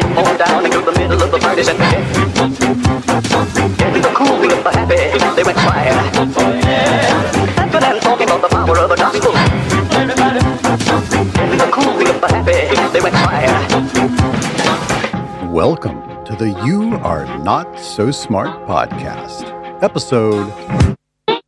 Down 0.00 0.64
into 0.64 0.80
the 0.80 0.92
middle 0.98 1.22
of 1.22 1.30
the 1.30 1.38
party 1.38 1.62
the 4.02 4.10
the 4.62 4.70
happy, 4.70 4.96
they 5.36 5.44
went 5.44 5.58
talking 8.00 8.26
about 8.26 8.42
the 8.42 8.48
power 8.48 8.78
of 8.78 8.88
the 8.88 8.96
gospel. 8.96 9.32
The 11.50 11.66
the 12.20 12.26
happy, 12.26 12.74
they 12.92 13.00
went. 13.00 13.14
Welcome 15.52 16.24
to 16.24 16.34
the 16.34 16.50
You 16.66 16.96
Are 16.96 17.26
Not 17.38 17.78
So 17.78 18.10
Smart 18.10 18.66
podcast, 18.66 19.44
episode 19.80 20.52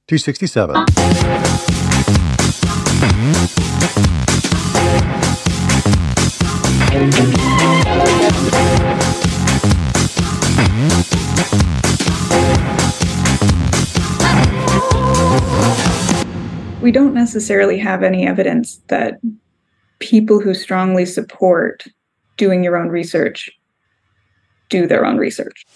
267. 0.07 0.87
We 6.97 7.03
don't 16.93 17.13
necessarily 17.13 17.79
have 17.79 18.03
any 18.03 18.27
evidence 18.27 18.81
that 18.87 19.21
people 19.99 20.41
who 20.41 20.55
strongly 20.55 21.05
support 21.05 21.85
doing 22.39 22.65
your 22.65 22.79
own 22.79 22.89
research 22.89 23.51
do 24.71 24.87
their 24.87 25.05
own 25.05 25.19
research. 25.19 25.67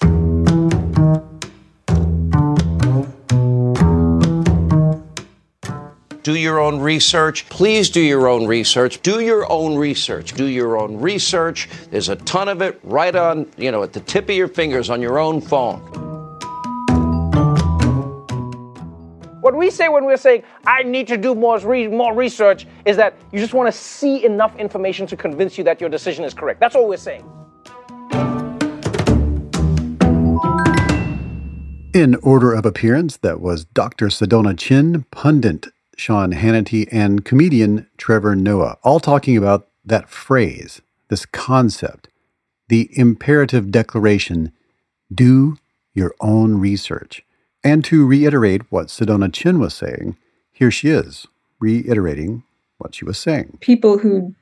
Do 6.22 6.36
your 6.36 6.60
own 6.60 6.80
research. 6.80 7.48
Please 7.48 7.88
do 7.88 8.00
your 8.00 8.28
own 8.28 8.46
research. 8.46 9.00
Do 9.00 9.20
your 9.20 9.50
own 9.50 9.76
research. 9.76 10.34
Do 10.34 10.44
your 10.44 10.76
own 10.76 11.00
research. 11.00 11.70
There's 11.90 12.10
a 12.10 12.16
ton 12.16 12.48
of 12.48 12.60
it 12.60 12.78
right 12.82 13.14
on, 13.14 13.50
you 13.56 13.70
know, 13.70 13.82
at 13.82 13.94
the 13.94 14.00
tip 14.00 14.28
of 14.28 14.34
your 14.34 14.48
fingers 14.48 14.90
on 14.90 15.00
your 15.00 15.18
own 15.18 15.40
phone. 15.40 15.80
What 19.40 19.56
we 19.56 19.70
say 19.70 19.88
when 19.88 20.04
we're 20.04 20.18
saying, 20.18 20.42
I 20.66 20.82
need 20.82 21.06
to 21.08 21.16
do 21.16 21.34
more, 21.34 21.58
re- 21.60 21.88
more 21.88 22.14
research, 22.14 22.66
is 22.84 22.98
that 22.98 23.14
you 23.32 23.38
just 23.38 23.54
want 23.54 23.72
to 23.72 23.78
see 23.78 24.22
enough 24.26 24.54
information 24.56 25.06
to 25.06 25.16
convince 25.16 25.56
you 25.56 25.64
that 25.64 25.80
your 25.80 25.88
decision 25.88 26.26
is 26.26 26.34
correct. 26.34 26.60
That's 26.60 26.76
all 26.76 26.86
we're 26.86 26.98
saying. 26.98 27.24
In 31.94 32.16
order 32.22 32.52
of 32.52 32.66
appearance, 32.66 33.16
that 33.16 33.40
was 33.40 33.64
Dr. 33.64 34.08
Sedona 34.08 34.56
Chinn, 34.56 35.06
pundit 35.10 35.68
Sean 36.00 36.32
Hannity, 36.32 36.88
and 36.90 37.24
comedian 37.24 37.86
Trevor 37.98 38.34
Noah, 38.34 38.78
all 38.82 39.00
talking 39.00 39.36
about 39.36 39.68
that 39.84 40.08
phrase, 40.08 40.80
this 41.08 41.26
concept, 41.26 42.08
the 42.68 42.88
imperative 42.92 43.70
declaration 43.70 44.52
do 45.14 45.58
your 45.92 46.14
own 46.20 46.58
research. 46.58 47.22
And 47.62 47.84
to 47.84 48.06
reiterate 48.06 48.62
what 48.70 48.86
Sedona 48.86 49.30
Chinn 49.30 49.58
was 49.58 49.74
saying, 49.74 50.16
here 50.50 50.70
she 50.70 50.88
is, 50.88 51.26
reiterating 51.58 52.44
what 52.78 52.94
she 52.94 53.04
was 53.04 53.18
saying. 53.18 53.58
People 53.60 53.98
who 53.98 54.34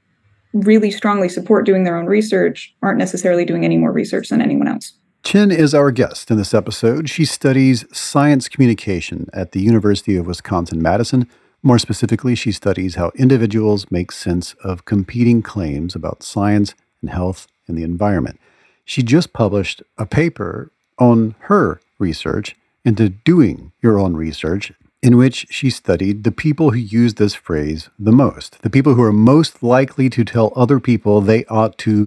really 0.53 0.93
strongly 0.93 1.29
support 1.29 1.67
doing 1.67 1.83
their 1.83 1.97
own 1.97 2.07
research 2.07 2.73
aren't 2.83 2.99
necessarily 2.99 3.45
doing 3.45 3.65
any 3.65 3.77
more 3.77 3.91
research 3.91 4.29
than 4.29 4.41
anyone 4.41 4.69
else. 4.69 4.93
Chinn 5.25 5.51
is 5.51 5.75
our 5.75 5.91
guest 5.91 6.31
in 6.31 6.37
this 6.37 6.55
episode. 6.55 7.11
She 7.11 7.25
studies 7.25 7.85
science 7.93 8.49
communication 8.49 9.29
at 9.33 9.51
the 9.51 9.61
University 9.61 10.17
of 10.17 10.27
Wisconsin 10.27 10.81
Madison. 10.81 11.29
More 11.63 11.79
specifically, 11.79 12.35
she 12.35 12.53
studies 12.53 12.95
how 12.95 13.11
individuals 13.17 13.91
make 13.91 14.13
sense 14.13 14.55
of 14.63 14.85
competing 14.85 15.43
claims 15.43 15.95
about 15.95 16.23
science 16.23 16.75
and 17.03 17.11
health 17.11 17.49
and 17.67 17.77
the 17.77 17.83
environment. 17.83 18.39
She 18.85 19.03
just 19.03 19.33
published 19.33 19.83
a 19.99 20.07
paper 20.07 20.71
on 20.99 21.35
her 21.41 21.81
research 21.99 22.57
into 22.85 23.09
doing 23.09 23.73
your 23.83 23.99
own 23.99 24.15
research, 24.15 24.73
in 25.03 25.17
which 25.17 25.47
she 25.51 25.69
studied 25.69 26.25
the 26.25 26.33
people 26.33 26.71
who 26.71 26.79
use 26.79 27.15
this 27.15 27.35
phrase 27.35 27.91
the 27.99 28.13
most, 28.13 28.63
the 28.63 28.71
people 28.71 28.95
who 28.95 29.03
are 29.03 29.13
most 29.13 29.63
likely 29.63 30.09
to 30.11 30.25
tell 30.25 30.53
other 30.57 30.81
people 30.81 31.21
they 31.21 31.45
ought 31.47 31.77
to 31.79 32.07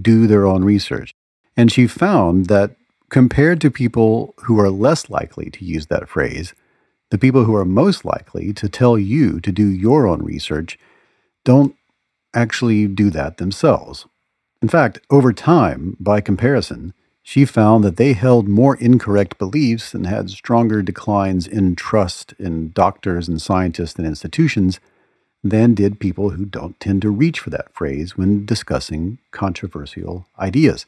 do 0.00 0.26
their 0.26 0.46
own 0.46 0.64
research. 0.64 1.12
And 1.56 1.70
she 1.70 1.86
found 1.86 2.46
that 2.46 2.76
compared 3.10 3.60
to 3.60 3.70
people 3.70 4.34
who 4.44 4.58
are 4.58 4.70
less 4.70 5.10
likely 5.10 5.50
to 5.50 5.64
use 5.64 5.86
that 5.88 6.08
phrase, 6.08 6.54
the 7.12 7.18
people 7.18 7.44
who 7.44 7.54
are 7.54 7.66
most 7.66 8.06
likely 8.06 8.54
to 8.54 8.70
tell 8.70 8.98
you 8.98 9.38
to 9.38 9.52
do 9.52 9.66
your 9.68 10.06
own 10.06 10.22
research 10.22 10.78
don't 11.44 11.76
actually 12.32 12.86
do 12.86 13.10
that 13.10 13.36
themselves. 13.36 14.06
In 14.62 14.68
fact, 14.68 14.98
over 15.10 15.30
time, 15.30 15.94
by 16.00 16.22
comparison, 16.22 16.94
she 17.22 17.44
found 17.44 17.84
that 17.84 17.98
they 17.98 18.14
held 18.14 18.48
more 18.48 18.76
incorrect 18.76 19.36
beliefs 19.36 19.92
and 19.92 20.06
had 20.06 20.30
stronger 20.30 20.80
declines 20.80 21.46
in 21.46 21.76
trust 21.76 22.32
in 22.38 22.70
doctors 22.70 23.28
and 23.28 23.42
scientists 23.42 23.96
and 23.96 24.06
institutions 24.06 24.80
than 25.44 25.74
did 25.74 26.00
people 26.00 26.30
who 26.30 26.46
don't 26.46 26.80
tend 26.80 27.02
to 27.02 27.10
reach 27.10 27.40
for 27.40 27.50
that 27.50 27.74
phrase 27.74 28.16
when 28.16 28.46
discussing 28.46 29.18
controversial 29.32 30.26
ideas. 30.38 30.86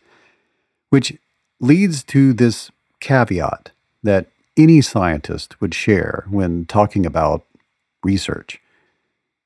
Which 0.89 1.19
leads 1.61 2.03
to 2.05 2.33
this 2.33 2.71
caveat 3.01 3.73
that 4.03 4.29
any 4.57 4.81
scientist 4.81 5.61
would 5.61 5.75
share 5.75 6.25
when 6.29 6.67
talking 6.67 7.05
about 7.05 7.45
research. 8.03 8.61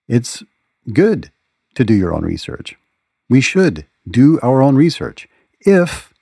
It's 0.07 0.43
good 0.93 1.31
to 1.75 1.85
do 1.85 1.95
your 1.95 2.15
own 2.15 2.25
research. 2.25 2.77
We 3.29 3.41
should 3.41 3.87
do 4.09 4.39
our 4.43 4.63
own 4.63 4.77
research 4.77 5.29
if 5.61 6.13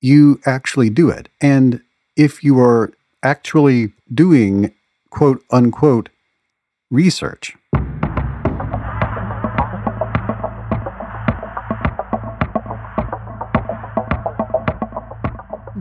you 0.00 0.40
actually 0.44 0.90
do 0.90 1.08
it. 1.10 1.28
And 1.40 1.80
if 2.16 2.42
you 2.42 2.60
are 2.60 2.92
actually 3.22 3.92
doing 4.12 4.72
quote 5.10 5.42
unquote 5.50 6.08
research. 6.90 7.56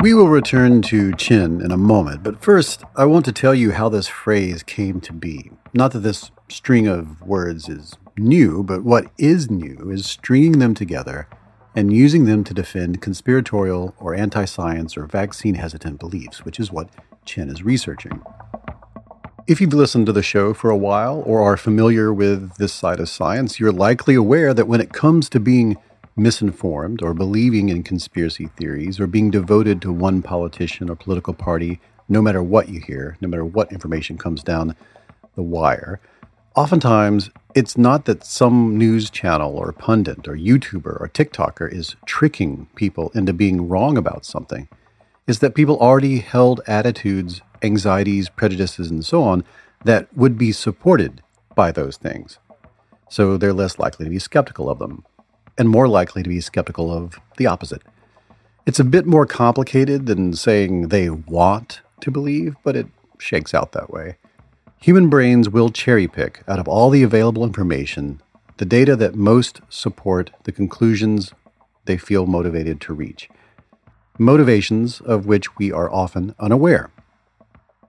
We 0.06 0.14
will 0.14 0.28
return 0.28 0.84
to 0.84 1.16
Chinn 1.16 1.62
in 1.62 1.72
a 1.72 1.78
moment, 1.78 2.22
but 2.22 2.40
first, 2.40 2.84
I 2.96 3.06
want 3.06 3.26
to 3.26 3.32
tell 3.32 3.56
you 3.56 3.72
how 3.72 3.90
this 3.90 4.08
phrase 4.08 4.62
came 4.62 5.02
to 5.02 5.12
be. 5.12 5.50
Not 5.74 5.94
that 5.94 6.02
this 6.02 6.30
string 6.48 6.86
of 6.86 7.24
words 7.24 7.68
is 7.68 7.96
new, 8.16 8.62
but 8.62 8.84
what 8.84 9.08
is 9.18 9.50
new 9.50 9.90
is 9.90 10.06
stringing 10.06 10.60
them 10.60 10.76
together 10.76 11.28
and 11.76 11.92
using 11.92 12.26
them 12.26 12.44
to 12.44 12.54
defend 12.54 13.02
conspiratorial 13.02 13.96
or 13.98 14.14
anti 14.14 14.46
science 14.46 14.96
or 14.96 15.08
vaccine 15.08 15.56
hesitant 15.56 16.00
beliefs, 16.00 16.46
which 16.46 16.60
is 16.60 16.72
what 16.72 16.92
Chinn 17.26 17.50
is 17.50 17.64
researching. 17.64 18.22
If 19.48 19.60
you've 19.60 19.74
listened 19.74 20.06
to 20.06 20.14
the 20.14 20.22
show 20.22 20.54
for 20.54 20.70
a 20.70 20.78
while 20.78 21.24
or 21.26 21.42
are 21.42 21.58
familiar 21.58 22.14
with 22.14 22.58
this 22.58 22.74
side 22.74 23.00
of 23.00 23.10
science, 23.10 23.60
you're 23.60 23.72
likely 23.72 24.14
aware 24.14 24.54
that 24.54 24.68
when 24.68 24.82
it 24.82 24.94
comes 24.94 25.30
to 25.30 25.40
being 25.40 25.78
misinformed 26.16 27.02
or 27.02 27.14
believing 27.14 27.70
in 27.70 27.84
conspiracy 27.84 28.48
theories 28.58 29.00
or 29.00 29.08
being 29.08 29.30
devoted 29.30 29.82
to 29.82 29.92
one 29.92 30.22
politician 30.22 30.90
or 30.90 30.96
political 30.96 31.34
party, 31.34 31.80
no 32.08 32.22
matter 32.22 32.42
what 32.42 32.70
you 32.70 32.80
hear, 32.80 33.18
no 33.20 33.28
matter 33.28 33.44
what 33.44 33.72
information 33.72 34.18
comes 34.18 34.44
down 34.44 34.76
the 35.36 35.44
wire, 35.44 36.00
oftentimes 36.56 37.30
it's 37.54 37.78
not 37.78 38.06
that 38.06 38.24
some 38.24 38.78
news 38.78 39.10
channel 39.10 39.56
or 39.56 39.72
pundit 39.74 40.28
or 40.28 40.36
YouTuber 40.36 41.02
or 41.02 41.10
TikToker 41.14 41.72
is 41.72 41.96
tricking 42.06 42.68
people 42.76 43.12
into 43.14 43.34
being 43.34 43.68
wrong 43.68 43.98
about 43.98 44.26
something. 44.26 44.70
It's 45.28 45.40
that 45.40 45.56
people 45.56 45.78
already 45.80 46.20
held 46.20 46.62
attitudes, 46.68 47.42
anxieties, 47.62 48.30
prejudices, 48.30 48.90
and 48.90 49.04
so 49.04 49.24
on 49.24 49.44
that 49.84 50.08
would 50.16 50.38
be 50.38 50.52
supported 50.52 51.22
by 51.56 51.72
those 51.72 51.98
things. 51.98 52.40
So 53.10 53.38
they're 53.38 53.54
less 53.54 53.80
likely 53.80 54.06
to 54.06 54.10
be 54.10 54.20
skeptical 54.20 54.70
of 54.70 54.80
them 54.80 55.04
and 55.58 55.70
more 55.70 55.88
likely 55.88 56.24
to 56.24 56.30
be 56.30 56.42
skeptical 56.42 56.92
of 56.92 57.20
the 57.38 57.48
opposite. 57.48 57.82
It's 58.66 58.80
a 58.80 58.84
bit 58.84 59.06
more 59.06 59.26
complicated 59.26 60.06
than 60.08 60.34
saying 60.34 60.90
they 60.90 61.10
want 61.10 61.82
to 62.02 62.12
believe, 62.12 62.56
but 62.64 62.76
it 62.76 62.88
shakes 63.20 63.54
out 63.54 63.72
that 63.72 63.92
way. 63.92 64.18
Human 64.80 65.10
brains 65.10 65.50
will 65.50 65.70
cherry 65.70 66.08
pick 66.08 66.44
out 66.48 66.60
of 66.60 66.68
all 66.68 66.90
the 66.90 67.04
available 67.04 67.44
information 67.44 68.22
the 68.58 68.66
data 68.66 68.96
that 68.96 69.16
most 69.16 69.60
support 69.70 70.32
the 70.44 70.52
conclusions 70.52 71.34
they 71.86 71.98
feel 71.98 72.26
motivated 72.26 72.80
to 72.82 72.94
reach, 72.94 73.30
motivations 74.18 75.02
of 75.02 75.26
which 75.26 75.58
we 75.58 75.72
are 75.72 75.92
often 75.92 76.34
unaware. 76.40 76.90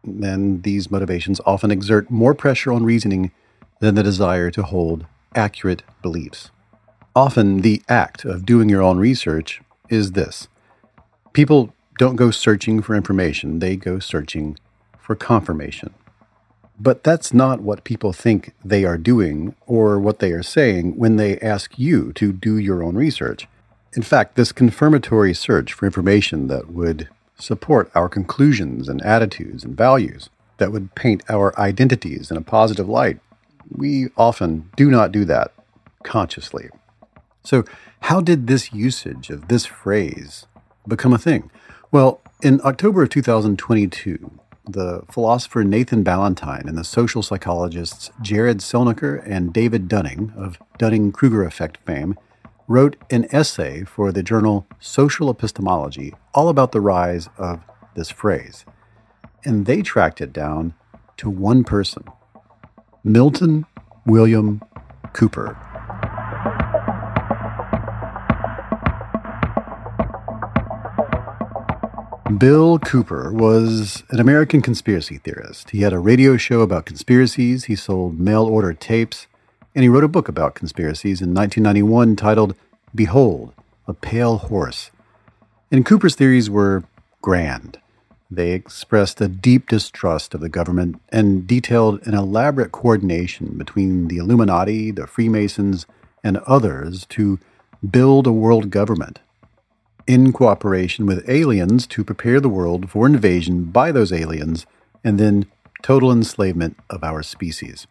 and 0.06 0.62
these 0.62 0.90
motivations 0.90 1.40
often 1.44 1.70
exert 1.70 2.10
more 2.10 2.34
pressure 2.34 2.72
on 2.72 2.84
reasoning 2.84 3.32
than 3.80 3.94
the 3.94 4.02
desire 4.02 4.50
to 4.50 4.62
hold 4.62 5.06
accurate 5.34 5.82
beliefs. 6.02 6.50
Often, 7.16 7.62
the 7.62 7.82
act 7.88 8.26
of 8.26 8.44
doing 8.44 8.68
your 8.68 8.82
own 8.82 8.98
research 8.98 9.62
is 9.88 10.12
this 10.12 10.48
people 11.32 11.72
don't 11.98 12.16
go 12.16 12.30
searching 12.30 12.82
for 12.82 12.94
information, 12.94 13.58
they 13.58 13.74
go 13.74 13.98
searching 13.98 14.58
for 14.98 15.16
confirmation. 15.16 15.94
But 16.78 17.02
that's 17.02 17.32
not 17.32 17.62
what 17.62 17.84
people 17.84 18.12
think 18.12 18.52
they 18.62 18.84
are 18.84 18.98
doing 18.98 19.54
or 19.66 19.98
what 19.98 20.18
they 20.18 20.32
are 20.32 20.42
saying 20.42 20.98
when 20.98 21.16
they 21.16 21.38
ask 21.38 21.78
you 21.78 22.12
to 22.12 22.34
do 22.34 22.58
your 22.58 22.82
own 22.82 22.96
research. 22.96 23.48
In 23.94 24.02
fact, 24.02 24.34
this 24.34 24.52
confirmatory 24.52 25.32
search 25.32 25.72
for 25.72 25.86
information 25.86 26.48
that 26.48 26.70
would 26.70 27.08
support 27.38 27.90
our 27.94 28.10
conclusions 28.10 28.90
and 28.90 29.00
attitudes 29.00 29.64
and 29.64 29.74
values, 29.74 30.28
that 30.58 30.70
would 30.70 30.94
paint 30.94 31.22
our 31.30 31.58
identities 31.58 32.30
in 32.30 32.36
a 32.36 32.42
positive 32.42 32.90
light, 32.90 33.20
we 33.74 34.10
often 34.18 34.70
do 34.76 34.90
not 34.90 35.12
do 35.12 35.24
that 35.24 35.50
consciously. 36.02 36.68
So, 37.46 37.64
how 38.00 38.20
did 38.20 38.48
this 38.48 38.72
usage 38.72 39.31
of 39.31 39.46
this 39.46 39.66
phrase 39.66 40.46
become 40.88 41.12
a 41.12 41.19
thing? 41.19 41.48
Well, 41.93 42.20
in 42.43 42.60
October 42.64 43.04
of 43.04 43.10
2022, 43.10 44.40
the 44.69 45.02
philosopher 45.08 45.62
Nathan 45.62 46.02
Ballantyne 46.02 46.66
and 46.66 46.76
the 46.76 46.82
social 46.82 47.22
psychologists 47.22 48.10
Jared 48.20 48.58
Celniker 48.58 49.22
and 49.25 49.52
David 49.52 49.87
Dunning 49.87 50.32
of 50.37 50.58
Dunning 50.76 51.12
Kruger 51.12 51.44
effect 51.44 51.78
fame 51.87 52.16
wrote 52.66 52.96
an 53.10 53.28
essay 53.31 53.84
for 53.84 54.10
the 54.10 54.25
journal 54.25 54.66
Social 54.81 55.31
Epistemology 55.31 56.14
all 56.34 56.49
about 56.49 56.72
the 56.72 56.81
rise 56.81 57.28
of 57.38 57.60
this 57.94 58.10
phrase. 58.10 58.64
And 59.44 59.66
they 59.66 59.82
tracked 59.82 60.20
it 60.20 60.32
down 60.32 60.75
to 61.19 61.31
one 61.31 61.62
person 61.62 62.02
Milton 63.04 63.66
William 64.04 64.60
Cooper. 65.12 65.56
Bill 72.26 72.81
Cooper 72.81 73.32
was 73.32 74.02
an 74.11 74.19
American 74.19 74.61
conspiracy 74.61 75.19
theorist. 75.19 75.70
He 75.70 75.82
had 75.82 75.93
a 75.93 76.00
radio 76.00 76.37
show 76.37 76.61
about 76.61 76.84
conspiracies, 76.84 77.64
he 77.64 77.76
sold 77.76 78.19
mail 78.19 78.44
order 78.44 78.73
tapes, 78.73 79.28
and 79.76 79.84
he 79.84 79.88
wrote 79.88 80.02
a 80.02 80.08
book 80.08 80.28
about 80.28 80.56
conspiracies 80.56 81.23
in 81.23 81.32
1991 81.32 82.17
titled 82.17 82.56
Behold, 82.93 83.55
a 83.87 83.94
Pale 83.94 84.38
Horse. 84.38 84.90
And 85.70 85.87
Cooper's 85.87 86.17
theories 86.17 86.50
were 86.50 86.82
grand. 87.23 87.78
They 88.28 88.50
expressed 88.50 89.20
a 89.20 89.28
deep 89.28 89.69
distrust 89.69 90.34
of 90.34 90.40
the 90.40 90.49
government 90.49 91.00
and 91.11 91.46
detailed 91.46 92.05
an 92.08 92.14
elaborate 92.14 92.73
coordination 92.73 93.56
between 93.56 94.08
the 94.08 94.17
Illuminati, 94.17 94.90
the 94.90 95.06
Freemasons, 95.06 95.87
and 96.25 96.38
others 96.38 97.06
to 97.11 97.38
build 97.88 98.26
a 98.26 98.32
world 98.32 98.70
government 98.70 99.20
in 100.06 100.32
cooperation 100.32 101.06
with 101.06 101.29
aliens 101.29 101.87
to 101.88 102.05
prepare 102.05 102.41
the 102.41 102.49
world 102.49 102.91
for 102.91 103.06
invasion 103.06 103.64
by 103.64 103.91
those 103.91 104.12
aliens 104.12 104.67
and 105.03 105.19
then 105.19 105.47
total 105.82 106.12
enslavement 106.12 106.76
of 106.91 107.03
our 107.03 107.23
species. 107.23 107.87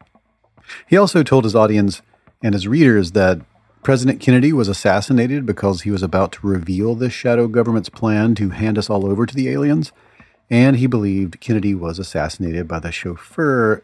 He 0.87 0.97
also 0.97 1.23
told 1.23 1.43
his 1.43 1.55
audience 1.55 2.01
and 2.41 2.53
his 2.53 2.67
readers 2.67 3.11
that 3.11 3.41
President 3.83 4.19
Kennedy 4.19 4.51
was 4.51 4.67
assassinated 4.67 5.45
because 5.45 5.81
he 5.81 5.91
was 5.91 6.01
about 6.01 6.31
to 6.33 6.47
reveal 6.47 6.95
the 6.95 7.09
shadow 7.09 7.47
government's 7.47 7.89
plan 7.89 8.33
to 8.35 8.49
hand 8.49 8.77
us 8.77 8.89
all 8.89 9.05
over 9.05 9.25
to 9.25 9.35
the 9.35 9.47
aliens, 9.49 9.91
and 10.49 10.77
he 10.77 10.87
believed 10.87 11.39
Kennedy 11.39 11.75
was 11.75 11.99
assassinated 11.99 12.67
by 12.67 12.79
the 12.79 12.91
chauffeur 12.91 13.83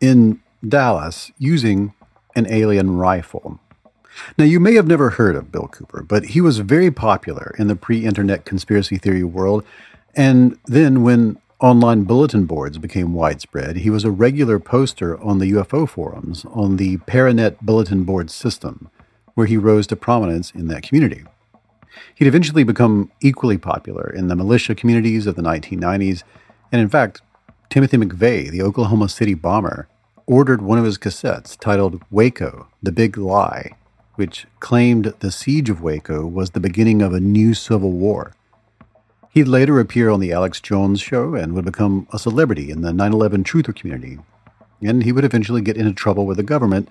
in 0.00 0.40
Dallas 0.66 1.30
using 1.38 1.92
an 2.34 2.46
alien 2.48 2.96
rifle. 2.96 3.60
Now, 4.38 4.44
you 4.44 4.60
may 4.60 4.74
have 4.74 4.86
never 4.86 5.10
heard 5.10 5.36
of 5.36 5.52
Bill 5.52 5.68
Cooper, 5.68 6.02
but 6.02 6.26
he 6.26 6.40
was 6.40 6.58
very 6.58 6.90
popular 6.90 7.54
in 7.58 7.68
the 7.68 7.76
pre 7.76 8.04
internet 8.04 8.44
conspiracy 8.44 8.98
theory 8.98 9.24
world. 9.24 9.64
And 10.14 10.58
then, 10.66 11.02
when 11.02 11.38
online 11.60 12.04
bulletin 12.04 12.46
boards 12.46 12.78
became 12.78 13.14
widespread, 13.14 13.76
he 13.76 13.90
was 13.90 14.04
a 14.04 14.10
regular 14.10 14.58
poster 14.58 15.20
on 15.22 15.38
the 15.38 15.52
UFO 15.52 15.88
forums 15.88 16.44
on 16.50 16.76
the 16.76 16.98
Paranet 16.98 17.56
bulletin 17.62 18.04
board 18.04 18.30
system, 18.30 18.90
where 19.34 19.46
he 19.46 19.56
rose 19.56 19.86
to 19.88 19.96
prominence 19.96 20.50
in 20.50 20.68
that 20.68 20.82
community. 20.82 21.24
He'd 22.14 22.26
eventually 22.26 22.64
become 22.64 23.10
equally 23.20 23.58
popular 23.58 24.12
in 24.12 24.28
the 24.28 24.36
militia 24.36 24.74
communities 24.74 25.26
of 25.26 25.36
the 25.36 25.42
1990s, 25.42 26.22
and 26.70 26.80
in 26.80 26.88
fact, 26.88 27.22
Timothy 27.70 27.96
McVeigh, 27.96 28.50
the 28.50 28.62
Oklahoma 28.62 29.08
City 29.08 29.34
bomber, 29.34 29.88
ordered 30.26 30.62
one 30.62 30.78
of 30.78 30.84
his 30.84 30.98
cassettes 30.98 31.58
titled 31.58 32.02
Waco, 32.10 32.68
The 32.82 32.92
Big 32.92 33.16
Lie, 33.16 33.72
which 34.16 34.46
claimed 34.60 35.14
the 35.20 35.32
siege 35.32 35.70
of 35.70 35.80
Waco 35.82 36.26
was 36.26 36.50
the 36.50 36.60
beginning 36.60 37.02
of 37.02 37.12
a 37.12 37.20
new 37.20 37.54
civil 37.54 37.92
war. 37.92 38.32
He'd 39.30 39.48
later 39.48 39.80
appear 39.80 40.10
on 40.10 40.20
The 40.20 40.32
Alex 40.32 40.60
Jones 40.60 41.00
Show 41.00 41.34
and 41.34 41.54
would 41.54 41.64
become 41.64 42.06
a 42.12 42.18
celebrity 42.18 42.70
in 42.70 42.82
the 42.82 42.92
9 42.92 43.12
11 43.12 43.42
truther 43.42 43.74
community. 43.74 44.18
And 44.80 45.02
he 45.02 45.12
would 45.12 45.24
eventually 45.24 45.60
get 45.60 45.76
into 45.76 45.92
trouble 45.92 46.26
with 46.26 46.36
the 46.36 46.42
government 46.42 46.88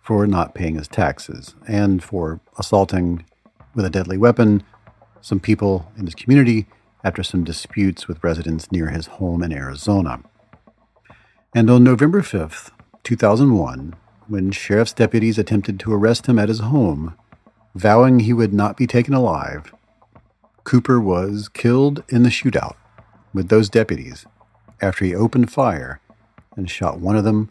for 0.00 0.26
not 0.26 0.54
paying 0.54 0.76
his 0.76 0.88
taxes 0.88 1.54
and 1.66 2.02
for 2.02 2.40
assaulting 2.58 3.24
with 3.74 3.84
a 3.84 3.90
deadly 3.90 4.18
weapon 4.18 4.62
some 5.20 5.40
people 5.40 5.90
in 5.96 6.04
his 6.04 6.14
community 6.14 6.66
after 7.04 7.22
some 7.22 7.44
disputes 7.44 8.06
with 8.06 8.22
residents 8.22 8.70
near 8.70 8.90
his 8.90 9.06
home 9.06 9.42
in 9.42 9.52
Arizona. 9.52 10.20
And 11.54 11.70
on 11.70 11.84
November 11.84 12.22
5th, 12.22 12.70
2001, 13.04 13.94
when 14.28 14.50
sheriff's 14.50 14.92
deputies 14.92 15.38
attempted 15.38 15.78
to 15.80 15.92
arrest 15.92 16.26
him 16.26 16.38
at 16.38 16.48
his 16.48 16.60
home, 16.60 17.16
vowing 17.74 18.20
he 18.20 18.32
would 18.32 18.52
not 18.52 18.76
be 18.76 18.86
taken 18.86 19.14
alive, 19.14 19.72
Cooper 20.64 21.00
was 21.00 21.48
killed 21.48 22.04
in 22.08 22.22
the 22.22 22.28
shootout 22.28 22.76
with 23.34 23.48
those 23.48 23.68
deputies 23.68 24.26
after 24.80 25.04
he 25.04 25.14
opened 25.14 25.50
fire 25.50 26.00
and 26.56 26.70
shot 26.70 27.00
one 27.00 27.16
of 27.16 27.24
them 27.24 27.50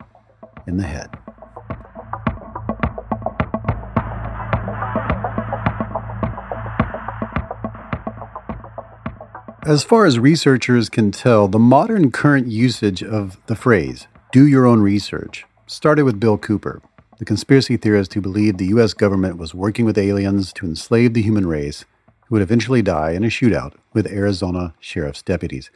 in 0.68 0.78
the 0.78 0.84
head. 0.84 1.10
As 9.64 9.84
far 9.84 10.06
as 10.06 10.18
researchers 10.18 10.90
can 10.90 11.12
tell, 11.12 11.48
the 11.48 11.60
modern 11.60 12.12
current 12.12 12.48
usage 12.48 13.04
of 13.04 13.38
the 13.46 13.56
phrase, 13.56 14.08
do 14.32 14.48
your 14.48 14.66
own 14.66 14.82
research, 14.82 15.46
started 15.72 16.04
with 16.04 16.20
Bill 16.20 16.38
Cooper, 16.38 16.82
the 17.18 17.24
conspiracy 17.24 17.78
theorist 17.78 18.14
who 18.14 18.20
believed 18.20 18.58
the 18.58 18.68
U.S. 18.68 18.94
government 18.94 19.38
was 19.38 19.56
working 19.56 19.86
with 19.86 19.98
aliens 19.98 20.52
to 20.54 20.66
enslave 20.66 21.14
the 21.14 21.22
human 21.22 21.48
race, 21.48 21.86
who 22.28 22.36
would 22.36 22.42
eventually 22.42 22.82
die 22.82 23.12
in 23.12 23.24
a 23.24 23.28
shootout 23.28 23.76
with 23.94 24.12
Arizona 24.12 24.74
sheriff's 24.82 25.22
deputies. 25.22 25.72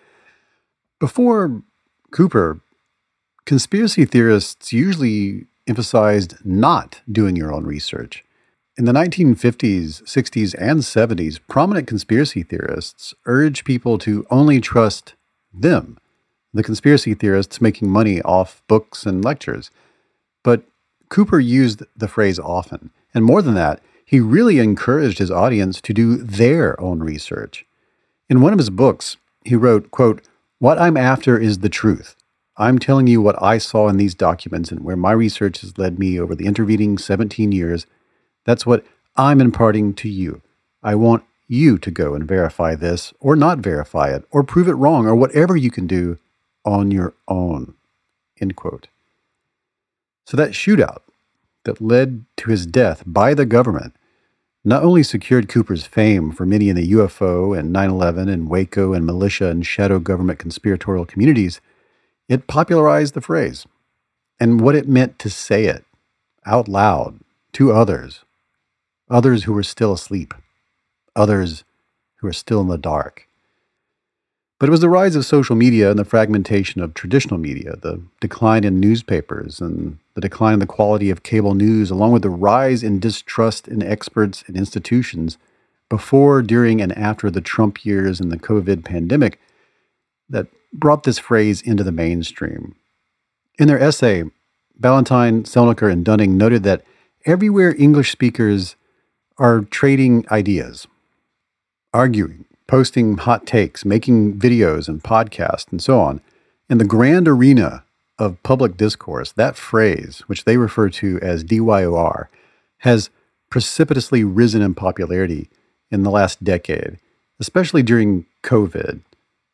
Before 1.00 1.62
Cooper, 2.12 2.60
conspiracy 3.46 4.04
theorists 4.04 4.74
usually 4.74 5.46
emphasized 5.66 6.36
not 6.44 7.02
doing 7.10 7.38
your 7.38 7.54
own 7.54 7.64
research. 7.64 8.26
In 8.78 8.84
the 8.84 8.92
1950s, 8.92 10.04
60s, 10.04 10.54
and 10.60 10.82
70s, 10.82 11.40
prominent 11.48 11.88
conspiracy 11.88 12.44
theorists 12.44 13.14
urged 13.26 13.64
people 13.64 13.98
to 14.00 14.26
only 14.30 14.60
trust 14.60 15.14
them, 15.54 15.98
the 16.56 16.64
conspiracy 16.64 17.14
theorists 17.14 17.60
making 17.60 17.90
money 17.90 18.22
off 18.22 18.64
books 18.68 19.06
and 19.06 19.24
lectures. 19.24 19.70
But 20.42 20.64
Cooper 21.10 21.40
used 21.40 21.84
the 21.98 22.08
phrase 22.08 22.40
often. 22.40 22.92
And 23.14 23.26
more 23.26 23.42
than 23.42 23.56
that, 23.56 23.82
he 24.06 24.22
really 24.22 24.60
encouraged 24.60 25.18
his 25.18 25.30
audience 25.30 25.82
to 25.82 25.94
do 25.94 26.16
their 26.16 26.80
own 26.80 27.02
research. 27.02 27.66
In 28.30 28.40
one 28.40 28.54
of 28.54 28.60
his 28.60 28.70
books, 28.70 29.18
he 29.44 29.56
wrote, 29.56 29.92
quote, 29.92 30.22
What 30.60 30.80
I'm 30.80 30.96
after 30.96 31.38
is 31.38 31.60
the 31.60 31.70
truth. 31.70 32.16
I'm 32.58 32.80
telling 32.80 33.08
you 33.08 33.22
what 33.22 33.42
I 33.44 33.58
saw 33.58 33.90
in 33.90 33.98
these 33.98 34.16
documents 34.16 34.72
and 34.72 34.80
where 34.80 34.96
my 34.96 35.12
research 35.12 35.60
has 35.60 35.78
led 35.78 36.00
me 36.00 36.18
over 36.18 36.36
the 36.36 36.46
intervening 36.46 36.98
17 36.98 37.52
years. 37.52 37.86
That's 38.46 38.66
what 38.66 38.86
I'm 39.18 39.42
imparting 39.42 39.94
to 39.96 40.10
you. 40.10 40.42
I 40.82 40.96
want 40.96 41.26
you 41.48 41.78
to 41.80 41.92
go 41.92 42.14
and 42.14 42.26
verify 42.26 42.76
this 42.76 43.14
or 43.20 43.36
not 43.36 43.60
verify 43.60 44.16
it 44.16 44.24
or 44.32 44.42
prove 44.42 44.70
it 44.70 44.74
wrong 44.74 45.06
or 45.06 45.16
whatever 45.16 45.58
you 45.58 45.70
can 45.70 45.86
do 45.86 46.18
on 46.66 46.92
your 46.92 47.14
own. 47.28 47.76
End 48.42 48.56
quote. 48.56 48.88
So 50.26 50.36
that 50.38 50.52
shootout 50.52 51.02
that 51.64 51.82
led 51.82 52.26
to 52.38 52.50
his 52.50 52.66
death 52.66 53.04
by 53.06 53.34
the 53.34 53.46
government 53.46 53.96
not 54.68 54.84
only 54.84 55.04
secured 55.04 55.48
Cooper's 55.48 55.86
fame 55.86 56.32
for 56.32 56.46
many 56.46 56.70
in 56.70 56.76
the 56.76 56.92
UFO 56.92 57.58
and 57.58 57.72
9 57.72 57.90
11 57.92 58.28
and 58.28 58.50
Waco 58.50 58.94
and 58.94 59.06
militia 59.06 59.48
and 59.48 59.66
shadow 59.66 60.00
government 60.00 60.40
conspiratorial 60.40 61.06
communities, 61.06 61.62
it 62.28 62.48
popularized 62.48 63.14
the 63.14 63.22
phrase 63.22 63.68
and 64.40 64.60
what 64.60 64.76
it 64.76 64.88
meant 64.88 65.20
to 65.20 65.30
say 65.30 65.66
it 65.66 65.86
out 66.46 66.68
loud 66.68 67.20
to 67.54 67.72
others, 67.72 68.26
others 69.10 69.44
who 69.44 69.54
were 69.54 69.64
still 69.64 69.94
asleep, 69.94 70.34
others 71.16 71.64
who 72.18 72.28
are 72.28 72.34
still 72.34 72.62
in 72.62 72.68
the 72.68 72.78
dark. 72.78 73.28
But 74.60 74.70
it 74.70 74.72
was 74.72 74.80
the 74.80 74.90
rise 74.90 75.16
of 75.16 75.26
social 75.26 75.56
media 75.56 75.90
and 75.90 76.00
the 76.00 76.06
fragmentation 76.06 76.82
of 76.82 76.94
traditional 76.94 77.40
media, 77.40 77.76
the 77.76 78.02
decline 78.22 78.64
in 78.64 78.80
newspapers, 78.80 79.60
and 79.60 80.00
the 80.14 80.22
decline 80.22 80.54
in 80.54 80.60
the 80.60 80.66
quality 80.66 81.10
of 81.10 81.24
cable 81.24 81.56
news, 81.56 81.92
along 81.92 82.14
with 82.14 82.22
the 82.22 82.30
rise 82.30 82.82
in 82.82 83.00
distrust 83.00 83.68
in 83.68 83.84
experts 83.84 84.44
and 84.48 84.56
institutions 84.56 85.38
before, 85.90 86.42
during, 86.42 86.82
and 86.82 86.98
after 86.98 87.30
the 87.30 87.42
Trump 87.42 87.86
years 87.86 88.20
and 88.20 88.32
the 88.32 88.40
COVID 88.40 88.86
pandemic 88.86 89.40
that 90.30 90.48
brought 90.74 91.04
this 91.04 91.20
phrase 91.20 91.62
into 91.62 91.84
the 91.84 91.92
mainstream. 91.92 92.76
In 93.60 93.68
their 93.68 93.80
essay, 93.80 94.24
Ballantyne, 94.78 95.44
Celniker, 95.44 95.92
and 95.92 96.04
Dunning 96.04 96.38
noted 96.38 96.64
that 96.64 96.84
everywhere 97.26 97.76
English 97.78 98.12
speakers 98.12 98.76
are 99.38 99.62
trading 99.62 100.26
ideas, 100.32 100.88
arguing, 101.94 102.45
posting 102.68 103.18
hot 103.18 103.46
takes, 103.46 103.86
making 103.86 104.40
videos 104.40 104.88
and 104.88 105.04
podcasts, 105.04 105.72
and 105.72 105.82
so 105.82 106.00
on. 106.00 106.22
In 106.70 106.78
the 106.78 106.86
grand 106.86 107.28
arena 107.28 107.84
of 108.18 108.42
public 108.44 108.78
discourse, 108.78 109.32
that 109.34 109.56
phrase, 109.56 110.24
which 110.28 110.46
they 110.46 110.58
refer 110.58 110.90
to 110.90 111.20
as 111.22 111.44
DYOR, 111.44 112.28
has 112.80 113.10
precipitously 113.50 114.24
risen 114.24 114.62
in 114.62 114.74
popularity 114.74 115.50
in 115.92 116.04
the 116.04 116.12
last 116.12 116.44
decade, 116.44 116.98
especially 117.40 117.84
during 117.84 118.26
COVID, 118.44 119.02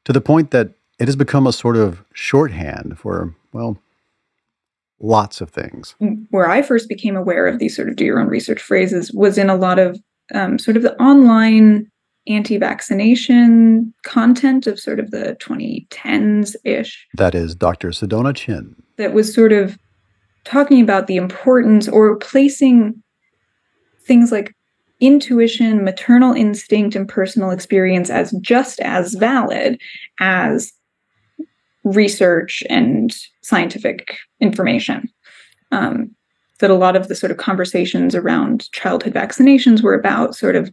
to 0.06 0.14
the 0.14 0.22
point 0.22 0.52
that 0.52 0.72
it 1.00 1.08
has 1.08 1.16
become 1.16 1.48
a 1.48 1.54
sort 1.54 1.76
of 1.76 2.04
shorthand 2.14 2.98
for, 2.98 3.36
well, 3.52 3.78
lots 5.00 5.42
of 5.42 5.50
things. 5.50 5.96
Where 6.30 6.50
I 6.50 6.62
first 6.62 6.88
became 6.88 7.16
aware 7.16 7.48
of 7.48 7.60
these 7.60 7.76
sort 7.76 7.90
of 7.90 7.96
do 7.96 8.06
your 8.06 8.20
own 8.20 8.28
research 8.28 8.62
phrases 8.62 9.12
was 9.12 9.38
in 9.38 9.50
a 9.50 9.56
lot 9.56 9.80
of 9.80 10.00
um, 10.34 10.60
sort 10.60 10.78
of 10.78 10.84
the 10.84 11.00
online 11.02 11.91
anti 12.28 12.58
vaccination 12.58 13.94
content 14.04 14.68
of 14.68 14.80
sort 14.80 15.00
of 15.00 15.12
the 15.12 15.38
2010s 15.40 16.56
ish. 16.64 17.08
That 17.16 17.36
is 17.36 17.56
Dr. 17.56 17.90
Sedona 17.90 18.36
Chinn. 18.36 18.76
That 18.98 19.14
was 19.14 19.34
sort 19.34 19.52
of 19.52 19.78
talking 20.44 20.82
about 20.82 21.08
the 21.08 21.18
importance 21.18 21.88
or 21.88 22.18
placing 22.18 23.02
things 24.06 24.32
like 24.32 24.56
intuition, 25.00 25.84
maternal 25.84 26.34
instinct, 26.34 26.96
and 26.96 27.08
personal 27.08 27.50
experience 27.50 28.10
as 28.10 28.32
just 28.42 28.80
as 28.82 29.16
valid 29.16 29.80
as 30.20 30.72
research 31.84 32.64
and 32.70 33.16
scientific 33.42 34.18
information. 34.40 35.10
Um, 35.72 36.16
that 36.60 36.70
a 36.70 36.76
lot 36.76 36.96
of 36.96 37.08
the 37.08 37.16
sort 37.16 37.32
of 37.32 37.38
conversations 37.38 38.14
around 38.14 38.72
childhood 38.72 39.14
vaccinations 39.14 39.82
were 39.82 39.96
about 39.96 40.36
sort 40.36 40.56
of 40.56 40.72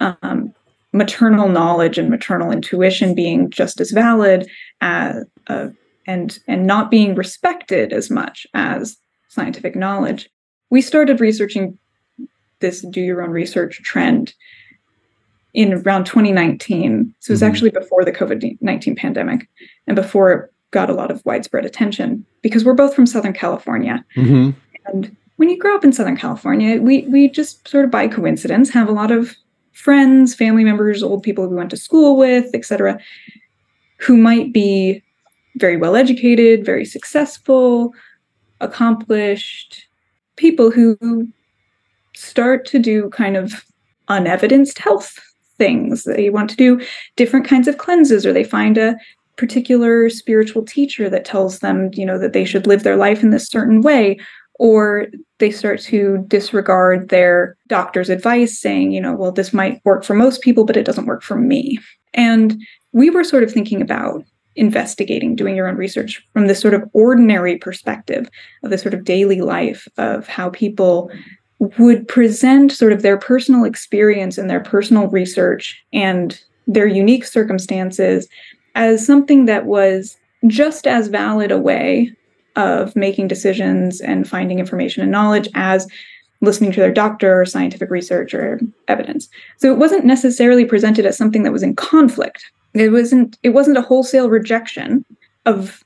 um, 0.00 0.54
maternal 0.92 1.48
knowledge 1.48 1.98
and 1.98 2.08
maternal 2.08 2.50
intuition 2.50 3.14
being 3.14 3.50
just 3.50 3.80
as 3.80 3.90
valid 3.90 4.48
as 4.80 5.24
uh, 5.48 5.68
and 6.06 6.38
and 6.48 6.66
not 6.66 6.90
being 6.90 7.14
respected 7.14 7.92
as 7.92 8.10
much 8.10 8.46
as 8.54 8.96
scientific 9.28 9.76
knowledge. 9.76 10.28
We 10.70 10.80
started 10.80 11.20
researching 11.20 11.78
this 12.60 12.80
do 12.80 13.00
your 13.00 13.22
own 13.22 13.30
research 13.30 13.80
trend 13.82 14.34
in 15.54 15.72
around 15.72 16.04
2019. 16.04 17.14
So 17.20 17.30
it 17.30 17.34
was 17.34 17.40
mm-hmm. 17.40 17.50
actually 17.50 17.70
before 17.70 18.04
the 18.04 18.12
COVID 18.12 18.58
19 18.60 18.96
pandemic 18.96 19.48
and 19.86 19.96
before 19.96 20.32
it 20.32 20.52
got 20.70 20.90
a 20.90 20.94
lot 20.94 21.10
of 21.10 21.24
widespread 21.24 21.64
attention 21.64 22.24
because 22.42 22.64
we're 22.64 22.74
both 22.74 22.94
from 22.94 23.06
Southern 23.06 23.32
California. 23.32 24.04
Mm-hmm. 24.16 24.50
And 24.86 25.16
when 25.36 25.48
you 25.48 25.58
grow 25.58 25.74
up 25.74 25.84
in 25.84 25.92
Southern 25.92 26.16
California, 26.16 26.80
we, 26.80 27.02
we 27.02 27.28
just 27.28 27.66
sort 27.68 27.84
of 27.84 27.90
by 27.90 28.08
coincidence 28.08 28.70
have 28.70 28.88
a 28.88 28.92
lot 28.92 29.10
of 29.10 29.34
friends, 29.78 30.34
family 30.34 30.64
members, 30.64 31.04
old 31.04 31.22
people 31.22 31.46
we 31.46 31.54
went 31.54 31.70
to 31.70 31.76
school 31.76 32.16
with, 32.16 32.52
etc., 32.52 32.98
who 33.98 34.16
might 34.16 34.52
be 34.52 35.00
very 35.56 35.76
well 35.76 35.94
educated, 35.94 36.64
very 36.64 36.84
successful, 36.84 37.94
accomplished 38.60 39.86
people 40.36 40.70
who 40.70 41.28
start 42.14 42.66
to 42.66 42.78
do 42.80 43.08
kind 43.10 43.36
of 43.36 43.64
unevidenced 44.08 44.78
health 44.78 45.16
things. 45.58 46.04
They 46.04 46.28
want 46.28 46.50
to 46.50 46.56
do 46.56 46.84
different 47.14 47.46
kinds 47.46 47.68
of 47.68 47.78
cleanses, 47.78 48.26
or 48.26 48.32
they 48.32 48.44
find 48.44 48.78
a 48.78 48.96
particular 49.36 50.10
spiritual 50.10 50.64
teacher 50.64 51.08
that 51.08 51.24
tells 51.24 51.60
them, 51.60 51.90
you 51.92 52.04
know, 52.04 52.18
that 52.18 52.32
they 52.32 52.44
should 52.44 52.66
live 52.66 52.82
their 52.82 52.96
life 52.96 53.22
in 53.22 53.30
this 53.30 53.46
certain 53.46 53.80
way, 53.80 54.18
or 54.58 55.06
they 55.38 55.50
start 55.50 55.80
to 55.80 56.24
disregard 56.28 57.08
their 57.08 57.56
doctor's 57.68 58.10
advice, 58.10 58.58
saying, 58.58 58.92
you 58.92 59.00
know, 59.00 59.14
well, 59.14 59.32
this 59.32 59.52
might 59.52 59.80
work 59.84 60.04
for 60.04 60.14
most 60.14 60.42
people, 60.42 60.64
but 60.64 60.76
it 60.76 60.84
doesn't 60.84 61.06
work 61.06 61.22
for 61.22 61.36
me. 61.36 61.78
And 62.14 62.60
we 62.92 63.10
were 63.10 63.24
sort 63.24 63.44
of 63.44 63.52
thinking 63.52 63.80
about 63.80 64.24
investigating, 64.56 65.36
doing 65.36 65.54
your 65.54 65.68
own 65.68 65.76
research 65.76 66.20
from 66.32 66.48
this 66.48 66.60
sort 66.60 66.74
of 66.74 66.82
ordinary 66.92 67.56
perspective 67.56 68.28
of 68.64 68.70
the 68.70 68.78
sort 68.78 68.92
of 68.94 69.04
daily 69.04 69.40
life 69.40 69.86
of 69.96 70.26
how 70.26 70.50
people 70.50 71.10
would 71.60 72.06
present 72.08 72.72
sort 72.72 72.92
of 72.92 73.02
their 73.02 73.16
personal 73.16 73.64
experience 73.64 74.36
and 74.38 74.50
their 74.50 74.60
personal 74.60 75.06
research 75.08 75.80
and 75.92 76.40
their 76.66 76.86
unique 76.86 77.24
circumstances 77.24 78.28
as 78.74 79.04
something 79.04 79.46
that 79.46 79.66
was 79.66 80.16
just 80.46 80.86
as 80.86 81.08
valid 81.08 81.50
a 81.50 81.58
way 81.58 82.12
of 82.58 82.94
making 82.96 83.28
decisions 83.28 84.00
and 84.00 84.28
finding 84.28 84.58
information 84.58 85.02
and 85.02 85.12
knowledge 85.12 85.48
as 85.54 85.86
listening 86.40 86.72
to 86.72 86.80
their 86.80 86.92
doctor 86.92 87.40
or 87.40 87.46
scientific 87.46 87.90
research 87.90 88.34
or 88.34 88.60
evidence. 88.88 89.28
So 89.56 89.72
it 89.72 89.78
wasn't 89.78 90.04
necessarily 90.04 90.64
presented 90.64 91.06
as 91.06 91.16
something 91.16 91.44
that 91.44 91.52
was 91.52 91.62
in 91.62 91.74
conflict. 91.74 92.44
It 92.74 92.90
wasn't 92.90 93.38
it 93.42 93.50
wasn't 93.50 93.78
a 93.78 93.82
wholesale 93.82 94.28
rejection 94.28 95.04
of 95.46 95.82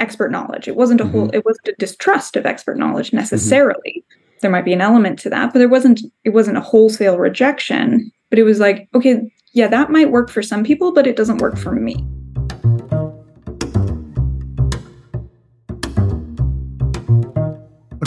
expert 0.00 0.30
knowledge. 0.30 0.66
It 0.66 0.76
wasn't 0.76 1.00
a 1.00 1.04
mm-hmm. 1.04 1.12
whole 1.12 1.30
it 1.30 1.44
wasn't 1.44 1.68
a 1.68 1.74
distrust 1.78 2.36
of 2.36 2.46
expert 2.46 2.78
knowledge 2.78 3.08
mm-hmm. 3.08 3.18
necessarily. 3.18 4.04
Mm-hmm. 4.08 4.38
There 4.40 4.50
might 4.50 4.64
be 4.64 4.72
an 4.72 4.80
element 4.80 5.18
to 5.20 5.30
that, 5.30 5.52
but 5.52 5.58
there 5.58 5.68
wasn't 5.68 6.00
it 6.24 6.30
wasn't 6.30 6.58
a 6.58 6.62
wholesale 6.62 7.18
rejection, 7.18 8.10
but 8.30 8.38
it 8.38 8.44
was 8.44 8.60
like, 8.60 8.88
okay, 8.94 9.30
yeah, 9.52 9.68
that 9.68 9.90
might 9.90 10.10
work 10.10 10.30
for 10.30 10.42
some 10.42 10.64
people, 10.64 10.92
but 10.92 11.06
it 11.06 11.16
doesn't 11.16 11.38
work 11.38 11.56
for 11.56 11.72
me. 11.72 12.04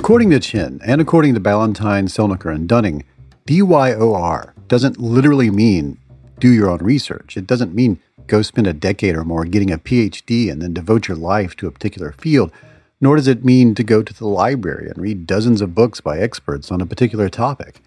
According 0.08 0.30
to 0.30 0.40
Chinn, 0.40 0.80
and 0.86 1.02
according 1.02 1.34
to 1.34 1.42
Ballantyne, 1.42 2.08
Celniker, 2.08 2.50
and 2.50 2.66
Dunning, 2.66 3.04
DYOR 3.46 4.54
doesn't 4.70 5.02
literally 5.02 5.52
mean 5.52 5.98
do 6.40 6.50
your 6.50 6.70
own 6.70 6.80
research. 6.80 7.36
It 7.36 7.46
doesn't 7.46 7.76
mean 7.76 8.00
go 8.26 8.42
spend 8.42 8.68
a 8.68 8.74
decade 8.74 9.16
or 9.16 9.26
more 9.26 9.44
getting 9.44 9.70
a 9.70 9.78
PhD 9.78 10.50
and 10.50 10.62
then 10.62 10.74
devote 10.74 11.10
your 11.10 11.18
life 11.18 11.58
to 11.58 11.68
a 11.68 11.72
particular 11.72 12.14
field, 12.14 12.54
nor 13.02 13.18
does 13.18 13.28
it 13.28 13.44
mean 13.44 13.76
to 13.76 13.84
go 13.84 14.02
to 14.02 14.14
the 14.14 14.30
library 14.30 14.88
and 14.88 14.98
read 14.98 15.28
dozens 15.28 15.60
of 15.60 15.76
books 15.76 16.00
by 16.00 16.20
experts 16.20 16.72
on 16.72 16.80
a 16.80 16.86
particular 16.86 17.28
topic. 17.28 17.82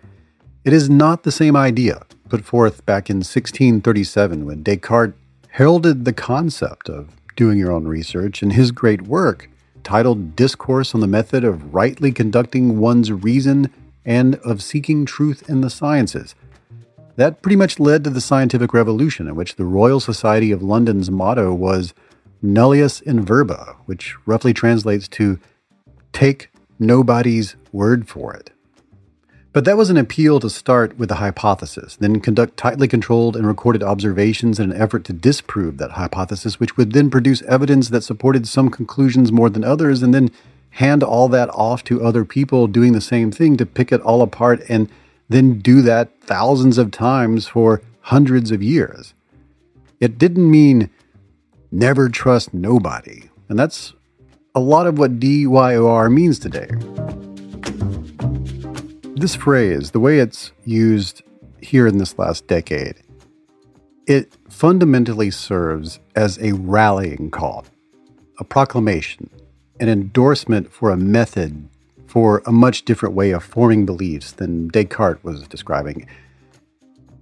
It 0.62 0.74
is 0.74 0.90
not 0.90 1.22
the 1.22 1.32
same 1.32 1.56
idea 1.56 2.02
put 2.28 2.44
forth 2.44 2.84
back 2.84 3.08
in 3.08 3.20
1637 3.20 4.44
when 4.44 4.62
Descartes 4.62 5.14
heralded 5.52 6.04
the 6.04 6.12
concept 6.12 6.90
of 6.90 7.16
doing 7.34 7.56
your 7.56 7.72
own 7.72 7.88
research 7.88 8.42
in 8.42 8.50
his 8.50 8.72
great 8.72 9.00
work, 9.00 9.48
titled 9.82 10.36
Discourse 10.36 10.94
on 10.94 11.00
the 11.00 11.06
Method 11.06 11.44
of 11.44 11.74
Rightly 11.74 12.12
Conducting 12.12 12.78
One's 12.78 13.12
Reason 13.12 13.70
and 14.04 14.36
of 14.36 14.62
Seeking 14.62 15.04
Truth 15.04 15.48
in 15.48 15.60
the 15.60 15.70
Sciences. 15.70 16.34
That 17.16 17.42
pretty 17.42 17.56
much 17.56 17.78
led 17.78 18.04
to 18.04 18.10
the 18.10 18.20
scientific 18.20 18.72
revolution, 18.72 19.28
in 19.28 19.34
which 19.34 19.56
the 19.56 19.64
Royal 19.64 20.00
Society 20.00 20.52
of 20.52 20.62
London's 20.62 21.10
motto 21.10 21.52
was 21.52 21.92
Nullius 22.42 23.00
in 23.00 23.24
Verba, 23.24 23.76
which 23.86 24.14
roughly 24.26 24.54
translates 24.54 25.06
to 25.08 25.38
take 26.12 26.50
nobody's 26.78 27.56
word 27.72 28.08
for 28.08 28.34
it. 28.34 28.50
But 29.52 29.64
that 29.64 29.76
was 29.76 29.90
an 29.90 29.96
appeal 29.96 30.38
to 30.40 30.48
start 30.48 30.96
with 30.96 31.10
a 31.10 31.16
hypothesis, 31.16 31.96
then 31.96 32.20
conduct 32.20 32.56
tightly 32.56 32.86
controlled 32.86 33.36
and 33.36 33.46
recorded 33.46 33.82
observations 33.82 34.60
in 34.60 34.70
an 34.70 34.80
effort 34.80 35.04
to 35.04 35.12
disprove 35.12 35.78
that 35.78 35.92
hypothesis, 35.92 36.60
which 36.60 36.76
would 36.76 36.92
then 36.92 37.10
produce 37.10 37.42
evidence 37.42 37.88
that 37.88 38.02
supported 38.02 38.46
some 38.46 38.70
conclusions 38.70 39.32
more 39.32 39.50
than 39.50 39.64
others, 39.64 40.02
and 40.02 40.14
then 40.14 40.30
hand 40.70 41.02
all 41.02 41.28
that 41.28 41.48
off 41.50 41.82
to 41.82 42.04
other 42.04 42.24
people 42.24 42.68
doing 42.68 42.92
the 42.92 43.00
same 43.00 43.32
thing 43.32 43.56
to 43.56 43.66
pick 43.66 43.90
it 43.90 44.00
all 44.02 44.22
apart 44.22 44.62
and 44.68 44.88
then 45.28 45.58
do 45.58 45.82
that 45.82 46.20
thousands 46.20 46.78
of 46.78 46.92
times 46.92 47.48
for 47.48 47.82
hundreds 48.02 48.52
of 48.52 48.62
years. 48.62 49.14
It 49.98 50.16
didn't 50.16 50.48
mean 50.48 50.90
never 51.72 52.08
trust 52.08 52.54
nobody. 52.54 53.30
And 53.48 53.58
that's 53.58 53.94
a 54.54 54.60
lot 54.60 54.86
of 54.86 54.98
what 54.98 55.18
DYOR 55.18 56.12
means 56.12 56.38
today. 56.38 56.68
This 59.20 59.34
phrase, 59.34 59.90
the 59.90 60.00
way 60.00 60.18
it's 60.18 60.50
used 60.64 61.22
here 61.60 61.86
in 61.86 61.98
this 61.98 62.18
last 62.18 62.46
decade, 62.46 63.02
it 64.06 64.34
fundamentally 64.48 65.30
serves 65.30 66.00
as 66.16 66.38
a 66.38 66.52
rallying 66.52 67.30
call, 67.30 67.66
a 68.38 68.44
proclamation, 68.44 69.28
an 69.78 69.90
endorsement 69.90 70.72
for 70.72 70.88
a 70.88 70.96
method 70.96 71.68
for 72.06 72.42
a 72.46 72.50
much 72.50 72.86
different 72.86 73.14
way 73.14 73.32
of 73.32 73.44
forming 73.44 73.84
beliefs 73.84 74.32
than 74.32 74.68
Descartes 74.68 75.22
was 75.22 75.46
describing. 75.46 76.08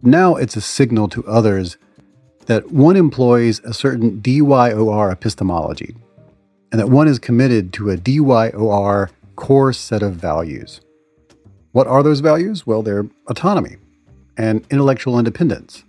Now 0.01 0.37
it's 0.37 0.55
a 0.55 0.61
signal 0.61 1.09
to 1.09 1.27
others 1.27 1.79
that 2.47 2.71
one 2.71 2.95
employs 2.95 3.59
a 3.65 3.75
certain 3.75 4.21
DYOR 4.23 5.11
epistemology, 5.11 5.97
and 6.71 6.81
that 6.81 6.91
one 6.91 7.09
is 7.09 7.19
committed 7.19 7.73
to 7.73 7.91
a 7.91 7.97
DYOR 7.97 9.11
core 9.35 9.73
set 9.73 10.05
of 10.05 10.15
values. 10.15 10.81
What 11.79 11.87
are 11.87 12.03
those 12.03 12.19
values? 12.19 12.67
Well, 12.67 12.83
they're 12.83 13.07
autonomy 13.29 13.77
and 14.37 14.67
intellectual 14.69 15.17
independence. 15.17 15.85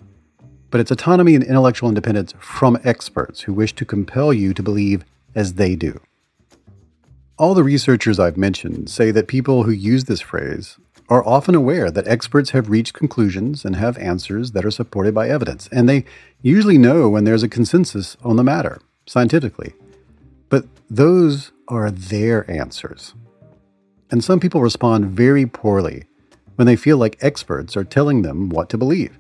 But 0.70 0.82
it's 0.82 0.92
autonomy 0.92 1.34
and 1.34 1.44
intellectual 1.44 1.90
independence 1.90 2.32
from 2.38 2.78
experts 2.84 3.42
who 3.42 3.54
wish 3.54 3.74
to 3.74 3.86
compel 3.86 4.32
you 4.32 4.54
to 4.54 4.62
believe 4.62 5.04
as 5.34 5.56
they 5.56 5.76
do. 5.76 6.00
All 7.40 7.56
the 7.56 7.64
researchers 7.64 8.20
I've 8.20 8.38
mentioned 8.38 8.92
say 8.92 9.10
that 9.10 9.28
people 9.28 9.64
who 9.64 9.72
use 9.72 10.04
this 10.04 10.22
phrase 10.22 10.78
are 11.10 11.28
often 11.28 11.56
aware 11.56 11.90
that 11.90 12.08
experts 12.08 12.52
have 12.52 12.70
reached 12.70 12.94
conclusions 12.94 13.66
and 13.66 13.76
have 13.76 13.98
answers 13.98 14.52
that 14.52 14.66
are 14.66 14.70
supported 14.70 15.16
by 15.16 15.28
evidence, 15.28 15.68
and 15.72 15.90
they 15.90 16.06
usually 16.44 16.78
know 16.78 17.10
when 17.10 17.24
there's 17.24 17.42
a 17.42 17.50
consensus 17.50 18.16
on 18.24 18.36
the 18.36 18.44
matter, 18.44 18.80
scientifically. 19.08 19.74
But 20.50 20.66
those 20.88 21.52
are 21.68 21.90
their 21.90 22.48
answers. 22.48 23.16
And 24.12 24.24
some 24.24 24.40
people 24.40 24.62
respond 24.62 25.06
very 25.06 25.46
poorly 25.46 26.06
when 26.56 26.66
they 26.66 26.76
feel 26.76 26.98
like 26.98 27.18
experts 27.22 27.78
are 27.78 27.84
telling 27.84 28.22
them 28.22 28.50
what 28.50 28.70
to 28.70 28.78
believe, 28.78 29.18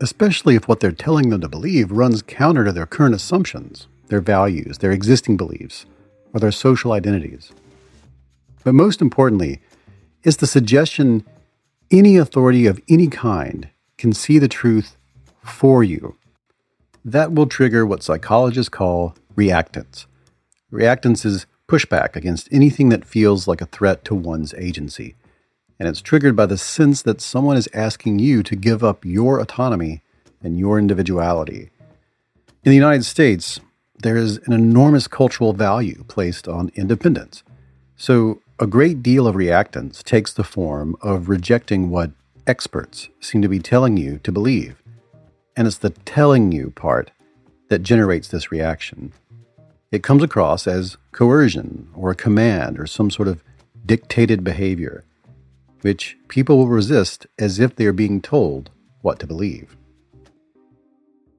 especially 0.00 0.56
if 0.56 0.66
what 0.66 0.80
they're 0.80 0.92
telling 0.92 1.30
them 1.30 1.40
to 1.42 1.48
believe 1.48 1.90
runs 1.90 2.22
counter 2.22 2.64
to 2.64 2.72
their 2.72 2.86
current 2.86 3.14
assumptions, 3.14 3.86
their 4.08 4.20
values, 4.20 4.78
their 4.78 4.92
existing 4.92 5.36
beliefs, 5.36 5.86
or 6.32 6.40
their 6.40 6.52
social 6.52 6.92
identities. 6.92 7.52
But 8.64 8.74
most 8.74 9.00
importantly, 9.00 9.60
is 10.22 10.38
the 10.38 10.46
suggestion 10.46 11.24
any 11.90 12.16
authority 12.16 12.66
of 12.66 12.80
any 12.88 13.06
kind 13.06 13.68
can 13.96 14.12
see 14.12 14.38
the 14.38 14.48
truth 14.48 14.96
for 15.44 15.84
you. 15.84 16.16
That 17.04 17.32
will 17.32 17.46
trigger 17.46 17.86
what 17.86 18.02
psychologists 18.02 18.68
call 18.68 19.14
reactance. 19.36 20.06
Reactance 20.72 21.24
is 21.24 21.46
pushback 21.68 22.16
against 22.16 22.48
anything 22.52 22.88
that 22.90 23.04
feels 23.04 23.48
like 23.48 23.60
a 23.60 23.66
threat 23.66 24.04
to 24.04 24.14
one's 24.14 24.54
agency. 24.54 25.14
And 25.78 25.88
it's 25.88 26.00
triggered 26.00 26.36
by 26.36 26.46
the 26.46 26.58
sense 26.58 27.02
that 27.02 27.20
someone 27.20 27.56
is 27.56 27.68
asking 27.74 28.18
you 28.18 28.42
to 28.44 28.56
give 28.56 28.82
up 28.82 29.04
your 29.04 29.40
autonomy 29.40 30.02
and 30.42 30.58
your 30.58 30.78
individuality. 30.78 31.70
In 32.64 32.70
the 32.70 32.74
United 32.74 33.04
States, 33.04 33.60
there 33.98 34.16
is 34.16 34.38
an 34.46 34.52
enormous 34.52 35.06
cultural 35.08 35.52
value 35.52 36.04
placed 36.08 36.48
on 36.48 36.70
independence. 36.74 37.42
So 37.96 38.40
a 38.58 38.66
great 38.66 39.02
deal 39.02 39.26
of 39.26 39.34
reactance 39.34 40.02
takes 40.02 40.32
the 40.32 40.44
form 40.44 40.96
of 41.02 41.28
rejecting 41.28 41.90
what 41.90 42.12
experts 42.46 43.08
seem 43.20 43.42
to 43.42 43.48
be 43.48 43.58
telling 43.58 43.96
you 43.96 44.18
to 44.22 44.32
believe. 44.32 44.82
And 45.56 45.66
it's 45.66 45.78
the 45.78 45.90
telling 45.90 46.52
you 46.52 46.70
part 46.70 47.10
that 47.68 47.82
generates 47.82 48.28
this 48.28 48.52
reaction. 48.52 49.12
It 49.96 50.02
comes 50.02 50.22
across 50.22 50.66
as 50.66 50.98
coercion 51.12 51.88
or 51.94 52.10
a 52.10 52.14
command 52.14 52.78
or 52.78 52.86
some 52.86 53.10
sort 53.10 53.28
of 53.28 53.42
dictated 53.86 54.44
behavior, 54.44 55.04
which 55.80 56.18
people 56.28 56.58
will 56.58 56.68
resist 56.68 57.26
as 57.38 57.58
if 57.58 57.74
they 57.74 57.86
are 57.86 57.94
being 57.94 58.20
told 58.20 58.68
what 59.00 59.18
to 59.20 59.26
believe. 59.26 59.74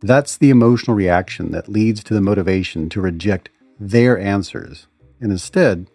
That's 0.01 0.37
the 0.37 0.49
emotional 0.49 0.95
reaction 0.95 1.51
that 1.51 1.69
leads 1.69 2.03
to 2.05 2.15
the 2.15 2.19
motivation 2.19 2.89
to 2.89 2.99
reject 2.99 3.49
their 3.79 4.17
answers 4.17 4.87
and 5.21 5.31
instead 5.31 5.85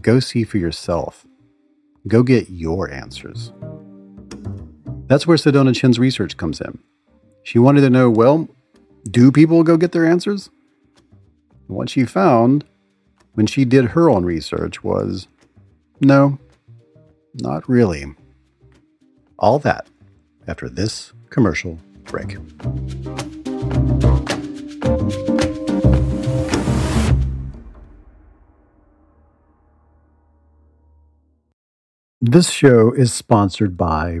Go 0.00 0.18
see 0.18 0.44
for 0.44 0.56
yourself. 0.56 1.26
Go 2.08 2.22
get 2.22 2.48
your 2.48 2.90
answers. 2.90 3.52
That's 5.08 5.26
where 5.26 5.36
Sedona 5.36 5.74
Chinn's 5.74 5.98
research 5.98 6.38
comes 6.38 6.58
in. 6.58 6.78
She 7.42 7.58
wanted 7.58 7.82
to 7.82 7.90
know 7.90 8.08
well, 8.08 8.48
do 9.10 9.30
people 9.30 9.62
go 9.62 9.76
get 9.76 9.92
their 9.92 10.06
answers? 10.06 10.48
What 11.66 11.90
she 11.90 12.04
found 12.04 12.64
when 13.34 13.46
she 13.46 13.64
did 13.64 13.86
her 13.86 14.08
own 14.08 14.24
research 14.24 14.82
was 14.82 15.28
no, 16.00 16.38
not 17.34 17.68
really. 17.68 18.06
All 19.38 19.58
that 19.60 19.88
after 20.46 20.68
this 20.68 21.12
commercial 21.30 21.78
break. 22.04 22.36
This 32.20 32.50
show 32.50 32.92
is 32.92 33.12
sponsored 33.12 33.76
by 33.76 34.20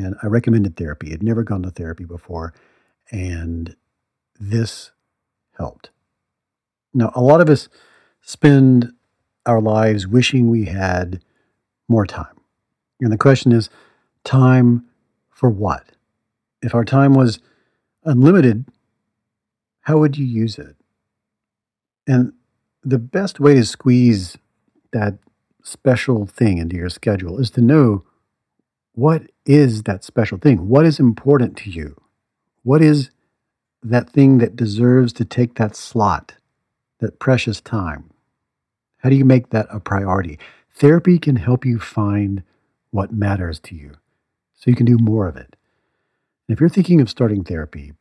And 0.00 0.16
I 0.22 0.26
recommended 0.26 0.76
therapy. 0.76 1.12
I'd 1.12 1.22
never 1.22 1.42
gone 1.42 1.62
to 1.62 1.70
therapy 1.70 2.04
before. 2.04 2.54
And 3.10 3.76
this 4.38 4.92
helped. 5.58 5.90
Now, 6.94 7.12
a 7.14 7.20
lot 7.20 7.40
of 7.40 7.50
us 7.50 7.68
spend 8.22 8.92
our 9.44 9.60
lives 9.60 10.06
wishing 10.06 10.48
we 10.48 10.64
had 10.64 11.22
more 11.88 12.06
time. 12.06 12.34
And 13.00 13.12
the 13.12 13.18
question 13.18 13.52
is 13.52 13.68
time 14.24 14.86
for 15.28 15.50
what? 15.50 15.84
If 16.62 16.74
our 16.74 16.84
time 16.84 17.14
was 17.14 17.40
unlimited, 18.04 18.66
how 19.82 19.98
would 19.98 20.16
you 20.16 20.26
use 20.26 20.58
it? 20.58 20.76
And 22.06 22.32
the 22.82 22.98
best 22.98 23.38
way 23.38 23.54
to 23.54 23.64
squeeze 23.64 24.38
that 24.92 25.18
special 25.62 26.26
thing 26.26 26.58
into 26.58 26.76
your 26.76 26.88
schedule 26.88 27.38
is 27.38 27.50
to 27.50 27.60
know 27.60 28.04
what 28.92 29.22
is 29.50 29.82
that 29.82 30.04
special 30.04 30.38
thing? 30.38 30.68
What 30.68 30.86
is 30.86 31.00
important 31.00 31.56
to 31.58 31.70
you? 31.70 32.00
What 32.62 32.80
is 32.80 33.10
that 33.82 34.08
thing 34.08 34.38
that 34.38 34.54
deserves 34.54 35.12
to 35.14 35.24
take 35.24 35.56
that 35.56 35.74
slot, 35.74 36.34
that 37.00 37.18
precious 37.18 37.60
time? 37.60 38.10
How 38.98 39.08
do 39.08 39.16
you 39.16 39.24
make 39.24 39.50
that 39.50 39.66
a 39.68 39.80
priority? 39.80 40.38
Therapy 40.72 41.18
can 41.18 41.34
help 41.34 41.64
you 41.64 41.80
find 41.80 42.44
what 42.92 43.12
matters 43.12 43.58
to 43.60 43.74
you 43.74 43.94
so 44.54 44.70
you 44.70 44.76
can 44.76 44.86
do 44.86 44.98
more 44.98 45.26
of 45.26 45.36
it. 45.36 45.56
If 46.48 46.60
you're 46.60 46.68
thinking 46.68 47.00
of 47.00 47.10
starting 47.10 47.42
therapy, 47.42 47.94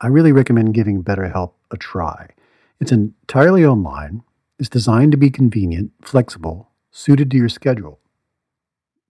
I 0.00 0.06
really 0.06 0.30
recommend 0.30 0.74
giving 0.74 1.02
BetterHelp 1.02 1.54
a 1.72 1.76
try. 1.76 2.28
It's 2.78 2.92
entirely 2.92 3.64
online, 3.64 4.22
it's 4.60 4.68
designed 4.68 5.10
to 5.10 5.18
be 5.18 5.30
convenient, 5.30 5.90
flexible, 6.02 6.70
suited 6.92 7.32
to 7.32 7.36
your 7.36 7.48
schedule. 7.48 7.98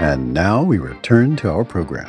And 0.00 0.32
now 0.32 0.62
we 0.62 0.78
return 0.78 1.36
to 1.36 1.50
our 1.50 1.62
program. 1.62 2.08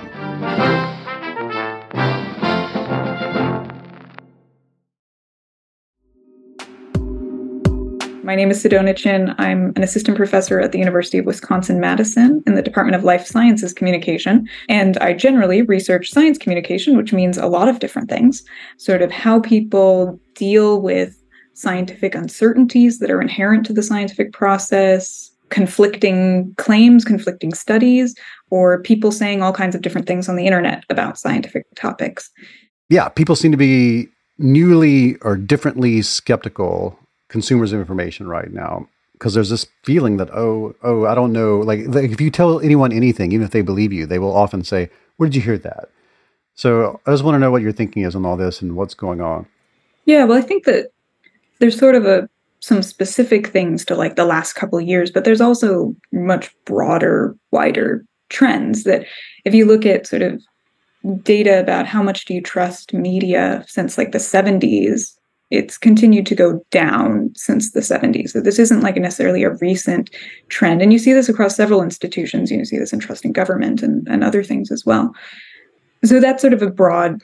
My 8.23 8.33
name 8.33 8.49
is 8.49 8.63
Sedona 8.63 8.95
Chinn. 8.95 9.35
I'm 9.37 9.73
an 9.75 9.83
assistant 9.83 10.15
professor 10.15 10.61
at 10.61 10.71
the 10.71 10.79
University 10.79 11.17
of 11.17 11.25
Wisconsin 11.25 11.81
Madison 11.81 12.41
in 12.47 12.55
the 12.55 12.61
Department 12.61 12.95
of 12.95 13.03
Life 13.03 13.27
Sciences 13.27 13.73
Communication. 13.73 14.47
And 14.69 14.97
I 14.99 15.11
generally 15.11 15.61
research 15.61 16.11
science 16.11 16.37
communication, 16.37 16.95
which 16.95 17.11
means 17.11 17.37
a 17.37 17.47
lot 17.47 17.67
of 17.67 17.79
different 17.79 18.09
things, 18.09 18.41
sort 18.77 19.01
of 19.01 19.11
how 19.11 19.41
people 19.41 20.17
deal 20.35 20.81
with 20.81 21.21
scientific 21.55 22.15
uncertainties 22.15 22.99
that 22.99 23.11
are 23.11 23.19
inherent 23.19 23.65
to 23.65 23.73
the 23.73 23.83
scientific 23.83 24.31
process, 24.31 25.30
conflicting 25.51 26.53
claims, 26.57 27.05
conflicting 27.05 27.53
studies, 27.53 28.15
or 28.49 28.81
people 28.81 29.11
saying 29.11 29.43
all 29.43 29.53
kinds 29.53 29.75
of 29.75 29.81
different 29.81 30.07
things 30.07 30.27
on 30.27 30.35
the 30.35 30.45
internet 30.45 30.83
about 30.89 31.19
scientific 31.19 31.65
topics. 31.75 32.31
Yeah, 32.89 33.07
people 33.09 33.35
seem 33.35 33.51
to 33.51 33.57
be 33.57 34.07
newly 34.39 35.17
or 35.17 35.37
differently 35.37 36.01
skeptical 36.01 36.97
consumers 37.29 37.71
of 37.71 37.79
information 37.79 38.27
right 38.27 38.51
now 38.51 38.87
because 39.13 39.35
there's 39.35 39.51
this 39.51 39.67
feeling 39.83 40.17
that 40.17 40.29
oh 40.31 40.75
oh 40.81 41.05
I 41.05 41.13
don't 41.13 41.31
know 41.31 41.59
like, 41.59 41.85
like 41.87 42.11
if 42.11 42.19
you 42.19 42.31
tell 42.31 42.59
anyone 42.59 42.91
anything 42.91 43.31
even 43.31 43.45
if 43.45 43.51
they 43.51 43.61
believe 43.61 43.93
you 43.93 44.05
they 44.05 44.19
will 44.19 44.35
often 44.35 44.63
say 44.63 44.89
where 45.15 45.29
did 45.29 45.35
you 45.35 45.41
hear 45.41 45.59
that 45.59 45.89
so 46.55 46.99
I 47.05 47.11
just 47.11 47.23
want 47.23 47.35
to 47.35 47.39
know 47.39 47.51
what 47.51 47.61
your 47.61 47.71
thinking 47.71 48.03
is 48.03 48.15
on 48.15 48.25
all 48.25 48.37
this 48.37 48.61
and 48.61 48.75
what's 48.75 48.93
going 48.93 49.21
on. 49.21 49.47
Yeah, 50.05 50.25
well, 50.25 50.37
I 50.37 50.41
think 50.41 50.65
that 50.65 50.91
there's 51.59 51.77
sort 51.77 51.95
of 51.95 52.05
a 52.05 52.29
some 52.61 52.81
specific 52.83 53.47
things 53.47 53.83
to 53.85 53.95
like 53.95 54.15
the 54.15 54.25
last 54.25 54.53
couple 54.53 54.79
years, 54.79 55.11
but 55.11 55.23
there's 55.23 55.41
also 55.41 55.95
much 56.11 56.55
broader, 56.65 57.35
wider 57.51 58.05
trends 58.29 58.83
that 58.83 59.05
if 59.45 59.53
you 59.53 59.65
look 59.65 59.85
at 59.85 60.07
sort 60.07 60.21
of 60.21 60.41
data 61.23 61.59
about 61.59 61.87
how 61.87 62.03
much 62.03 62.25
do 62.25 62.33
you 62.33 62.41
trust 62.41 62.93
media 62.93 63.65
since 63.67 63.97
like 63.97 64.11
the 64.11 64.19
70s, 64.19 65.17
it's 65.49 65.77
continued 65.77 66.25
to 66.27 66.35
go 66.35 66.63
down 66.71 67.31
since 67.35 67.71
the 67.71 67.81
70s. 67.81 68.29
So 68.29 68.39
this 68.39 68.59
isn't 68.59 68.81
like 68.81 68.95
necessarily 68.95 69.43
a 69.43 69.55
recent 69.55 70.09
trend. 70.49 70.81
And 70.81 70.93
you 70.93 70.99
see 70.99 71.13
this 71.13 71.27
across 71.27 71.55
several 71.55 71.81
institutions. 71.81 72.51
You 72.51 72.63
see 72.63 72.77
this 72.77 72.93
in 72.93 72.99
trusting 72.99 73.33
government 73.33 73.81
and, 73.81 74.07
and 74.07 74.23
other 74.23 74.43
things 74.43 74.71
as 74.71 74.85
well. 74.85 75.13
So 76.05 76.19
that's 76.19 76.41
sort 76.41 76.53
of 76.53 76.61
a 76.61 76.71
broad 76.71 77.21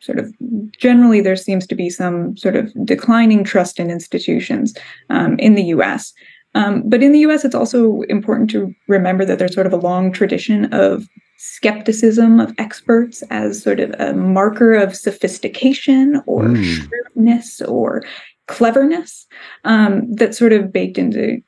sort 0.00 0.18
of 0.18 0.34
generally 0.78 1.20
there 1.20 1.36
seems 1.36 1.66
to 1.66 1.74
be 1.74 1.90
some 1.90 2.36
sort 2.36 2.56
of 2.56 2.72
declining 2.84 3.44
trust 3.44 3.78
in 3.78 3.90
institutions 3.90 4.74
um, 5.10 5.38
in 5.38 5.54
the 5.54 5.64
US. 5.64 6.12
Um, 6.54 6.82
but 6.86 7.02
in 7.02 7.12
the 7.12 7.20
US, 7.20 7.44
it's 7.44 7.54
also 7.54 8.02
important 8.02 8.50
to 8.50 8.74
remember 8.88 9.24
that 9.24 9.38
there's 9.38 9.54
sort 9.54 9.66
of 9.66 9.72
a 9.72 9.76
long 9.76 10.10
tradition 10.12 10.72
of 10.72 11.06
skepticism 11.38 12.40
of 12.40 12.52
experts 12.58 13.22
as 13.30 13.62
sort 13.62 13.80
of 13.80 13.94
a 13.98 14.12
marker 14.12 14.74
of 14.74 14.96
sophistication 14.96 16.22
or 16.26 16.44
mm. 16.44 16.64
shrewdness 16.64 17.62
or 17.62 18.02
cleverness 18.46 19.26
um, 19.64 20.12
that's 20.14 20.38
sort 20.38 20.52
of 20.52 20.72
baked 20.72 20.98
into 20.98 21.40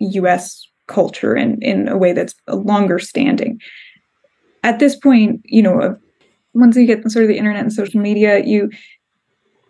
US 0.00 0.68
culture 0.86 1.36
in, 1.36 1.60
in 1.62 1.88
a 1.88 1.96
way 1.96 2.12
that's 2.12 2.34
longer 2.48 2.98
standing. 2.98 3.60
At 4.62 4.78
this 4.78 4.94
point, 4.94 5.40
you 5.44 5.62
know, 5.62 5.96
once 6.58 6.76
you 6.76 6.86
get 6.86 7.08
sort 7.10 7.24
of 7.24 7.28
the 7.28 7.38
internet 7.38 7.62
and 7.62 7.72
social 7.72 8.00
media, 8.00 8.44
you 8.44 8.70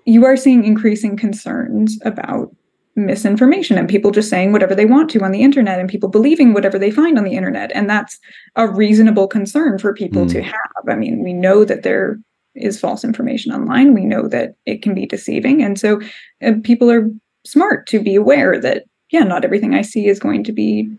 you 0.04 0.24
are 0.24 0.36
seeing 0.36 0.64
increasing 0.64 1.16
concerns 1.16 1.98
about 2.04 2.54
misinformation 2.96 3.78
and 3.78 3.88
people 3.88 4.10
just 4.10 4.30
saying 4.30 4.52
whatever 4.52 4.74
they 4.74 4.86
want 4.86 5.10
to 5.10 5.22
on 5.22 5.30
the 5.30 5.42
internet 5.42 5.78
and 5.78 5.88
people 5.88 6.08
believing 6.08 6.52
whatever 6.52 6.78
they 6.78 6.90
find 6.90 7.18
on 7.18 7.24
the 7.24 7.34
internet. 7.34 7.70
And 7.74 7.88
that's 7.88 8.18
a 8.56 8.66
reasonable 8.66 9.28
concern 9.28 9.78
for 9.78 9.94
people 9.94 10.24
mm. 10.24 10.32
to 10.32 10.42
have. 10.42 10.88
I 10.88 10.96
mean 10.96 11.22
we 11.22 11.32
know 11.32 11.64
that 11.64 11.82
there 11.82 12.18
is 12.54 12.80
false 12.80 13.04
information 13.04 13.52
online. 13.52 13.94
We 13.94 14.04
know 14.04 14.26
that 14.28 14.54
it 14.66 14.82
can 14.82 14.94
be 14.94 15.06
deceiving. 15.06 15.62
And 15.62 15.78
so 15.78 16.00
uh, 16.42 16.54
people 16.64 16.90
are 16.90 17.08
smart 17.46 17.86
to 17.88 18.00
be 18.00 18.14
aware 18.16 18.58
that 18.60 18.84
yeah, 19.10 19.24
not 19.24 19.44
everything 19.44 19.74
I 19.74 19.82
see 19.82 20.06
is 20.06 20.18
going 20.18 20.44
to 20.44 20.52
be 20.52 20.90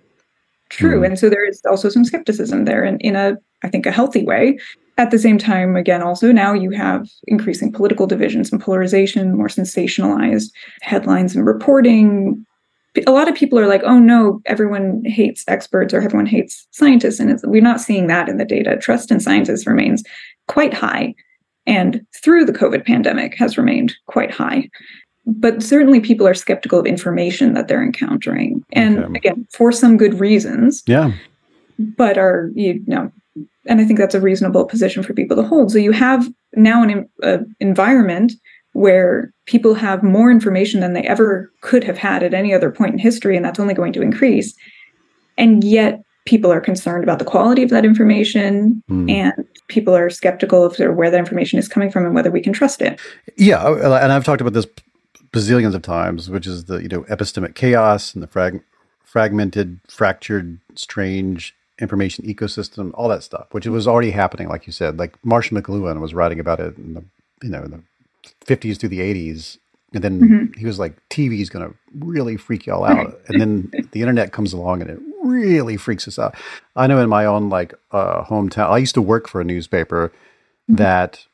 true. 0.70 1.02
Mhm. 1.02 1.06
And 1.06 1.20
so 1.20 1.30
there 1.30 1.48
is 1.48 1.62
also 1.70 1.90
some 1.90 2.06
skepticism 2.06 2.66
there 2.66 2.84
in, 2.84 3.00
in 3.00 3.16
a, 3.16 3.38
I 3.64 3.70
think, 3.70 3.86
a 3.86 3.92
healthy 3.92 4.24
way. 4.24 4.58
At 4.98 5.12
the 5.12 5.20
same 5.20 5.38
time, 5.38 5.76
again, 5.76 6.02
also 6.02 6.32
now 6.32 6.54
you 6.54 6.72
have 6.72 7.08
increasing 7.28 7.72
political 7.72 8.06
divisions 8.06 8.52
and 8.52 8.62
polarization, 8.62 9.38
more 9.38 9.48
sensationalized 9.48 10.52
headlines 10.82 11.36
and 11.36 11.46
reporting. 11.46 12.46
A 13.08 13.12
lot 13.12 13.30
of 13.30 13.36
people 13.36 13.58
are 13.58 13.68
like, 13.68 13.84
oh 13.86 13.98
no, 13.98 14.42
everyone 14.46 15.04
hates 15.06 15.46
experts 15.48 15.94
or 15.94 16.02
everyone 16.02 16.26
hates 16.26 16.68
scientists. 16.72 17.20
And 17.20 17.32
it's, 17.32 17.46
we're 17.46 17.62
not 17.62 17.80
seeing 17.80 18.08
that 18.08 18.28
in 18.28 18.38
the 18.38 18.46
data. 18.46 18.78
Trust 18.78 19.10
in 19.10 19.20
scientists 19.20 19.66
remains 19.66 20.04
quite 20.48 20.74
high. 20.74 21.14
And 21.66 22.02
through 22.22 22.46
the 22.46 22.52
COVID 22.52 22.86
pandemic 22.86 23.38
has 23.38 23.58
remained 23.58 23.96
quite 24.08 24.32
high. 24.32 24.70
But 25.38 25.62
certainly 25.62 26.00
people 26.00 26.28
are 26.28 26.34
skeptical 26.34 26.80
of 26.80 26.86
information 26.86 27.54
that 27.54 27.68
they're 27.68 27.84
encountering. 27.84 28.64
And 28.74 29.00
Okay. 29.00 29.14
again, 29.18 29.48
for 29.54 29.72
some 29.72 29.96
good 29.98 30.20
reasons 30.20 30.84
Yeah. 30.88 31.12
but 31.98 32.18
are 32.18 32.52
you 32.56 32.82
know 32.88 33.10
and 33.66 33.80
i 33.80 33.86
think 33.86 33.98
that's 34.00 34.16
a 34.16 34.20
reasonable 34.20 34.66
position 34.66 35.02
for 35.02 35.14
people 35.14 35.38
to 35.38 35.44
hold 35.44 35.72
so 35.72 35.78
you 35.78 35.92
have 35.94 36.28
now 36.56 36.84
an 36.84 37.08
uh, 37.24 37.38
environment 37.62 38.34
where 38.74 39.32
people 39.46 39.74
have 39.76 40.04
more 40.04 40.30
information 40.30 40.82
than 40.82 40.94
they 40.94 41.04
ever 41.04 41.50
could 41.62 41.84
have 41.86 41.98
had 41.98 42.22
at 42.22 42.34
any 42.34 42.54
other 42.54 42.70
point 42.70 42.92
in 42.94 43.00
history 43.00 43.36
and 43.38 43.46
that's 43.46 43.60
only 43.60 43.74
going 43.74 43.94
to 43.94 44.02
increase 44.02 44.54
and 45.38 45.64
yet 45.64 46.02
people 46.26 46.52
are 46.52 46.60
concerned 46.62 47.04
about 47.04 47.18
the 47.20 47.26
quality 47.34 47.64
of 47.64 47.70
that 47.70 47.86
information 47.86 48.84
Hmm. 48.90 49.10
and 49.10 49.34
people 49.70 49.96
are 49.96 50.10
skeptical 50.10 50.66
of 50.66 50.76
sort 50.76 50.90
of 50.92 50.98
where 50.98 51.10
that 51.12 51.18
information 51.20 51.60
is 51.60 51.68
coming 51.70 51.90
from 51.92 52.06
and 52.06 52.14
whether 52.14 52.32
we 52.32 52.42
can 52.42 52.52
trust 52.54 52.82
it 52.82 53.00
Yeah, 53.38 53.62
uh, 53.64 54.00
and 54.02 54.12
I've 54.12 54.26
talked 54.26 54.42
about 54.42 54.54
this 54.54 54.68
bazillions 55.32 55.76
of 55.76 55.82
times, 55.82 56.30
which 56.30 56.48
is 56.48 56.66
the 56.66 56.78
you 56.82 56.88
know 56.90 57.02
epistemic 57.04 57.56
chaos 57.56 58.14
and 58.14 58.24
the 58.24 58.28
frag- 58.28 58.64
fragmented, 59.04 59.80
fractured, 59.88 60.60
strange 60.76 61.56
information 61.82 62.26
ecosystem, 62.26 62.92
all 62.96 63.08
that 63.08 63.24
stuff, 63.24 63.48
which 63.52 63.66
was 63.66 63.88
already 63.88 64.12
happening, 64.12 64.50
like 64.50 64.68
you 64.68 64.74
said. 64.74 65.00
Like 65.00 65.14
Marshall 65.26 65.58
McLuhan 65.60 66.02
was 66.02 66.14
writing 66.14 66.40
about 66.40 66.60
it 66.60 66.78
in 66.78 66.94
the 66.94 67.04
you 67.44 67.50
know 67.50 67.64
in 67.64 67.72
the 67.72 67.82
fifties 68.46 68.78
through 68.78 68.90
the 68.90 69.02
eighties, 69.02 69.58
and 69.94 70.04
then 70.04 70.54
he 70.58 70.66
was 70.66 70.78
like, 70.80 70.94
"TV 71.10 71.40
is 71.42 71.50
going 71.50 71.68
to 71.70 71.76
really 72.00 72.36
freak 72.38 72.66
y'all 72.66 72.84
out," 72.86 73.20
and 73.28 73.40
then 73.42 73.72
the 73.92 74.02
internet 74.02 74.32
comes 74.32 74.52
along 74.54 74.82
and 74.82 74.90
it 74.92 75.00
really 75.24 75.78
freaks 75.78 76.08
us 76.08 76.18
out. 76.20 76.36
I 76.76 76.88
know 76.88 77.00
in 77.02 77.10
my 77.10 77.26
own 77.26 77.50
like 77.50 77.74
uh, 77.92 78.24
hometown, 78.24 78.70
I 78.70 78.78
used 78.78 78.96
to 78.96 79.02
work 79.02 79.28
for 79.28 79.40
a 79.42 79.44
newspaper 79.44 80.12
that 80.68 81.26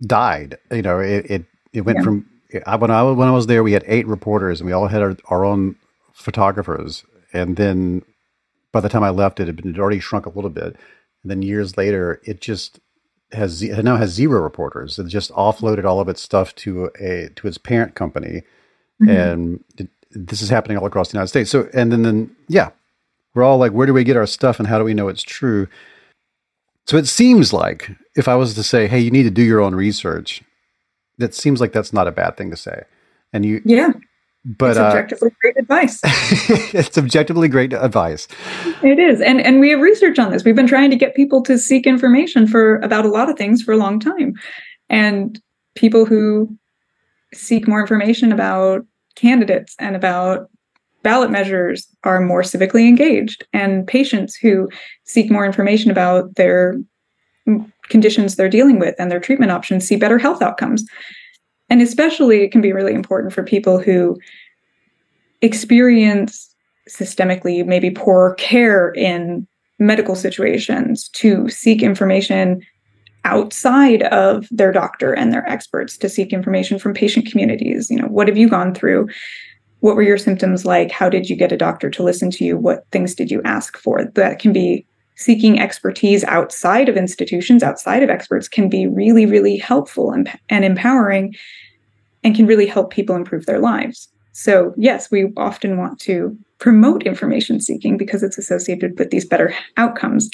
died. 0.00 0.58
You 0.70 0.82
know, 0.82 0.98
it 1.00 1.26
it, 1.30 1.44
it 1.72 1.80
went 1.82 1.98
Yeah. 1.98 2.04
from 2.04 2.26
I, 2.66 2.76
when 2.76 2.90
I 2.90 3.02
when 3.02 3.28
I 3.28 3.32
was 3.32 3.46
there, 3.46 3.62
we 3.62 3.72
had 3.72 3.84
eight 3.86 4.06
reporters 4.06 4.60
and 4.60 4.66
we 4.66 4.72
all 4.72 4.88
had 4.88 5.02
our, 5.02 5.16
our 5.26 5.44
own 5.44 5.76
photographers. 6.12 7.04
And 7.32 7.56
then 7.56 8.02
by 8.72 8.80
the 8.80 8.88
time 8.88 9.02
I 9.02 9.10
left, 9.10 9.40
it 9.40 9.46
had 9.46 9.56
been 9.56 9.68
it 9.68 9.76
had 9.76 9.80
already 9.80 10.00
shrunk 10.00 10.26
a 10.26 10.30
little 10.30 10.50
bit. 10.50 10.76
And 11.22 11.30
then 11.30 11.42
years 11.42 11.76
later, 11.76 12.20
it 12.24 12.40
just 12.40 12.80
has 13.32 13.62
it 13.62 13.82
now 13.84 13.96
has 13.96 14.10
zero 14.10 14.40
reporters. 14.40 14.98
It 14.98 15.06
just 15.06 15.30
offloaded 15.32 15.84
all 15.84 16.00
of 16.00 16.08
its 16.08 16.22
stuff 16.22 16.54
to 16.56 16.90
a 17.00 17.30
to 17.36 17.48
its 17.48 17.58
parent 17.58 17.94
company, 17.94 18.42
mm-hmm. 19.00 19.08
and 19.08 19.64
it, 19.78 19.88
this 20.10 20.42
is 20.42 20.50
happening 20.50 20.76
all 20.76 20.86
across 20.86 21.08
the 21.08 21.16
United 21.16 21.28
States. 21.28 21.50
So 21.50 21.68
and 21.72 21.92
then 21.92 22.02
then 22.02 22.36
yeah, 22.48 22.70
we're 23.34 23.44
all 23.44 23.58
like, 23.58 23.72
where 23.72 23.86
do 23.86 23.94
we 23.94 24.04
get 24.04 24.16
our 24.16 24.26
stuff, 24.26 24.58
and 24.58 24.68
how 24.68 24.78
do 24.78 24.84
we 24.84 24.94
know 24.94 25.08
it's 25.08 25.22
true? 25.22 25.68
So 26.86 26.96
it 26.96 27.06
seems 27.06 27.52
like 27.52 27.90
if 28.16 28.28
I 28.28 28.34
was 28.34 28.54
to 28.54 28.62
say, 28.62 28.88
hey, 28.88 28.98
you 28.98 29.10
need 29.10 29.22
to 29.22 29.30
do 29.30 29.42
your 29.42 29.60
own 29.60 29.74
research, 29.74 30.42
that 31.18 31.34
seems 31.34 31.60
like 31.60 31.72
that's 31.72 31.92
not 31.92 32.08
a 32.08 32.12
bad 32.12 32.36
thing 32.36 32.50
to 32.50 32.56
say. 32.56 32.84
And 33.32 33.44
you, 33.44 33.62
yeah 33.64 33.92
but 34.44 34.70
it's 34.70 34.78
uh, 34.78 34.84
objectively 34.84 35.30
great 35.40 35.56
advice 35.56 36.00
it's 36.74 36.98
objectively 36.98 37.48
great 37.48 37.72
advice. 37.72 38.26
It 38.82 38.98
is. 38.98 39.20
And 39.20 39.40
and 39.40 39.60
we 39.60 39.70
have 39.70 39.80
research 39.80 40.18
on 40.18 40.32
this. 40.32 40.44
We've 40.44 40.56
been 40.56 40.66
trying 40.66 40.90
to 40.90 40.96
get 40.96 41.14
people 41.14 41.42
to 41.42 41.58
seek 41.58 41.86
information 41.86 42.46
for 42.46 42.76
about 42.76 43.04
a 43.04 43.08
lot 43.08 43.30
of 43.30 43.36
things 43.36 43.62
for 43.62 43.72
a 43.72 43.76
long 43.76 44.00
time. 44.00 44.34
And 44.88 45.40
people 45.74 46.04
who 46.04 46.56
seek 47.32 47.68
more 47.68 47.80
information 47.80 48.32
about 48.32 48.84
candidates 49.14 49.74
and 49.78 49.94
about 49.94 50.50
ballot 51.02 51.30
measures 51.30 51.86
are 52.04 52.20
more 52.20 52.42
civically 52.42 52.86
engaged 52.88 53.46
and 53.52 53.86
patients 53.86 54.34
who 54.34 54.68
seek 55.04 55.30
more 55.30 55.46
information 55.46 55.90
about 55.90 56.34
their 56.36 56.74
conditions 57.92 58.34
they're 58.34 58.48
dealing 58.48 58.80
with 58.80 58.96
and 58.98 59.10
their 59.10 59.20
treatment 59.20 59.52
options 59.52 59.86
see 59.86 59.94
better 59.94 60.18
health 60.18 60.42
outcomes. 60.42 60.84
And 61.70 61.80
especially 61.80 62.42
it 62.42 62.50
can 62.50 62.60
be 62.60 62.72
really 62.72 62.94
important 62.94 63.32
for 63.32 63.44
people 63.44 63.78
who 63.78 64.18
experience 65.42 66.52
systemically 66.88 67.64
maybe 67.64 67.90
poor 67.90 68.34
care 68.34 68.90
in 68.90 69.46
medical 69.78 70.16
situations 70.16 71.08
to 71.10 71.48
seek 71.48 71.82
information 71.82 72.62
outside 73.24 74.02
of 74.04 74.48
their 74.50 74.72
doctor 74.72 75.12
and 75.12 75.32
their 75.32 75.48
experts 75.48 75.96
to 75.96 76.08
seek 76.08 76.32
information 76.32 76.78
from 76.78 76.92
patient 76.92 77.30
communities. 77.30 77.90
You 77.90 77.98
know 77.98 78.08
what 78.08 78.28
have 78.28 78.36
you 78.36 78.48
gone 78.48 78.74
through? 78.74 79.08
What 79.80 79.96
were 79.96 80.02
your 80.02 80.18
symptoms 80.18 80.64
like? 80.64 80.90
How 80.90 81.08
did 81.08 81.28
you 81.28 81.36
get 81.36 81.52
a 81.52 81.56
doctor 81.56 81.90
to 81.90 82.02
listen 82.02 82.30
to 82.32 82.44
you? 82.44 82.56
What 82.56 82.86
things 82.90 83.14
did 83.14 83.30
you 83.30 83.40
ask 83.44 83.76
for? 83.76 84.04
That 84.04 84.38
can 84.38 84.52
be 84.52 84.86
seeking 85.16 85.60
expertise 85.60 86.24
outside 86.24 86.88
of 86.88 86.96
institutions 86.96 87.62
outside 87.62 88.02
of 88.02 88.10
experts 88.10 88.48
can 88.48 88.68
be 88.68 88.86
really 88.86 89.26
really 89.26 89.56
helpful 89.56 90.10
and, 90.10 90.30
and 90.48 90.64
empowering 90.64 91.34
and 92.24 92.34
can 92.34 92.46
really 92.46 92.66
help 92.66 92.90
people 92.90 93.14
improve 93.16 93.46
their 93.46 93.58
lives 93.58 94.08
so 94.32 94.72
yes 94.76 95.10
we 95.10 95.32
often 95.36 95.76
want 95.76 95.98
to 96.00 96.36
promote 96.58 97.02
information 97.02 97.60
seeking 97.60 97.96
because 97.96 98.22
it's 98.22 98.38
associated 98.38 98.98
with 98.98 99.10
these 99.10 99.24
better 99.24 99.52
outcomes 99.76 100.30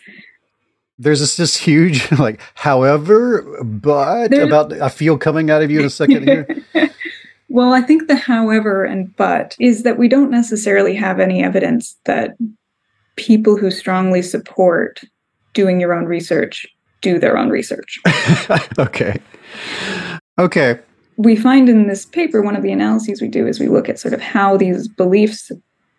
There's 0.99 1.21
this, 1.21 1.37
this 1.37 1.57
huge, 1.57 2.11
like, 2.19 2.41
however, 2.55 3.43
but 3.65 4.29
There- 4.31 4.45
about 4.45 4.73
a 4.73 4.91
feel 4.91 5.17
coming 5.17 5.49
out 5.51 5.63
of 5.63 5.71
you 5.71 5.81
in 5.81 5.87
a 5.87 5.91
second 5.91 6.25
here. 6.25 6.47
well, 7.49 7.73
I 7.73 7.81
think 7.81 8.09
the 8.09 8.17
however 8.17 8.85
and 8.85 9.15
but 9.17 9.57
is 9.59 9.85
that 9.85 9.97
we 9.97 10.09
don't 10.09 10.31
necessarily 10.31 10.95
have 10.97 11.21
any 11.21 11.43
evidence 11.43 11.97
that 12.05 12.37
people 13.19 13.57
who 13.57 13.71
strongly 13.71 14.23
support 14.23 15.01
doing 15.53 15.81
your 15.81 15.93
own 15.93 16.07
research 16.07 16.67
do 17.03 17.19
their 17.19 17.37
own 17.37 17.51
research. 17.51 17.99
okay. 18.79 19.21
Okay. 20.39 20.79
we 21.17 21.35
find 21.35 21.69
in 21.69 21.89
this 21.89 22.07
paper 22.07 22.41
one 22.41 22.57
of 22.57 22.63
the 22.63 22.71
analyses 22.71 23.21
we 23.21 23.29
do 23.29 23.47
is 23.47 23.59
we 23.59 23.69
look 23.69 23.89
at 23.89 23.99
sort 23.99 24.15
of 24.15 24.21
how 24.21 24.57
these 24.57 24.87
beliefs 24.87 25.51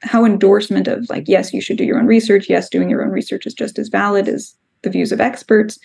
how 0.01 0.23
endorsement 0.23 0.87
of 0.87 1.05
like 1.09 1.25
yes 1.27 1.53
you 1.53 1.59
should 1.59 1.77
do 1.77 1.83
your 1.83 1.99
own 1.99 2.05
research 2.05 2.49
yes 2.49 2.69
doing 2.69 2.89
your 2.89 3.03
own 3.03 3.09
research 3.09 3.45
is 3.45 3.53
just 3.53 3.77
as 3.77 3.89
valid 3.89 4.29
as 4.29 4.55
the 4.81 4.89
views 4.89 5.11
of 5.11 5.19
experts 5.19 5.77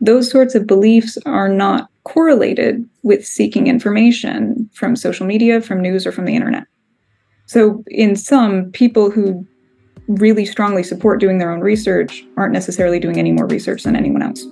those 0.00 0.30
sorts 0.30 0.54
of 0.54 0.66
beliefs 0.66 1.16
are 1.24 1.48
not 1.48 1.88
correlated 2.04 2.86
with 3.02 3.26
seeking 3.26 3.66
information 3.66 4.68
from 4.74 4.94
social 4.94 5.26
media 5.26 5.60
from 5.62 5.80
news 5.80 6.06
or 6.06 6.12
from 6.12 6.26
the 6.26 6.36
internet 6.36 6.64
so 7.46 7.82
in 7.86 8.14
some 8.14 8.70
people 8.72 9.10
who 9.10 9.46
really 10.08 10.44
strongly 10.44 10.82
support 10.82 11.20
doing 11.20 11.38
their 11.38 11.50
own 11.50 11.60
research 11.60 12.24
aren't 12.36 12.52
necessarily 12.52 13.00
doing 13.00 13.18
any 13.18 13.32
more 13.32 13.46
research 13.46 13.82
than 13.82 13.96
anyone 13.96 14.22
else 14.22 14.44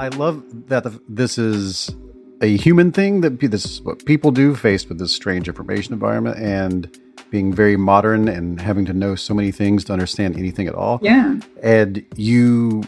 I 0.00 0.08
love 0.08 0.42
that 0.68 0.84
the, 0.84 0.98
this 1.10 1.36
is 1.36 1.94
a 2.40 2.56
human 2.56 2.90
thing 2.90 3.20
that 3.20 3.38
this 3.38 3.66
is 3.66 3.82
what 3.82 4.06
people 4.06 4.30
do 4.30 4.54
faced 4.54 4.88
with 4.88 4.98
this 4.98 5.12
strange 5.12 5.46
information 5.46 5.92
environment 5.92 6.38
and 6.38 6.98
being 7.30 7.52
very 7.52 7.76
modern 7.76 8.26
and 8.26 8.60
having 8.60 8.86
to 8.86 8.94
know 8.94 9.14
so 9.14 9.34
many 9.34 9.52
things 9.52 9.84
to 9.84 9.92
understand 9.92 10.36
anything 10.36 10.66
at 10.66 10.74
all. 10.74 11.00
yeah 11.02 11.38
And 11.62 12.04
you 12.16 12.82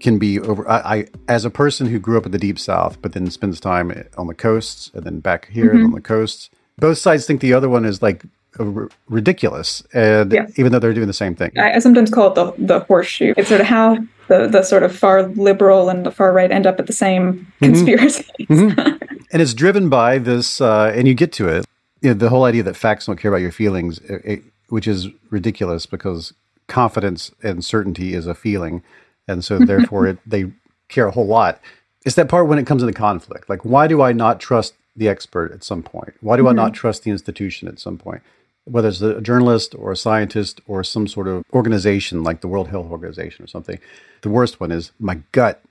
can 0.00 0.18
be 0.18 0.38
over. 0.40 0.68
I, 0.68 0.78
I 0.78 1.06
as 1.28 1.44
a 1.44 1.50
person 1.50 1.86
who 1.86 1.98
grew 1.98 2.16
up 2.18 2.26
in 2.26 2.32
the 2.32 2.38
deep 2.38 2.58
south, 2.58 3.00
but 3.02 3.12
then 3.12 3.30
spends 3.30 3.60
time 3.60 3.92
on 4.18 4.26
the 4.26 4.34
coasts 4.34 4.90
and 4.94 5.04
then 5.04 5.20
back 5.20 5.48
here 5.48 5.72
Mm-hmm. 5.74 5.84
on 5.86 5.92
the 5.92 6.00
coasts. 6.00 6.50
Both 6.78 6.98
sides 6.98 7.26
think 7.26 7.40
the 7.40 7.52
other 7.52 7.68
one 7.68 7.84
is 7.84 8.00
like 8.02 8.24
r- 8.58 8.88
ridiculous, 9.08 9.82
and 9.92 10.32
even 10.56 10.72
though 10.72 10.78
they're 10.78 10.94
doing 10.94 11.06
the 11.06 11.12
same 11.12 11.34
thing. 11.34 11.52
I, 11.58 11.74
I 11.74 11.78
sometimes 11.80 12.10
call 12.10 12.28
it 12.28 12.34
the 12.34 12.52
the 12.66 12.80
horseshoe. 12.80 13.34
It's 13.36 13.48
sort 13.48 13.60
of 13.60 13.66
how 13.66 13.96
the 14.28 14.46
the 14.48 14.62
sort 14.62 14.82
of 14.82 14.96
far 14.96 15.24
liberal 15.24 15.88
and 15.90 16.06
the 16.06 16.10
far 16.10 16.32
right 16.32 16.50
end 16.50 16.66
up 16.66 16.78
at 16.80 16.86
the 16.86 16.92
same 16.92 17.52
conspiracies. 17.60 18.24
and 18.48 19.42
it's 19.42 19.54
driven 19.54 19.88
by 19.88 20.18
this 20.18 20.60
uh, 20.60 20.92
and 20.94 21.06
you 21.06 21.14
get 21.14 21.32
to 21.32 21.48
it 21.48 21.66
you 22.00 22.10
know, 22.10 22.14
the 22.14 22.28
whole 22.30 22.44
idea 22.44 22.62
that 22.62 22.76
facts 22.76 23.06
don't 23.06 23.18
care 23.18 23.30
about 23.30 23.42
your 23.42 23.52
feelings 23.52 23.98
it, 24.00 24.22
it- 24.24 24.42
which 24.68 24.86
is 24.86 25.08
ridiculous 25.30 25.84
because 25.84 26.32
confidence 26.68 27.32
and 27.42 27.64
certainty 27.64 28.14
is 28.14 28.26
a 28.28 28.34
feeling 28.36 28.82
and 29.28 29.44
so 29.44 29.58
therefore 29.58 30.06
it, 30.06 30.18
they 30.26 30.50
care 30.88 31.06
a 31.06 31.12
whole 31.12 31.26
lot 31.26 31.60
it's 32.04 32.16
that 32.16 32.28
part 32.28 32.46
when 32.46 32.58
it 32.58 32.66
comes 32.66 32.82
into 32.82 32.92
conflict 32.92 33.48
like 33.48 33.64
why 33.64 33.86
do 33.86 34.02
i 34.02 34.12
not 34.12 34.40
trust 34.40 34.74
the 34.96 35.08
expert 35.08 35.52
at 35.52 35.64
some 35.64 35.82
point 35.82 36.14
why 36.20 36.36
do 36.36 36.48
i 36.48 36.52
not 36.52 36.74
trust 36.74 37.04
the 37.04 37.10
institution 37.10 37.68
at 37.68 37.78
some 37.78 37.96
point 37.96 38.22
whether 38.64 38.88
it's 38.88 39.00
a 39.00 39.20
journalist 39.20 39.74
or 39.76 39.90
a 39.90 39.96
scientist 39.96 40.60
or 40.66 40.84
some 40.84 41.06
sort 41.06 41.26
of 41.26 41.44
organization 41.52 42.22
like 42.22 42.40
the 42.40 42.48
world 42.48 42.68
health 42.68 42.90
organization 42.90 43.44
or 43.44 43.48
something 43.48 43.78
the 44.22 44.28
worst 44.28 44.60
one 44.60 44.72
is 44.72 44.92
my 44.98 45.20
gut 45.32 45.62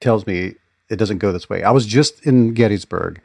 tells 0.00 0.26
me 0.26 0.54
it 0.88 0.96
doesn't 0.96 1.18
go 1.18 1.32
this 1.32 1.48
way. 1.48 1.62
I 1.62 1.70
was 1.70 1.86
just 1.86 2.24
in 2.26 2.54
Gettysburg 2.54 3.20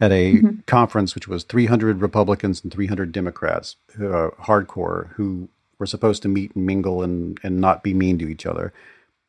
at 0.00 0.12
a 0.12 0.34
mm-hmm. 0.34 0.60
conference 0.66 1.14
which 1.14 1.28
was 1.28 1.44
300 1.44 2.00
Republicans 2.00 2.62
and 2.62 2.72
300 2.72 3.12
Democrats, 3.12 3.76
uh, 3.96 4.30
hardcore, 4.40 5.12
who 5.14 5.48
were 5.78 5.86
supposed 5.86 6.22
to 6.22 6.28
meet 6.28 6.54
and 6.54 6.66
mingle 6.66 7.02
and, 7.02 7.38
and 7.42 7.60
not 7.60 7.82
be 7.82 7.94
mean 7.94 8.18
to 8.18 8.28
each 8.28 8.46
other. 8.46 8.72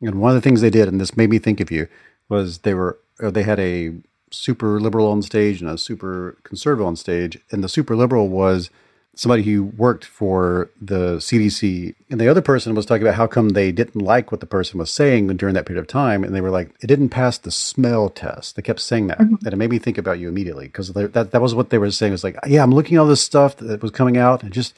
And 0.03 0.19
one 0.19 0.31
of 0.31 0.35
the 0.35 0.41
things 0.41 0.61
they 0.61 0.69
did, 0.69 0.87
and 0.87 0.99
this 0.99 1.17
made 1.17 1.29
me 1.29 1.39
think 1.39 1.59
of 1.59 1.71
you, 1.71 1.87
was 2.29 2.59
they 2.59 2.73
were 2.73 2.99
they 3.19 3.43
had 3.43 3.59
a 3.59 3.93
super 4.31 4.79
liberal 4.79 5.07
on 5.07 5.21
stage 5.21 5.61
and 5.61 5.69
a 5.69 5.77
super 5.77 6.37
conservative 6.43 6.85
on 6.85 6.95
stage, 6.95 7.39
and 7.51 7.63
the 7.63 7.69
super 7.69 7.95
liberal 7.95 8.29
was 8.29 8.69
somebody 9.15 9.43
who 9.43 9.63
worked 9.63 10.05
for 10.05 10.71
the 10.81 11.17
CDC, 11.17 11.93
and 12.09 12.19
the 12.19 12.27
other 12.27 12.41
person 12.41 12.73
was 12.73 12.85
talking 12.85 13.03
about 13.03 13.15
how 13.15 13.27
come 13.27 13.49
they 13.49 13.71
didn't 13.71 14.01
like 14.01 14.31
what 14.31 14.39
the 14.39 14.47
person 14.47 14.79
was 14.79 14.91
saying 14.91 15.27
during 15.37 15.53
that 15.53 15.65
period 15.67 15.79
of 15.79 15.87
time, 15.87 16.23
and 16.23 16.33
they 16.33 16.41
were 16.41 16.49
like, 16.49 16.73
it 16.81 16.87
didn't 16.87 17.09
pass 17.09 17.37
the 17.37 17.51
smell 17.51 18.09
test. 18.09 18.55
They 18.55 18.63
kept 18.63 18.79
saying 18.79 19.07
that, 19.07 19.19
mm-hmm. 19.19 19.45
and 19.45 19.53
it 19.53 19.57
made 19.57 19.69
me 19.69 19.79
think 19.79 19.97
about 19.97 20.19
you 20.19 20.29
immediately 20.29 20.65
because 20.65 20.91
that 20.93 21.31
that 21.31 21.41
was 21.41 21.53
what 21.53 21.69
they 21.69 21.77
were 21.77 21.91
saying. 21.91 22.11
It 22.11 22.15
was 22.15 22.23
like, 22.23 22.37
yeah, 22.47 22.63
I'm 22.63 22.73
looking 22.73 22.97
at 22.97 23.01
all 23.01 23.07
this 23.07 23.21
stuff 23.21 23.55
that 23.57 23.81
was 23.81 23.91
coming 23.91 24.17
out, 24.17 24.41
and 24.41 24.51
just 24.51 24.73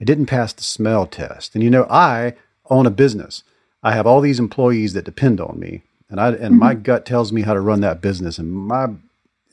it 0.00 0.06
didn't 0.06 0.26
pass 0.26 0.52
the 0.52 0.62
smell 0.62 1.06
test. 1.06 1.54
And 1.54 1.62
you 1.62 1.70
know, 1.70 1.86
I 1.88 2.34
own 2.68 2.86
a 2.86 2.90
business. 2.90 3.44
I 3.82 3.92
have 3.92 4.06
all 4.06 4.20
these 4.20 4.38
employees 4.38 4.92
that 4.92 5.04
depend 5.04 5.40
on 5.40 5.58
me, 5.58 5.82
and 6.08 6.20
I 6.20 6.28
and 6.28 6.38
mm-hmm. 6.38 6.58
my 6.58 6.74
gut 6.74 7.06
tells 7.06 7.32
me 7.32 7.42
how 7.42 7.54
to 7.54 7.60
run 7.60 7.80
that 7.80 8.00
business, 8.00 8.38
and 8.38 8.52
my 8.52 8.88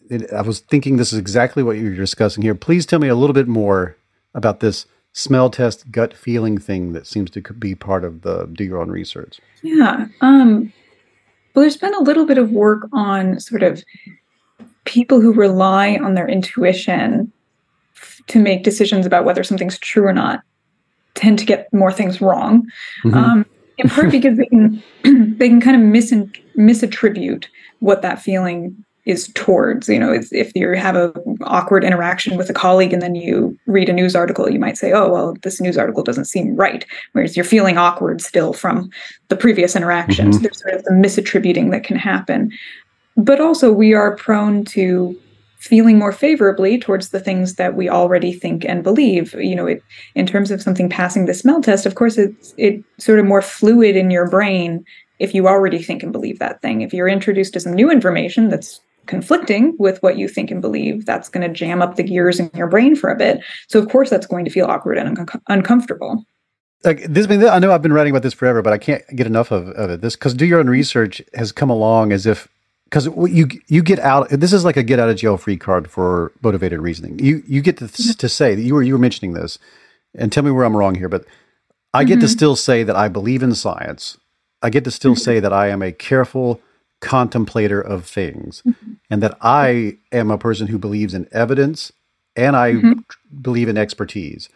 it, 0.09 0.31
I 0.31 0.41
was 0.41 0.59
thinking 0.59 0.97
this 0.97 1.13
is 1.13 1.19
exactly 1.19 1.63
what 1.63 1.77
you're 1.77 1.95
discussing 1.95 2.43
here. 2.43 2.55
Please 2.55 2.85
tell 2.85 2.99
me 2.99 3.07
a 3.07 3.15
little 3.15 3.33
bit 3.33 3.47
more 3.47 3.95
about 4.33 4.59
this 4.59 4.85
smell 5.13 5.49
test 5.49 5.91
gut 5.91 6.13
feeling 6.13 6.57
thing 6.57 6.93
that 6.93 7.07
seems 7.07 7.31
to 7.31 7.41
be 7.41 7.73
part 7.73 8.03
of 8.03 8.21
the 8.21 8.47
do 8.53 8.63
your 8.63 8.79
own 8.79 8.89
research. 8.89 9.39
Yeah. 9.63 10.07
Um, 10.21 10.71
well, 11.53 11.63
there's 11.63 11.77
been 11.77 11.95
a 11.95 12.01
little 12.01 12.25
bit 12.25 12.37
of 12.37 12.51
work 12.51 12.87
on 12.93 13.39
sort 13.39 13.63
of 13.63 13.83
people 14.85 15.19
who 15.19 15.33
rely 15.33 15.97
on 15.97 16.13
their 16.13 16.27
intuition 16.27 17.31
f- 17.95 18.21
to 18.27 18.39
make 18.39 18.63
decisions 18.63 19.05
about 19.05 19.25
whether 19.25 19.43
something's 19.43 19.79
true 19.79 20.05
or 20.05 20.13
not 20.13 20.41
tend 21.15 21.39
to 21.39 21.45
get 21.45 21.71
more 21.73 21.91
things 21.91 22.21
wrong. 22.21 22.67
Mm-hmm. 23.03 23.17
Um, 23.17 23.45
in 23.77 23.89
part 23.89 24.11
because 24.11 24.37
they 24.37 24.45
can 24.45 24.83
they 25.37 25.49
can 25.49 25.61
kind 25.61 25.75
of 25.75 25.81
mis- 25.81 26.13
misattribute 26.57 27.45
what 27.79 28.01
that 28.01 28.21
feeling 28.21 28.75
is 29.05 29.31
towards 29.35 29.87
you 29.87 29.97
know 29.97 30.11
if 30.31 30.51
you 30.53 30.69
have 30.73 30.97
a 30.97 31.13
awkward 31.43 31.83
interaction 31.83 32.35
with 32.35 32.49
a 32.49 32.53
colleague 32.53 32.91
and 32.91 33.01
then 33.01 33.15
you 33.15 33.57
read 33.65 33.87
a 33.87 33.93
news 33.93 34.17
article 34.17 34.49
you 34.49 34.59
might 34.59 34.77
say 34.77 34.91
oh 34.91 35.09
well 35.09 35.33
this 35.43 35.61
news 35.61 35.77
article 35.77 36.03
doesn't 36.03 36.25
seem 36.25 36.55
right 36.57 36.85
whereas 37.13 37.37
you're 37.37 37.45
feeling 37.45 37.77
awkward 37.77 38.19
still 38.19 38.51
from 38.51 38.89
the 39.29 39.37
previous 39.37 39.77
interactions 39.77 40.35
mm-hmm. 40.35 40.43
there's 40.43 40.59
sort 40.59 40.73
of 40.73 40.83
the 40.83 40.91
misattributing 40.91 41.71
that 41.71 41.85
can 41.85 41.95
happen 41.95 42.51
but 43.15 43.39
also 43.39 43.71
we 43.71 43.93
are 43.93 44.15
prone 44.17 44.65
to 44.65 45.17
feeling 45.57 45.97
more 45.97 46.11
favorably 46.11 46.77
towards 46.77 47.09
the 47.09 47.19
things 47.19 47.55
that 47.55 47.75
we 47.75 47.89
already 47.89 48.31
think 48.31 48.63
and 48.65 48.83
believe 48.83 49.33
you 49.33 49.55
know 49.55 49.65
it 49.65 49.83
in 50.15 50.25
terms 50.25 50.51
of 50.51 50.61
something 50.61 50.89
passing 50.89 51.25
the 51.25 51.33
smell 51.33 51.61
test 51.61 51.85
of 51.85 51.95
course 51.95 52.17
it's 52.17 52.53
it 52.57 52.83
sort 52.97 53.19
of 53.19 53.25
more 53.25 53.41
fluid 53.41 53.95
in 53.95 54.11
your 54.11 54.29
brain 54.29 54.83
if 55.19 55.33
you 55.33 55.47
already 55.47 55.81
think 55.81 56.03
and 56.03 56.11
believe 56.11 56.39
that 56.39 56.61
thing 56.61 56.81
if 56.81 56.93
you're 56.93 57.07
introduced 57.07 57.53
to 57.53 57.59
some 57.59 57.73
new 57.73 57.89
information 57.89 58.49
that's 58.49 58.81
conflicting 59.07 59.75
with 59.79 60.01
what 60.03 60.17
you 60.17 60.27
think 60.27 60.51
and 60.51 60.61
believe, 60.61 61.05
that's 61.05 61.29
going 61.29 61.47
to 61.47 61.53
jam 61.53 61.81
up 61.81 61.95
the 61.95 62.03
gears 62.03 62.39
in 62.39 62.51
your 62.53 62.67
brain 62.67 62.95
for 62.95 63.09
a 63.09 63.15
bit. 63.15 63.43
So 63.67 63.79
of 63.79 63.89
course 63.89 64.09
that's 64.09 64.27
going 64.27 64.45
to 64.45 64.51
feel 64.51 64.67
awkward 64.67 64.97
and 64.97 65.17
un- 65.17 65.41
uncomfortable. 65.47 66.23
Like 66.83 67.05
this, 67.05 67.27
I 67.27 67.57
know 67.57 67.71
I've 67.71 67.81
been 67.81 67.93
writing 67.93 68.11
about 68.11 68.21
this 68.21 68.35
forever, 68.35 68.61
but 68.61 68.71
I 68.71 68.77
can't 68.77 69.03
get 69.15 69.25
enough 69.25 69.51
of, 69.51 69.69
of 69.69 69.89
it. 69.89 70.01
This 70.01 70.15
because 70.15 70.35
do 70.35 70.45
your 70.45 70.59
own 70.59 70.69
research 70.69 71.21
has 71.33 71.51
come 71.51 71.71
along 71.71 72.11
as 72.11 72.27
if 72.27 72.47
because 72.89 73.08
you 73.30 73.47
you 73.67 73.84
get 73.84 74.00
out. 74.00 74.30
This 74.30 74.54
is 74.54 74.63
like 74.63 74.78
a 74.78 74.84
get 74.84 75.00
out 75.00 75.10
of 75.10 75.17
jail 75.17 75.38
free 75.38 75.58
card 75.58 75.89
for 75.89 76.32
motivated 76.41 76.80
reasoning. 76.80 77.19
You 77.19 77.43
you 77.45 77.62
get 77.62 77.78
to, 77.78 77.86
mm-hmm. 77.86 78.12
to 78.13 78.30
say 78.30 78.56
that 78.56 78.62
you 78.62 78.73
were 78.73 78.84
you 78.84 78.93
were 78.93 79.00
mentioning 79.00 79.34
this, 79.34 79.60
and 80.15 80.32
tell 80.32 80.43
me 80.43 80.52
where 80.52 80.65
I'm 80.65 80.76
wrong 80.76 80.95
here, 80.95 81.10
but 81.10 81.26
I 81.93 82.04
get 82.04 82.15
mm-hmm. 82.15 82.21
to 82.21 82.28
still 82.28 82.56
say 82.56 82.84
that 82.84 82.95
I 82.95 83.08
believe 83.08 83.43
in 83.43 83.54
science. 83.56 84.17
I 84.62 84.69
get 84.69 84.84
to 84.86 84.91
still 84.91 85.13
mm-hmm. 85.13 85.21
say 85.21 85.39
that 85.39 85.54
I 85.54 85.69
am 85.69 85.82
a 85.82 85.91
careful 85.91 86.62
contemplator 87.00 87.80
of 87.80 88.06
things 88.06 88.63
mm-hmm. 88.65 88.93
and 89.10 89.21
that 89.21 89.38
I 89.41 89.97
am 90.12 90.32
a 90.32 90.38
person 90.38 90.67
who 90.67 90.80
believes 90.80 91.13
in 91.13 91.28
evidence 91.32 91.91
and 92.36 92.56
I 92.56 92.73
mm-hmm. 92.73 93.41
believe 93.41 93.69
in 93.69 93.78
expertise. 93.78 94.50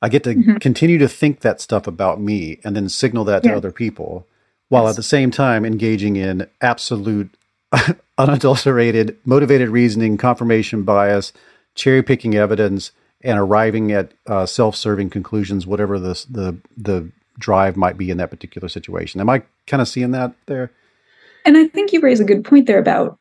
I 0.00 0.08
get 0.08 0.24
to 0.24 0.34
mm-hmm. 0.34 0.56
continue 0.56 0.98
to 0.98 1.08
think 1.08 1.40
that 1.40 1.60
stuff 1.60 1.86
about 1.86 2.20
me 2.20 2.60
and 2.64 2.74
then 2.74 2.88
signal 2.88 3.24
that 3.24 3.42
to 3.44 3.54
other 3.54 3.70
people 3.70 4.26
while 4.68 4.84
yes. 4.84 4.90
at 4.90 4.96
the 4.96 5.02
same 5.02 5.30
time 5.30 5.64
engaging 5.64 6.16
in 6.16 6.48
absolute 6.60 7.36
unadulterated 8.18 9.16
motivated 9.24 9.68
reasoning, 9.68 10.16
confirmation 10.16 10.82
bias, 10.82 11.32
cherry 11.74 12.02
picking 12.02 12.34
evidence 12.34 12.92
and 13.22 13.38
arriving 13.38 13.92
at 13.92 14.12
uh, 14.26 14.46
self-serving 14.46 15.10
conclusions 15.10 15.66
whatever 15.66 15.98
the 15.98 16.24
the 16.28 16.56
the 16.76 17.10
drive 17.38 17.76
might 17.76 17.96
be 17.96 18.10
in 18.10 18.18
that 18.18 18.30
particular 18.30 18.68
situation. 18.68 19.20
Am 19.20 19.30
I 19.30 19.42
kind 19.66 19.80
of 19.80 19.88
seeing 19.88 20.10
that 20.10 20.34
there? 20.46 20.70
And 21.44 21.56
I 21.56 21.66
think 21.66 21.92
you 21.92 22.00
raise 22.00 22.20
a 22.20 22.24
good 22.24 22.44
point 22.44 22.66
there 22.66 22.78
about 22.78 23.18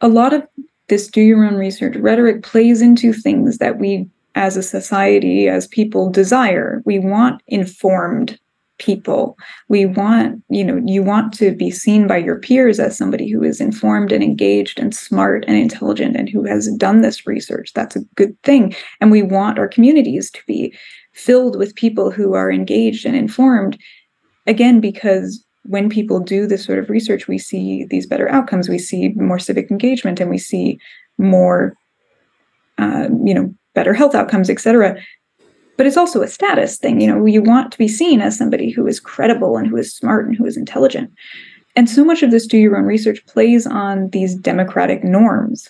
a 0.00 0.08
lot 0.08 0.32
of 0.32 0.46
this 0.88 1.06
do 1.06 1.20
your 1.20 1.44
own 1.44 1.54
research 1.54 1.96
rhetoric 1.96 2.42
plays 2.42 2.82
into 2.82 3.12
things 3.12 3.58
that 3.58 3.78
we 3.78 4.08
as 4.34 4.56
a 4.56 4.62
society, 4.62 5.48
as 5.48 5.66
people 5.66 6.10
desire. 6.10 6.82
We 6.84 6.98
want 6.98 7.42
informed 7.46 8.38
people. 8.82 9.36
We 9.68 9.86
want, 9.86 10.42
you 10.50 10.64
know, 10.64 10.80
you 10.84 11.02
want 11.02 11.32
to 11.34 11.54
be 11.54 11.70
seen 11.70 12.06
by 12.06 12.18
your 12.18 12.38
peers 12.38 12.78
as 12.80 12.98
somebody 12.98 13.30
who 13.30 13.42
is 13.42 13.60
informed 13.60 14.12
and 14.12 14.22
engaged 14.22 14.78
and 14.78 14.94
smart 14.94 15.44
and 15.46 15.56
intelligent 15.56 16.16
and 16.16 16.28
who 16.28 16.44
has 16.44 16.68
done 16.76 17.00
this 17.00 17.26
research. 17.26 17.72
That's 17.72 17.96
a 17.96 18.04
good 18.16 18.34
thing. 18.42 18.74
And 19.00 19.10
we 19.10 19.22
want 19.22 19.58
our 19.58 19.68
communities 19.68 20.30
to 20.32 20.40
be 20.46 20.76
filled 21.12 21.56
with 21.56 21.74
people 21.74 22.10
who 22.10 22.34
are 22.34 22.50
engaged 22.50 23.06
and 23.06 23.16
informed, 23.16 23.78
again, 24.46 24.80
because 24.80 25.44
when 25.64 25.88
people 25.88 26.18
do 26.18 26.46
this 26.46 26.64
sort 26.64 26.78
of 26.80 26.90
research, 26.90 27.28
we 27.28 27.38
see 27.38 27.86
these 27.88 28.06
better 28.06 28.28
outcomes. 28.28 28.68
We 28.68 28.78
see 28.78 29.10
more 29.10 29.38
civic 29.38 29.70
engagement, 29.70 30.20
and 30.20 30.28
we 30.28 30.38
see 30.38 30.78
more, 31.18 31.74
uh, 32.78 33.08
you 33.24 33.34
know, 33.34 33.54
better 33.74 33.94
health 33.94 34.14
outcomes, 34.14 34.50
et 34.50 34.60
cetera. 34.60 34.96
But 35.76 35.86
it's 35.86 35.96
also 35.96 36.22
a 36.22 36.28
status 36.28 36.76
thing. 36.76 37.00
You 37.00 37.08
know, 37.08 37.24
you 37.24 37.42
want 37.42 37.72
to 37.72 37.78
be 37.78 37.88
seen 37.88 38.20
as 38.20 38.36
somebody 38.36 38.70
who 38.70 38.86
is 38.86 39.00
credible 39.00 39.56
and 39.56 39.66
who 39.66 39.76
is 39.76 39.94
smart 39.94 40.26
and 40.26 40.36
who 40.36 40.44
is 40.44 40.56
intelligent. 40.56 41.10
And 41.74 41.88
so 41.88 42.04
much 42.04 42.22
of 42.22 42.30
this 42.30 42.46
do 42.46 42.58
your 42.58 42.76
own 42.76 42.84
research 42.84 43.24
plays 43.26 43.66
on 43.66 44.10
these 44.10 44.34
democratic 44.34 45.02
norms 45.02 45.68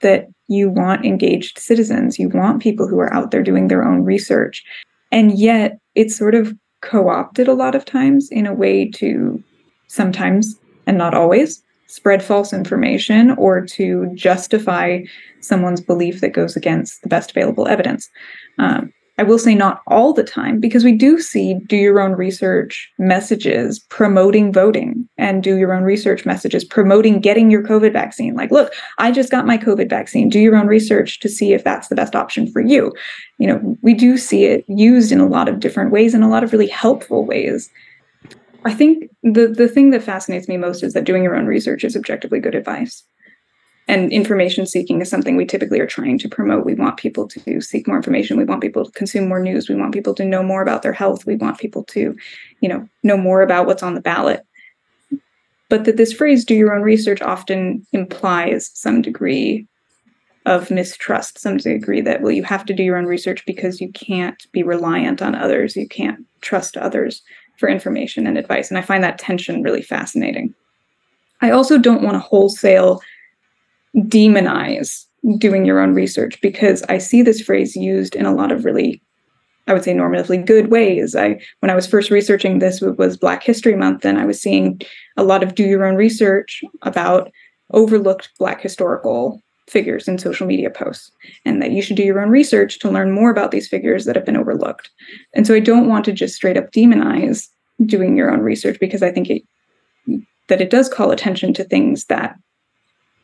that 0.00 0.28
you 0.48 0.70
want 0.70 1.04
engaged 1.04 1.58
citizens, 1.58 2.18
you 2.18 2.28
want 2.28 2.62
people 2.62 2.88
who 2.88 2.98
are 2.98 3.12
out 3.12 3.30
there 3.30 3.42
doing 3.42 3.68
their 3.68 3.84
own 3.84 4.04
research. 4.04 4.64
And 5.12 5.38
yet 5.38 5.78
it's 5.94 6.16
sort 6.16 6.34
of 6.34 6.54
co 6.80 7.08
opted 7.08 7.48
a 7.48 7.54
lot 7.54 7.74
of 7.74 7.84
times 7.84 8.28
in 8.30 8.46
a 8.46 8.54
way 8.54 8.88
to 8.92 9.42
sometimes 9.88 10.58
and 10.86 10.98
not 10.98 11.14
always 11.14 11.62
spread 11.86 12.22
false 12.22 12.52
information 12.52 13.30
or 13.32 13.64
to 13.64 14.10
justify 14.14 15.00
someone's 15.40 15.80
belief 15.80 16.20
that 16.20 16.34
goes 16.34 16.54
against 16.56 17.02
the 17.02 17.08
best 17.08 17.30
available 17.30 17.66
evidence. 17.66 18.08
Um, 18.58 18.92
I 19.18 19.24
will 19.24 19.38
say 19.38 19.54
not 19.54 19.82
all 19.88 20.12
the 20.12 20.22
time 20.22 20.60
because 20.60 20.84
we 20.84 20.92
do 20.92 21.20
see 21.20 21.56
do 21.66 21.76
your 21.76 22.00
own 22.00 22.12
research 22.12 22.88
messages 22.98 23.80
promoting 23.80 24.52
voting 24.52 25.08
and 25.18 25.42
do 25.42 25.56
your 25.56 25.74
own 25.74 25.82
research 25.82 26.24
messages 26.24 26.64
promoting 26.64 27.20
getting 27.20 27.50
your 27.50 27.64
COVID 27.64 27.92
vaccine. 27.92 28.34
Like, 28.34 28.52
look, 28.52 28.72
I 28.98 29.10
just 29.10 29.32
got 29.32 29.44
my 29.44 29.58
COVID 29.58 29.90
vaccine. 29.90 30.28
Do 30.28 30.38
your 30.38 30.54
own 30.54 30.68
research 30.68 31.18
to 31.20 31.28
see 31.28 31.52
if 31.52 31.64
that's 31.64 31.88
the 31.88 31.96
best 31.96 32.14
option 32.14 32.46
for 32.46 32.60
you. 32.60 32.92
You 33.38 33.48
know, 33.48 33.76
we 33.82 33.92
do 33.92 34.16
see 34.16 34.44
it 34.44 34.64
used 34.68 35.10
in 35.10 35.18
a 35.18 35.26
lot 35.26 35.48
of 35.48 35.58
different 35.58 35.90
ways, 35.90 36.14
in 36.14 36.22
a 36.22 36.30
lot 36.30 36.44
of 36.44 36.52
really 36.52 36.68
helpful 36.68 37.26
ways. 37.26 37.68
I 38.64 38.72
think 38.72 39.10
the 39.24 39.48
the 39.48 39.68
thing 39.68 39.90
that 39.90 40.02
fascinates 40.02 40.46
me 40.46 40.56
most 40.56 40.84
is 40.84 40.92
that 40.92 41.04
doing 41.04 41.24
your 41.24 41.34
own 41.34 41.46
research 41.46 41.82
is 41.82 41.96
objectively 41.96 42.38
good 42.38 42.54
advice 42.54 43.02
and 43.88 44.12
information 44.12 44.66
seeking 44.66 45.00
is 45.00 45.08
something 45.08 45.34
we 45.34 45.46
typically 45.46 45.80
are 45.80 45.86
trying 45.86 46.18
to 46.18 46.28
promote. 46.28 46.66
We 46.66 46.74
want 46.74 46.98
people 46.98 47.26
to 47.26 47.60
seek 47.62 47.88
more 47.88 47.96
information. 47.96 48.36
We 48.36 48.44
want 48.44 48.60
people 48.60 48.84
to 48.84 48.92
consume 48.92 49.28
more 49.28 49.40
news. 49.40 49.68
We 49.68 49.74
want 49.76 49.94
people 49.94 50.14
to 50.14 50.24
know 50.26 50.42
more 50.42 50.60
about 50.60 50.82
their 50.82 50.92
health. 50.92 51.24
We 51.24 51.36
want 51.36 51.58
people 51.58 51.84
to 51.84 52.14
you 52.60 52.68
know 52.68 52.86
know 53.02 53.16
more 53.16 53.40
about 53.40 53.66
what's 53.66 53.82
on 53.82 53.94
the 53.94 54.00
ballot. 54.00 54.44
But 55.70 55.84
that 55.84 55.96
this 55.96 56.12
phrase 56.12 56.44
do 56.44 56.54
your 56.54 56.74
own 56.74 56.82
research 56.82 57.22
often 57.22 57.86
implies 57.92 58.70
some 58.74 59.02
degree 59.02 59.66
of 60.46 60.70
mistrust 60.70 61.38
some 61.38 61.58
degree 61.58 62.00
that 62.00 62.22
well 62.22 62.32
you 62.32 62.42
have 62.42 62.64
to 62.64 62.72
do 62.72 62.82
your 62.82 62.96
own 62.96 63.04
research 63.04 63.44
because 63.44 63.82
you 63.82 63.92
can't 63.92 64.46
be 64.52 64.62
reliant 64.62 65.22
on 65.22 65.34
others. 65.34 65.76
You 65.76 65.88
can't 65.88 66.24
trust 66.42 66.76
others 66.76 67.22
for 67.56 67.68
information 67.68 68.26
and 68.26 68.38
advice. 68.38 68.70
And 68.70 68.78
i 68.78 68.82
find 68.82 69.02
that 69.02 69.18
tension 69.18 69.62
really 69.62 69.82
fascinating. 69.82 70.54
I 71.40 71.50
also 71.50 71.78
don't 71.78 72.02
want 72.02 72.14
to 72.14 72.20
wholesale 72.20 73.00
demonize 73.96 75.04
doing 75.38 75.64
your 75.64 75.80
own 75.80 75.94
research 75.94 76.40
because 76.40 76.82
I 76.84 76.98
see 76.98 77.22
this 77.22 77.40
phrase 77.40 77.74
used 77.74 78.14
in 78.14 78.26
a 78.26 78.34
lot 78.34 78.52
of 78.52 78.64
really 78.64 79.02
I 79.68 79.74
would 79.74 79.84
say 79.84 79.94
normatively 79.94 80.44
good 80.44 80.70
ways. 80.70 81.14
I 81.14 81.40
when 81.60 81.70
I 81.70 81.74
was 81.74 81.86
first 81.86 82.10
researching 82.10 82.58
this 82.58 82.80
it 82.80 82.96
was 82.96 83.18
Black 83.18 83.42
History 83.42 83.76
Month, 83.76 84.04
and 84.04 84.18
I 84.18 84.24
was 84.24 84.40
seeing 84.40 84.80
a 85.16 85.22
lot 85.22 85.42
of 85.42 85.54
do 85.54 85.62
your 85.62 85.84
own 85.84 85.94
research 85.94 86.64
about 86.82 87.30
overlooked 87.72 88.30
Black 88.38 88.62
historical 88.62 89.42
figures 89.68 90.08
in 90.08 90.18
social 90.18 90.46
media 90.46 90.70
posts, 90.70 91.10
and 91.44 91.60
that 91.60 91.72
you 91.72 91.82
should 91.82 91.96
do 91.96 92.02
your 92.02 92.20
own 92.20 92.30
research 92.30 92.78
to 92.78 92.90
learn 92.90 93.12
more 93.12 93.30
about 93.30 93.50
these 93.50 93.68
figures 93.68 94.06
that 94.06 94.16
have 94.16 94.24
been 94.24 94.38
overlooked. 94.38 94.88
And 95.34 95.46
so 95.46 95.54
I 95.54 95.60
don't 95.60 95.88
want 95.88 96.06
to 96.06 96.12
just 96.12 96.34
straight 96.34 96.56
up 96.56 96.72
demonize 96.72 97.48
doing 97.84 98.16
your 98.16 98.30
own 98.30 98.40
research 98.40 98.80
because 98.80 99.02
I 99.02 99.12
think 99.12 99.28
it 99.28 99.42
that 100.48 100.62
it 100.62 100.70
does 100.70 100.88
call 100.88 101.10
attention 101.10 101.52
to 101.52 101.62
things 101.62 102.06
that 102.06 102.34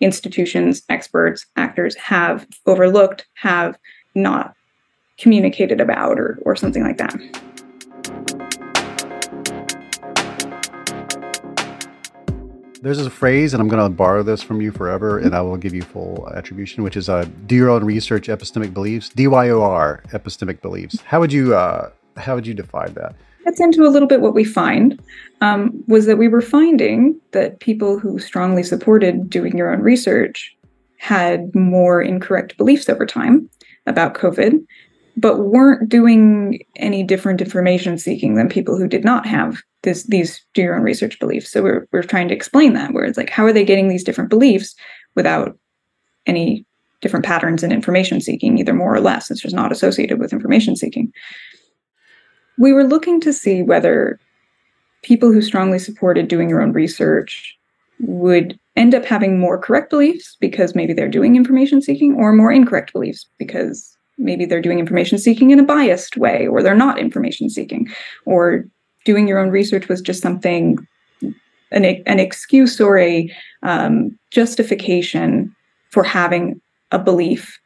institutions, 0.05 0.82
experts, 0.88 1.46
actors 1.57 1.96
have 1.96 2.46
overlooked, 2.66 3.26
have 3.34 3.76
not 4.14 4.55
communicated 5.18 5.80
about, 5.80 6.18
or, 6.18 6.38
or 6.42 6.55
something 6.55 6.82
like 6.82 6.98
that. 6.98 7.18
There's 12.82 12.98
a 12.98 13.09
phrase, 13.09 13.55
and 13.55 13.62
I'm 13.62 13.68
going 13.68 13.82
to 13.82 13.88
borrow 13.88 14.22
this 14.22 14.42
from 14.42 14.61
you 14.61 14.70
forever, 14.70 15.18
and 15.18 15.34
I 15.34 15.40
will 15.40 15.57
give 15.57 15.72
you 15.72 15.80
full 15.80 16.28
attribution, 16.34 16.82
which 16.82 16.98
is 16.98 17.09
uh, 17.09 17.26
"do 17.46 17.55
your 17.55 17.70
own 17.70 17.82
research, 17.82 18.28
epistemic 18.28 18.74
beliefs." 18.74 19.09
DYOR, 19.09 20.02
epistemic 20.11 20.61
beliefs. 20.61 21.00
How 21.00 21.18
would 21.20 21.32
you 21.32 21.55
uh, 21.55 21.88
how 22.18 22.34
would 22.34 22.46
you 22.46 22.52
define 22.52 22.92
that? 22.92 23.14
That's 23.45 23.61
into 23.61 23.86
a 23.86 23.90
little 23.90 24.09
bit 24.09 24.20
what 24.20 24.34
we 24.34 24.45
find 24.45 25.01
um, 25.40 25.84
was 25.86 26.07
that 26.07 26.16
we 26.16 26.28
were 26.28 26.40
finding 26.40 27.20
that 27.32 27.61
people 27.61 27.99
who 27.99 28.18
strongly 28.18 28.62
supported 28.62 29.28
doing 29.28 29.57
your 29.57 29.72
own 29.72 29.80
research 29.80 30.57
had 30.99 31.55
more 31.55 32.01
incorrect 32.01 32.57
beliefs 32.57 32.88
over 32.88 33.05
time 33.05 33.49
about 33.86 34.14
COVID, 34.14 34.64
but 35.16 35.40
weren't 35.40 35.88
doing 35.88 36.64
any 36.76 37.03
different 37.03 37.42
information 37.42 37.99
seeking 37.99 38.34
than 38.34 38.49
people 38.49 38.78
who 38.78 38.88
did 38.88 39.05
not 39.05 39.26
have 39.26 39.61
this, 39.82 40.05
these 40.05 40.42
do 40.55 40.62
your 40.62 40.76
own 40.76 40.82
research 40.82 41.20
beliefs. 41.20 41.53
So 41.53 41.62
we're, 41.62 41.86
we're 41.92 42.03
trying 42.03 42.28
to 42.28 42.34
explain 42.34 42.72
that, 42.72 42.95
where 42.95 43.05
it's 43.05 43.18
like, 43.18 43.28
how 43.28 43.45
are 43.45 43.53
they 43.53 43.64
getting 43.64 43.88
these 43.88 44.05
different 44.05 44.30
beliefs 44.30 44.74
without 45.14 45.59
any 46.24 46.64
different 47.03 47.26
patterns 47.26 47.62
in 47.62 47.70
information 47.70 48.22
seeking, 48.22 48.57
either 48.57 48.72
more 48.72 48.95
or 48.95 49.01
less? 49.01 49.30
It's 49.30 49.42
just 49.42 49.55
not 49.55 49.70
associated 49.70 50.18
with 50.18 50.32
information 50.32 50.74
seeking. 50.74 51.12
We 52.59 52.72
were 52.72 52.84
looking 52.84 53.20
to 53.20 53.32
see 53.32 53.62
whether 53.62 54.18
people 55.02 55.32
who 55.32 55.42
strongly 55.42 55.78
supported 55.78 56.28
doing 56.28 56.48
your 56.48 56.62
own 56.62 56.72
research 56.72 57.57
would 58.00 58.59
end 58.76 58.94
up 58.94 59.05
having 59.05 59.38
more 59.38 59.59
correct 59.59 59.90
beliefs 59.90 60.36
because 60.40 60.74
maybe 60.74 60.92
they're 60.92 61.09
doing 61.09 61.36
information 61.36 61.80
seeking, 61.80 62.14
or 62.14 62.32
more 62.32 62.50
incorrect 62.50 62.92
beliefs 62.92 63.26
because 63.38 63.96
maybe 64.18 64.44
they're 64.44 64.62
doing 64.62 64.78
information 64.78 65.18
seeking 65.18 65.50
in 65.50 65.61
a 65.61 65.64
biased 65.64 66.16
way, 66.16 66.46
or 66.46 66.62
they're 66.62 66.74
not 66.74 66.98
information 66.98 67.48
seeking, 67.48 67.88
or 68.24 68.64
doing 69.05 69.28
your 69.28 69.38
own 69.38 69.50
research 69.50 69.88
was 69.88 70.00
just 70.00 70.22
something 70.22 70.78
an, 71.70 71.84
an 71.84 72.20
excuse 72.20 72.80
or 72.80 72.98
a 72.98 73.30
um, 73.62 74.16
justification 74.30 75.55
for 75.90 76.02
having 76.02 76.61
a 76.90 76.98
belief 76.98 77.59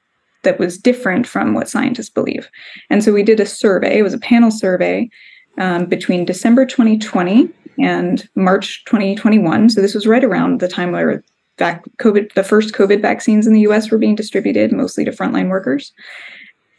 that 0.43 0.59
was 0.59 0.78
different 0.78 1.26
from 1.26 1.55
what 1.55 1.68
scientists 1.68 2.11
believe. 2.11 2.49
And 2.91 3.03
so 3.03 3.12
we 3.12 3.22
did 3.22 3.41
a 3.41 3.47
survey, 3.47 3.99
it 3.99 4.03
was 4.03 4.14
a 4.14 4.18
panel 4.18 4.51
survey 4.51 5.11
um, 5.59 5.86
between 5.86 6.24
December 6.24 6.64
2020 6.64 7.51
and 7.78 8.28
March 8.34 8.84
2021. 8.84 9.70
So 9.70 9.80
this 9.80 9.95
was 9.95 10.07
right 10.07 10.24
around 10.24 10.61
the 10.61 10.68
time 10.68 10.93
where 10.93 11.22
vac- 11.59 11.84
COVID, 11.99 12.34
the 12.34 12.45
first 12.45 12.74
COVID 12.74 13.03
vaccines 13.03 13.47
in 13.47 13.53
the 13.53 13.61
US 13.62 13.91
were 13.91 13.99
being 13.99 14.14
distributed, 14.14 14.72
mostly 14.72 15.05
to 15.05 15.11
frontline 15.11 15.49
workers. 15.49 15.93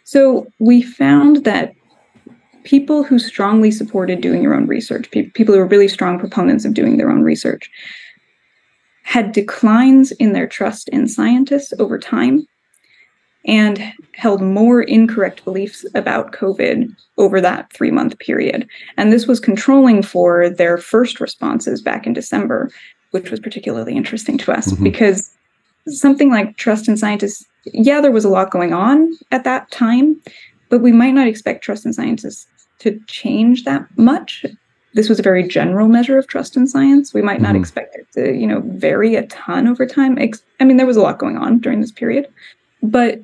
So 0.03 0.47
we 0.59 0.81
found 0.81 1.43
that 1.45 1.73
people 2.63 3.03
who 3.03 3.19
strongly 3.19 3.71
supported 3.71 4.21
doing 4.21 4.41
your 4.41 4.53
own 4.53 4.67
research, 4.67 5.09
pe- 5.11 5.29
people 5.29 5.53
who 5.53 5.59
were 5.59 5.67
really 5.67 5.87
strong 5.87 6.19
proponents 6.19 6.65
of 6.65 6.73
doing 6.73 6.97
their 6.97 7.11
own 7.11 7.21
research, 7.21 7.69
had 9.03 9.31
declines 9.31 10.11
in 10.13 10.33
their 10.33 10.47
trust 10.47 10.89
in 10.89 11.07
scientists 11.07 11.73
over 11.79 11.97
time 11.97 12.45
and 13.49 13.93
held 14.13 14.43
more 14.43 14.83
incorrect 14.83 15.43
beliefs 15.43 15.83
about 15.95 16.33
COVID 16.33 16.95
over 17.17 17.41
that 17.41 17.73
three 17.73 17.89
month 17.89 18.19
period. 18.19 18.67
And 18.95 19.11
this 19.11 19.25
was 19.25 19.39
controlling 19.39 20.03
for 20.03 20.49
their 20.49 20.77
first 20.77 21.19
responses 21.19 21.81
back 21.81 22.05
in 22.05 22.13
December, 22.13 22.69
which 23.09 23.31
was 23.31 23.39
particularly 23.39 23.97
interesting 23.97 24.37
to 24.37 24.51
us 24.51 24.71
mm-hmm. 24.71 24.83
because 24.83 25.31
something 25.87 26.29
like 26.29 26.57
trust 26.57 26.87
in 26.87 26.95
scientists, 26.95 27.43
yeah, 27.65 27.99
there 27.99 28.11
was 28.11 28.23
a 28.23 28.29
lot 28.29 28.51
going 28.51 28.71
on 28.71 29.11
at 29.31 29.45
that 29.45 29.71
time, 29.71 30.21
but 30.69 30.81
we 30.81 30.91
might 30.91 31.15
not 31.15 31.27
expect 31.27 31.63
trust 31.63 31.87
in 31.87 31.91
scientists 31.91 32.45
to 32.79 32.99
change 33.07 33.63
that 33.63 33.87
much. 33.97 34.45
This 34.93 35.09
was 35.09 35.19
a 35.19 35.23
very 35.23 35.47
general 35.47 35.87
measure 35.87 36.19
of 36.19 36.27
trust 36.27 36.55
in 36.55 36.67
science. 36.67 37.15
We 37.15 37.23
might 37.23 37.41
not 37.41 37.53
mm-hmm. 37.53 37.61
expect 37.61 37.95
it 37.95 38.07
to, 38.13 38.37
you 38.37 38.45
know, 38.45 38.61
vary 38.65 39.15
a 39.15 39.25
ton 39.25 39.67
over 39.67 39.87
time. 39.87 40.19
I 40.59 40.65
mean, 40.65 40.77
there 40.77 40.85
was 40.85 40.97
a 40.97 41.01
lot 41.01 41.17
going 41.17 41.37
on 41.37 41.59
during 41.59 41.81
this 41.81 41.91
period, 41.91 42.27
but 42.83 43.19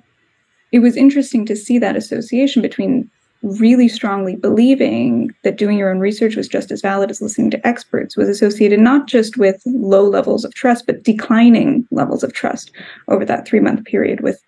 it 0.75 0.79
was 0.79 0.97
interesting 0.97 1.45
to 1.45 1.55
see 1.55 1.79
that 1.79 1.95
association 1.95 2.61
between 2.61 3.09
really 3.43 3.87
strongly 3.87 4.35
believing 4.35 5.33
that 5.43 5.55
doing 5.55 5.77
your 5.77 5.89
own 5.89 5.99
research 5.99 6.35
was 6.35 6.49
just 6.49 6.69
as 6.69 6.81
valid 6.81 7.09
as 7.09 7.21
listening 7.21 7.49
to 7.49 7.65
experts 7.65 8.17
was 8.17 8.27
associated 8.27 8.81
not 8.81 9.07
just 9.07 9.37
with 9.37 9.61
low 9.65 10.03
levels 10.03 10.43
of 10.43 10.53
trust, 10.53 10.85
but 10.85 11.01
declining 11.01 11.87
levels 11.91 12.25
of 12.25 12.33
trust 12.33 12.71
over 13.07 13.23
that 13.23 13.47
three 13.47 13.61
month 13.61 13.85
period 13.85 14.19
with 14.19 14.43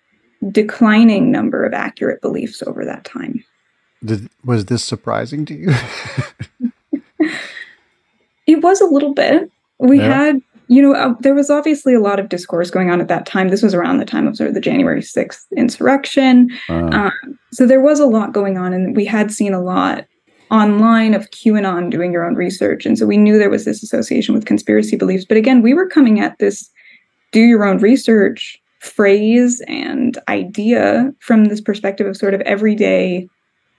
declining 0.50 1.32
number 1.32 1.64
of 1.64 1.72
accurate 1.72 2.20
beliefs 2.20 2.62
over 2.66 2.84
that 2.84 3.04
time. 3.04 3.42
Did, 4.04 4.28
was 4.44 4.66
this 4.66 4.84
surprising 4.84 5.46
to 5.46 5.54
you? 5.54 5.70
it 8.46 8.62
was 8.62 8.82
a 8.82 8.86
little 8.86 9.14
bit. 9.14 9.50
We 9.78 9.98
yeah. 9.98 10.24
had 10.24 10.42
you 10.68 10.82
know, 10.82 10.94
uh, 10.94 11.14
there 11.20 11.34
was 11.34 11.50
obviously 11.50 11.94
a 11.94 12.00
lot 12.00 12.20
of 12.20 12.28
discourse 12.28 12.70
going 12.70 12.90
on 12.90 13.00
at 13.00 13.08
that 13.08 13.26
time. 13.26 13.48
This 13.48 13.62
was 13.62 13.74
around 13.74 13.98
the 13.98 14.04
time 14.04 14.26
of 14.26 14.36
sort 14.36 14.48
of 14.48 14.54
the 14.54 14.60
January 14.60 15.00
6th 15.00 15.44
insurrection. 15.56 16.50
Um, 16.92 17.38
so 17.52 17.66
there 17.66 17.80
was 17.80 17.98
a 18.00 18.06
lot 18.06 18.32
going 18.32 18.58
on, 18.58 18.72
and 18.72 18.94
we 18.94 19.06
had 19.06 19.32
seen 19.32 19.54
a 19.54 19.62
lot 19.62 20.04
online 20.50 21.14
of 21.14 21.30
QAnon 21.30 21.90
doing 21.90 22.12
your 22.12 22.24
own 22.24 22.34
research. 22.34 22.86
And 22.86 22.98
so 22.98 23.06
we 23.06 23.16
knew 23.16 23.38
there 23.38 23.50
was 23.50 23.64
this 23.64 23.82
association 23.82 24.34
with 24.34 24.46
conspiracy 24.46 24.96
beliefs. 24.96 25.24
But 25.24 25.36
again, 25.36 25.62
we 25.62 25.74
were 25.74 25.88
coming 25.88 26.20
at 26.20 26.38
this 26.38 26.70
do 27.32 27.40
your 27.40 27.64
own 27.64 27.78
research 27.78 28.58
phrase 28.80 29.60
and 29.68 30.18
idea 30.28 31.12
from 31.20 31.46
this 31.46 31.60
perspective 31.60 32.06
of 32.06 32.16
sort 32.16 32.32
of 32.32 32.40
everyday 32.42 33.28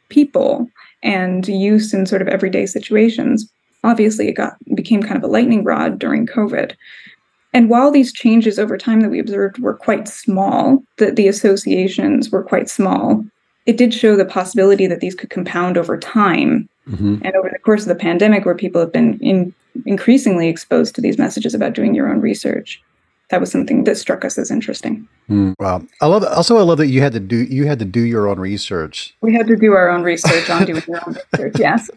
people 0.10 0.68
and 1.02 1.48
use 1.48 1.94
in 1.94 2.06
sort 2.06 2.22
of 2.22 2.28
everyday 2.28 2.66
situations 2.66 3.52
obviously 3.84 4.28
it 4.28 4.34
got 4.34 4.56
became 4.76 5.02
kind 5.02 5.18
of 5.18 5.24
a 5.24 5.32
lightning 5.32 5.64
rod 5.64 6.00
during 6.00 6.26
COVID. 6.26 6.76
And 7.54 7.70
while 7.70 7.92
these 7.92 8.14
changes 8.14 8.60
over 8.60 8.78
time 8.78 9.02
that 9.02 9.10
we 9.10 9.20
observed 9.20 9.60
were 9.60 9.74
quite 9.74 10.08
small, 10.08 10.84
that 10.98 11.16
the 11.16 11.28
associations 11.28 12.30
were 12.30 12.44
quite 12.44 12.70
small, 12.70 13.26
it 13.66 13.78
did 13.78 13.94
show 13.94 14.16
the 14.16 14.26
possibility 14.26 14.86
that 14.88 15.00
these 15.00 15.16
could 15.16 15.30
compound 15.30 15.78
over 15.78 15.98
time. 15.98 16.70
Mm-hmm. 16.90 17.18
And 17.24 17.36
over 17.36 17.50
the 17.52 17.60
course 17.60 17.84
of 17.84 17.88
the 17.88 17.96
pandemic, 17.96 18.46
where 18.46 18.56
people 18.56 18.82
have 18.82 18.92
been 18.92 19.20
in, 19.20 19.54
increasingly 19.86 20.48
exposed 20.48 20.96
to 20.96 21.02
these 21.02 21.18
messages 21.18 21.54
about 21.54 21.74
doing 21.74 21.94
your 21.94 22.10
own 22.10 22.20
research, 22.20 22.82
that 23.30 23.40
was 23.40 23.52
something 23.52 23.84
that 23.84 23.98
struck 23.98 24.26
us 24.26 24.38
as 24.38 24.50
interesting. 24.50 25.08
Mm, 25.30 25.54
wow! 25.60 25.84
I 26.02 26.08
love. 26.08 26.24
Also, 26.24 26.58
I 26.58 26.64
love 26.64 26.80
that 26.80 26.88
you 26.88 27.02
had 27.02 27.14
to 27.14 27.20
do 27.20 27.44
you 27.44 27.68
had 27.68 27.78
to 27.80 27.86
do 27.86 28.02
your 28.02 28.28
own 28.28 28.40
research. 28.40 29.16
We 29.22 29.34
had 29.34 29.46
to 29.48 29.56
do 29.56 29.74
our 29.74 29.90
own 29.90 30.02
research 30.02 30.50
on 30.50 30.66
doing 30.66 30.82
your 30.88 31.02
own 31.08 31.16
research. 31.32 31.56
Yes. 31.60 31.90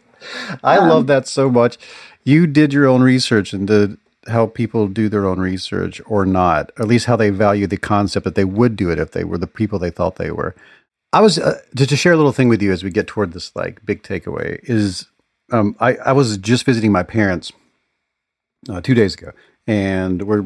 I 0.62 0.78
um, 0.78 0.88
love 0.88 1.06
that 1.08 1.26
so 1.26 1.50
much. 1.50 1.78
You 2.24 2.46
did 2.46 2.72
your 2.72 2.86
own 2.86 3.02
research 3.02 3.52
and 3.52 3.66
did 3.66 3.98
how 4.28 4.46
people 4.46 4.86
do 4.86 5.08
their 5.08 5.26
own 5.26 5.40
research 5.40 6.00
or 6.06 6.24
not, 6.24 6.70
or 6.76 6.82
at 6.82 6.88
least 6.88 7.06
how 7.06 7.16
they 7.16 7.30
value 7.30 7.66
the 7.66 7.76
concept 7.76 8.24
that 8.24 8.34
they 8.34 8.44
would 8.44 8.76
do 8.76 8.90
it 8.90 8.98
if 8.98 9.10
they 9.10 9.24
were 9.24 9.38
the 9.38 9.46
people 9.46 9.78
they 9.78 9.90
thought 9.90 10.16
they 10.16 10.30
were. 10.30 10.54
I 11.12 11.20
was 11.20 11.38
uh, 11.38 11.60
to, 11.76 11.86
to, 11.86 11.96
share 11.96 12.12
a 12.12 12.16
little 12.16 12.32
thing 12.32 12.48
with 12.48 12.62
you 12.62 12.72
as 12.72 12.82
we 12.82 12.90
get 12.90 13.06
toward 13.06 13.32
this 13.32 13.54
like 13.54 13.84
big 13.84 14.02
takeaway 14.02 14.60
is 14.62 15.06
um, 15.50 15.76
I, 15.78 15.96
I 15.96 16.12
was 16.12 16.38
just 16.38 16.64
visiting 16.64 16.90
my 16.90 17.02
parents 17.02 17.52
uh, 18.70 18.80
two 18.80 18.94
days 18.94 19.14
ago, 19.14 19.32
and 19.66 20.22
we're 20.22 20.44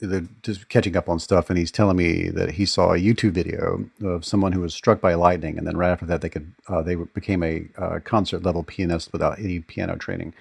they're 0.00 0.26
just 0.42 0.68
catching 0.68 0.96
up 0.96 1.08
on 1.08 1.18
stuff, 1.18 1.50
and 1.50 1.58
he's 1.58 1.70
telling 1.70 1.96
me 1.96 2.28
that 2.30 2.52
he 2.52 2.64
saw 2.66 2.92
a 2.92 2.98
YouTube 2.98 3.32
video 3.32 3.84
of 4.02 4.24
someone 4.24 4.52
who 4.52 4.60
was 4.60 4.74
struck 4.74 5.00
by 5.00 5.14
lightning, 5.14 5.58
and 5.58 5.66
then 5.66 5.76
right 5.76 5.90
after 5.90 6.06
that, 6.06 6.20
they 6.20 6.28
could 6.28 6.52
uh, 6.68 6.82
they 6.82 6.94
became 6.94 7.42
a 7.42 7.66
uh, 7.78 8.00
concert 8.04 8.42
level 8.42 8.62
pianist 8.62 9.12
without 9.12 9.38
any 9.38 9.60
piano 9.60 9.96
training. 9.96 10.34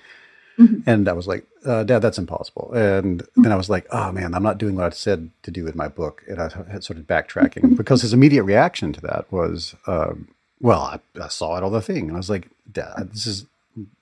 Mm-hmm. 0.60 0.90
And 0.90 1.08
I 1.08 1.14
was 1.14 1.26
like, 1.26 1.46
uh, 1.66 1.84
Dad, 1.84 2.00
that's 2.00 2.18
impossible. 2.18 2.74
And 2.74 3.24
mm-hmm. 3.24 3.44
then 3.44 3.52
I 3.52 3.56
was 3.56 3.70
like, 3.70 3.88
Oh 3.92 4.12
man, 4.12 4.34
I'm 4.34 4.44
not 4.44 4.58
doing 4.58 4.76
what 4.76 4.86
I 4.86 4.90
said 4.90 5.32
to 5.44 5.52
do 5.52 5.66
in 5.68 5.78
my 5.78 5.88
book. 5.88 6.22
And 6.28 6.38
I 6.38 6.50
had 6.70 6.84
sort 6.84 7.00
of 7.00 7.06
backtracking 7.06 7.78
because 7.78 8.02
his 8.02 8.12
immediate 8.12 8.44
reaction 8.44 8.92
to 8.94 9.02
that 9.02 9.32
was, 9.32 9.74
um, 9.88 10.28
Well, 10.60 10.82
I, 10.82 11.00
I, 11.22 11.30
saw 11.30 11.56
it 11.56 11.64
on 11.64 11.72
the 11.72 11.82
thing, 11.82 12.08
and 12.08 12.14
I 12.14 12.18
was 12.18 12.30
like, 12.30 12.50
Dad, 12.70 13.12
this 13.14 13.26
is 13.26 13.46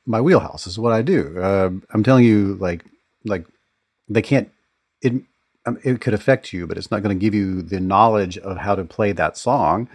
my 0.05 0.19
wheelhouse. 0.19 0.65
This 0.65 0.73
is 0.73 0.79
what 0.79 0.93
I 0.93 1.03
do. 1.03 1.41
Um, 1.41 1.83
I'm 1.91 2.03
telling 2.03 2.25
you, 2.25 2.55
like, 2.55 2.83
like 3.23 3.45
they 4.09 4.21
can't. 4.21 4.49
It 5.01 5.13
um, 5.67 5.77
it 5.83 6.01
could 6.01 6.13
affect 6.13 6.53
you, 6.53 6.65
but 6.65 6.77
it's 6.77 6.89
not 6.89 7.03
going 7.03 7.17
to 7.17 7.19
give 7.19 7.35
you 7.35 7.61
the 7.61 7.79
knowledge 7.79 8.37
of 8.37 8.57
how 8.57 8.73
to 8.73 8.85
play 8.85 9.11
that 9.11 9.37
song. 9.37 9.89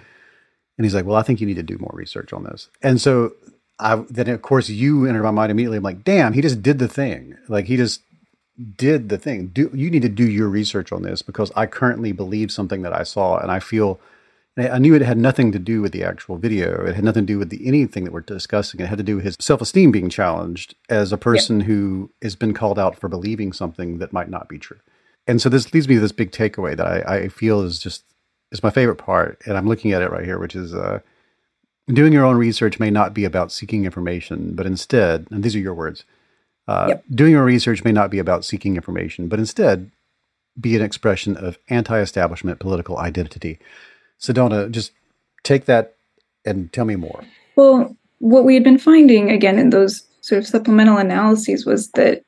And 0.76 0.84
he's 0.84 0.94
like, 0.94 1.04
well, 1.04 1.16
I 1.16 1.22
think 1.22 1.40
you 1.40 1.46
need 1.46 1.56
to 1.56 1.62
do 1.62 1.78
more 1.78 1.92
research 1.94 2.32
on 2.32 2.44
this. 2.44 2.68
And 2.82 3.00
so 3.00 3.32
I, 3.78 3.96
then 4.08 4.28
of 4.28 4.42
course 4.42 4.68
you 4.68 5.06
entered 5.06 5.22
my 5.22 5.30
mind 5.30 5.50
immediately. 5.50 5.78
I'm 5.78 5.82
like, 5.82 6.04
damn, 6.04 6.32
he 6.32 6.42
just 6.42 6.62
did 6.62 6.78
the 6.78 6.88
thing. 6.88 7.36
Like 7.48 7.66
he 7.66 7.76
just 7.76 8.02
did 8.76 9.08
the 9.08 9.18
thing. 9.18 9.48
Do 9.48 9.70
you 9.74 9.90
need 9.90 10.02
to 10.02 10.08
do 10.08 10.28
your 10.28 10.48
research 10.48 10.92
on 10.92 11.02
this 11.02 11.22
because 11.22 11.50
I 11.56 11.66
currently 11.66 12.12
believe 12.12 12.52
something 12.52 12.82
that 12.82 12.92
I 12.92 13.02
saw 13.02 13.38
and 13.38 13.50
I 13.50 13.58
feel 13.58 13.98
I 14.58 14.78
knew 14.78 14.94
it 14.94 15.00
had 15.00 15.16
nothing 15.16 15.50
to 15.52 15.58
do 15.58 15.80
with 15.80 15.92
the 15.92 16.04
actual 16.04 16.36
video. 16.36 16.84
It 16.84 16.94
had 16.94 17.04
nothing 17.04 17.22
to 17.22 17.32
do 17.32 17.38
with 17.38 17.48
the, 17.48 17.66
anything 17.66 18.04
that 18.04 18.12
we're 18.12 18.20
discussing. 18.20 18.80
It 18.80 18.86
had 18.86 18.98
to 18.98 19.04
do 19.04 19.16
with 19.16 19.24
his 19.24 19.36
self-esteem 19.40 19.92
being 19.92 20.10
challenged 20.10 20.74
as 20.90 21.10
a 21.10 21.16
person 21.16 21.60
yeah. 21.60 21.66
who 21.66 22.10
has 22.20 22.36
been 22.36 22.52
called 22.52 22.78
out 22.78 22.98
for 22.98 23.08
believing 23.08 23.54
something 23.54 23.96
that 23.98 24.12
might 24.12 24.28
not 24.28 24.50
be 24.50 24.58
true. 24.58 24.78
And 25.26 25.40
so 25.40 25.48
this 25.48 25.72
leads 25.72 25.88
me 25.88 25.94
to 25.96 26.00
this 26.00 26.12
big 26.12 26.32
takeaway 26.32 26.76
that 26.76 26.86
I, 26.86 27.16
I 27.16 27.28
feel 27.28 27.62
is 27.62 27.78
just 27.78 28.04
is 28.50 28.62
my 28.62 28.70
favorite 28.70 28.96
part, 28.96 29.40
and 29.46 29.56
I'm 29.56 29.68
looking 29.68 29.92
at 29.92 30.02
it 30.02 30.10
right 30.10 30.24
here, 30.24 30.38
which 30.38 30.54
is 30.54 30.74
uh, 30.74 31.00
doing 31.88 32.12
your 32.12 32.24
own 32.24 32.36
research 32.36 32.78
may 32.78 32.90
not 32.90 33.14
be 33.14 33.24
about 33.24 33.50
seeking 33.50 33.84
information, 33.84 34.54
but 34.54 34.66
instead, 34.66 35.26
and 35.30 35.42
these 35.42 35.56
are 35.56 35.60
your 35.60 35.74
words, 35.74 36.04
uh, 36.68 36.86
yep. 36.88 37.04
doing 37.10 37.32
your 37.32 37.44
research 37.44 37.82
may 37.82 37.92
not 37.92 38.10
be 38.10 38.18
about 38.18 38.44
seeking 38.44 38.76
information, 38.76 39.28
but 39.28 39.38
instead 39.38 39.90
be 40.60 40.76
an 40.76 40.82
expression 40.82 41.36
of 41.36 41.58
anti-establishment 41.68 42.58
political 42.60 42.98
identity. 42.98 43.58
Sedona, 44.20 44.70
just 44.70 44.92
take 45.44 45.64
that 45.64 45.94
and 46.44 46.70
tell 46.72 46.84
me 46.84 46.96
more. 46.96 47.24
Well, 47.56 47.96
what 48.18 48.44
we 48.44 48.54
had 48.54 48.64
been 48.64 48.78
finding 48.78 49.30
again 49.30 49.58
in 49.58 49.70
those 49.70 50.04
sort 50.20 50.40
of 50.40 50.46
supplemental 50.46 50.98
analyses 50.98 51.64
was 51.64 51.90
that 51.92 52.22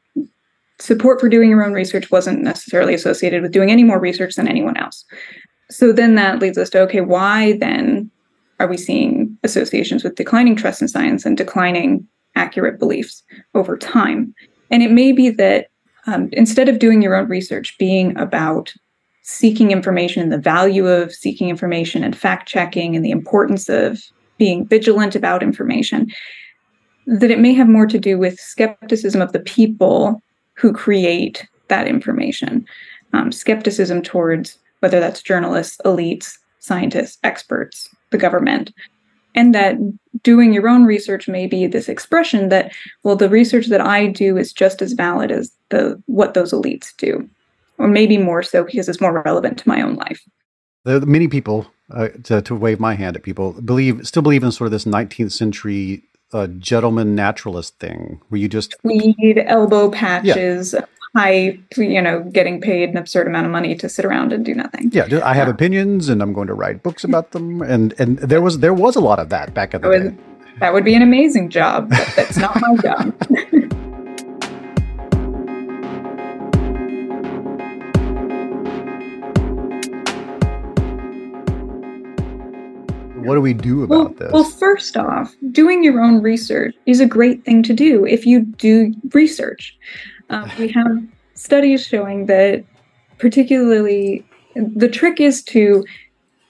support 0.85 1.19
for 1.19 1.29
doing 1.29 1.49
your 1.49 1.65
own 1.65 1.73
research 1.73 2.11
wasn't 2.11 2.43
necessarily 2.43 2.93
associated 2.93 3.43
with 3.43 3.53
doing 3.53 3.71
any 3.71 3.83
more 3.83 3.99
research 3.99 4.35
than 4.35 4.47
anyone 4.47 4.77
else. 4.77 5.05
So 5.71 5.93
then 5.93 6.15
that 6.17 6.41
leads 6.41 6.59
us 6.59 6.69
to 6.71 6.81
okay, 6.81 7.01
why 7.01 7.57
then 7.59 8.11
are 8.61 8.67
we 8.67 8.77
seeing 8.77 9.37
associations 9.43 10.05
with 10.05 10.15
declining 10.15 10.57
trust 10.57 10.83
in 10.83 10.89
science 10.89 11.25
and 11.25 11.37
declining 11.37 12.07
accurate 12.37 12.79
beliefs 12.79 13.23
over 13.55 13.79
time? 13.79 14.35
And 14.71 14.83
it 14.83 14.91
may 14.91 15.13
be 15.13 15.31
that 15.31 15.69
um, 16.07 16.29
instead 16.33 16.69
of 16.69 16.79
doing 16.79 17.01
your 17.01 17.15
own 17.15 17.29
research 17.29 17.77
being 17.79 18.17
about 18.19 18.75
seeking 19.23 19.71
information 19.71 20.23
and 20.23 20.31
the 20.31 20.39
value 20.39 20.87
of 20.87 21.15
seeking 21.15 21.49
information 21.49 22.05
and 22.05 22.15
fact 22.15 22.47
checking 22.47 22.95
and 22.95 23.03
the 23.03 23.11
importance 23.11 23.71
of 23.71 24.03
being 24.37 24.67
vigilant 24.69 25.15
about 25.15 25.43
information, 25.43 26.13
that 27.07 27.31
it 27.31 27.39
may 27.39 27.55
have 27.55 27.69
more 27.69 27.87
to 27.87 27.99
do 27.99 28.19
with 28.19 28.39
skepticism 28.39 29.23
of 29.23 29.33
the 29.33 29.41
people 29.41 30.23
who 30.55 30.73
create 30.73 31.47
that 31.69 31.87
information, 31.87 32.67
um, 33.13 33.33
skepticism 33.33 34.03
towards 34.03 34.59
whether 34.81 35.01
that's 35.01 35.23
journalists, 35.23 35.81
elites, 35.85 36.37
scientists, 36.59 37.19
experts, 37.25 37.89
the 38.11 38.19
government. 38.19 38.73
And 39.35 39.55
that 39.55 39.77
doing 40.23 40.53
your 40.53 40.69
own 40.69 40.85
research 40.85 41.27
may 41.27 41.47
be 41.47 41.67
this 41.67 41.89
expression 41.89 42.51
that, 42.51 42.73
well, 43.03 43.17
the 43.17 43.29
research 43.29 43.67
that 43.67 43.81
I 43.81 44.07
do 44.07 44.37
is 44.37 44.53
just 44.53 44.81
as 44.81 44.93
valid 44.93 45.33
as 45.33 45.51
the 45.71 46.01
what 46.07 46.35
those 46.35 46.53
elites 46.53 46.95
do 46.97 47.29
or 47.79 47.89
maybe 47.89 48.19
more 48.19 48.43
so 48.43 48.65
because 48.65 48.89
it's 48.89 49.01
more 49.01 49.23
relevant 49.23 49.59
to 49.59 49.69
my 49.69 49.83
own 49.83 49.95
life. 49.95 50.23
There 50.85 50.97
are 50.97 51.01
many 51.01 51.29
people, 51.29 51.67
uh, 51.91 52.09
to, 52.25 52.43
to 52.43 52.55
wave 52.55 52.81
my 52.81 52.95
hand 52.95 53.17
at 53.17 53.23
people, 53.23 53.53
believe 53.63 54.07
still 54.07 54.23
believe 54.23 54.45
in 54.45 54.53
sort 54.53 54.67
of 54.67 54.73
this 54.73 54.85
19th 54.85 55.33
century 55.33 56.03
uh, 56.33 56.47
gentleman 56.47 57.15
naturalist 57.15 57.79
thing 57.79 58.21
where 58.29 58.41
you 58.41 58.49
just 58.49 58.75
need 58.85 59.39
elbow 59.47 59.91
patches, 59.91 60.75
yeah. 60.75 60.85
high, 61.15 61.59
you 61.77 62.03
know, 62.03 62.23
getting 62.33 62.61
paid 62.61 62.91
an 62.91 62.97
absurd 62.97 63.27
amount 63.27 63.47
of 63.47 63.53
money 63.53 63.75
to 63.77 63.89
sit 63.89 64.05
around 64.05 64.33
and 64.33 64.45
do 64.45 64.55
nothing. 64.55 64.91
Yeah, 64.93 65.21
I 65.25 65.35
have 65.35 65.49
opinions 65.49 66.09
and 66.09 66.23
I'm 66.23 66.33
going 66.33 66.49
to 66.49 66.55
write 66.55 66.83
books 66.83 67.05
about 67.05 67.33
them, 67.33 67.63
and 67.75 67.95
and 67.99 68.19
there 68.19 68.41
was 68.41 68.59
there 68.59 68.75
was 68.75 68.97
a 68.97 69.01
lot 69.01 69.19
of 69.19 69.29
that 69.29 69.55
back 69.55 69.75
in 69.75 69.83
the 69.83 69.91
day. 69.91 70.17
That 70.61 70.73
would 70.73 70.85
be 70.85 70.95
an 70.95 71.03
amazing 71.03 71.51
job, 71.51 71.91
but 71.91 72.13
that's 72.15 72.37
not 72.37 72.61
my 72.61 72.77
job. 72.77 73.81
what 83.25 83.35
do 83.35 83.41
we 83.41 83.55
do 83.55 83.83
about 83.83 83.89
well, 83.89 84.09
this? 84.09 84.33
Well, 84.33 84.45
first 84.45 84.97
off, 84.97 85.35
doing 85.51 85.83
your 85.83 86.01
own 86.01 86.23
research 86.23 86.75
is 86.87 87.01
a 87.01 87.07
great 87.07 87.45
thing 87.45 87.63
to 87.65 87.73
do 87.73 88.05
if 88.07 88.27
you 88.27 88.41
do 88.41 88.95
research. 89.13 89.77
Um, 90.31 90.51
we 90.59 90.69
have 90.69 91.03
studies 91.35 91.87
showing 91.87 92.27
that, 92.27 92.65
particularly, 93.19 94.25
the 94.55 94.89
trick 94.89 95.21
is 95.21 95.43
to 95.45 95.85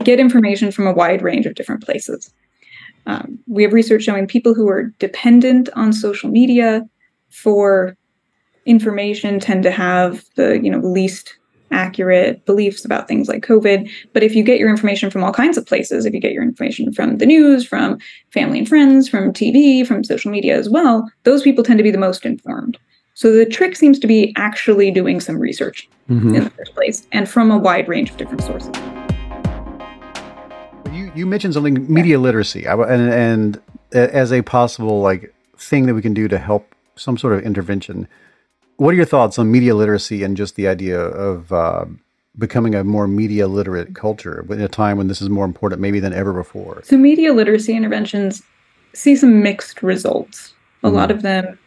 get 0.02 0.20
information 0.20 0.70
from 0.70 0.86
a 0.86 0.92
wide 0.92 1.22
range 1.22 1.46
of 1.46 1.54
different 1.54 1.82
places. 1.82 2.32
Um, 3.06 3.38
we 3.46 3.62
have 3.62 3.72
research 3.72 4.04
showing 4.04 4.26
people 4.26 4.54
who 4.54 4.68
are 4.68 4.84
dependent 4.98 5.68
on 5.74 5.92
social 5.92 6.30
media 6.30 6.82
for 7.30 7.96
information 8.66 9.38
tend 9.38 9.62
to 9.62 9.70
have 9.70 10.24
the 10.36 10.58
you 10.62 10.70
know 10.70 10.78
least 10.78 11.36
accurate 11.70 12.44
beliefs 12.46 12.84
about 12.84 13.08
things 13.08 13.28
like 13.28 13.44
COVID. 13.44 13.90
But 14.12 14.22
if 14.22 14.34
you 14.34 14.42
get 14.42 14.58
your 14.58 14.70
information 14.70 15.10
from 15.10 15.24
all 15.24 15.32
kinds 15.32 15.56
of 15.56 15.66
places, 15.66 16.06
if 16.06 16.14
you 16.14 16.20
get 16.20 16.32
your 16.32 16.42
information 16.42 16.92
from 16.92 17.18
the 17.18 17.26
news, 17.26 17.66
from 17.66 17.98
family 18.30 18.58
and 18.58 18.68
friends, 18.68 19.08
from 19.08 19.32
TV, 19.32 19.86
from 19.86 20.04
social 20.04 20.30
media 20.30 20.56
as 20.56 20.68
well, 20.68 21.10
those 21.24 21.42
people 21.42 21.64
tend 21.64 21.78
to 21.78 21.84
be 21.84 21.90
the 21.90 21.98
most 21.98 22.24
informed. 22.24 22.78
So 23.14 23.32
the 23.32 23.46
trick 23.46 23.76
seems 23.76 23.98
to 24.00 24.06
be 24.06 24.32
actually 24.36 24.90
doing 24.90 25.20
some 25.20 25.38
research 25.38 25.88
mm-hmm. 26.10 26.34
in 26.34 26.44
the 26.44 26.50
first 26.50 26.74
place 26.74 27.06
and 27.12 27.28
from 27.28 27.50
a 27.50 27.58
wide 27.58 27.88
range 27.88 28.10
of 28.10 28.16
different 28.16 28.42
sources. 28.42 28.74
You, 30.92 31.12
you 31.14 31.26
mentioned 31.26 31.54
something 31.54 31.92
media 31.92 32.18
literacy 32.18 32.64
and, 32.64 33.12
and 33.12 33.60
as 33.92 34.32
a 34.32 34.42
possible 34.42 35.00
like 35.00 35.32
thing 35.56 35.86
that 35.86 35.94
we 35.94 36.02
can 36.02 36.14
do 36.14 36.26
to 36.28 36.38
help 36.38 36.74
some 36.96 37.16
sort 37.16 37.34
of 37.34 37.42
intervention 37.42 38.08
what 38.76 38.90
are 38.90 38.96
your 38.96 39.04
thoughts 39.04 39.38
on 39.38 39.50
media 39.50 39.74
literacy 39.74 40.22
and 40.22 40.36
just 40.36 40.56
the 40.56 40.68
idea 40.68 40.98
of 40.98 41.52
uh, 41.52 41.84
becoming 42.38 42.74
a 42.74 42.84
more 42.84 43.06
media 43.06 43.46
literate 43.46 43.94
culture 43.94 44.44
in 44.50 44.60
a 44.60 44.68
time 44.68 44.98
when 44.98 45.08
this 45.08 45.22
is 45.22 45.28
more 45.28 45.44
important 45.44 45.80
maybe 45.80 46.00
than 46.00 46.12
ever 46.12 46.32
before? 46.32 46.82
So, 46.84 46.96
media 46.96 47.32
literacy 47.32 47.74
interventions 47.74 48.42
see 48.92 49.16
some 49.16 49.42
mixed 49.42 49.82
results. 49.82 50.54
A 50.82 50.88
mm 50.88 50.94
lot 50.94 51.10
of 51.10 51.22
them 51.22 51.58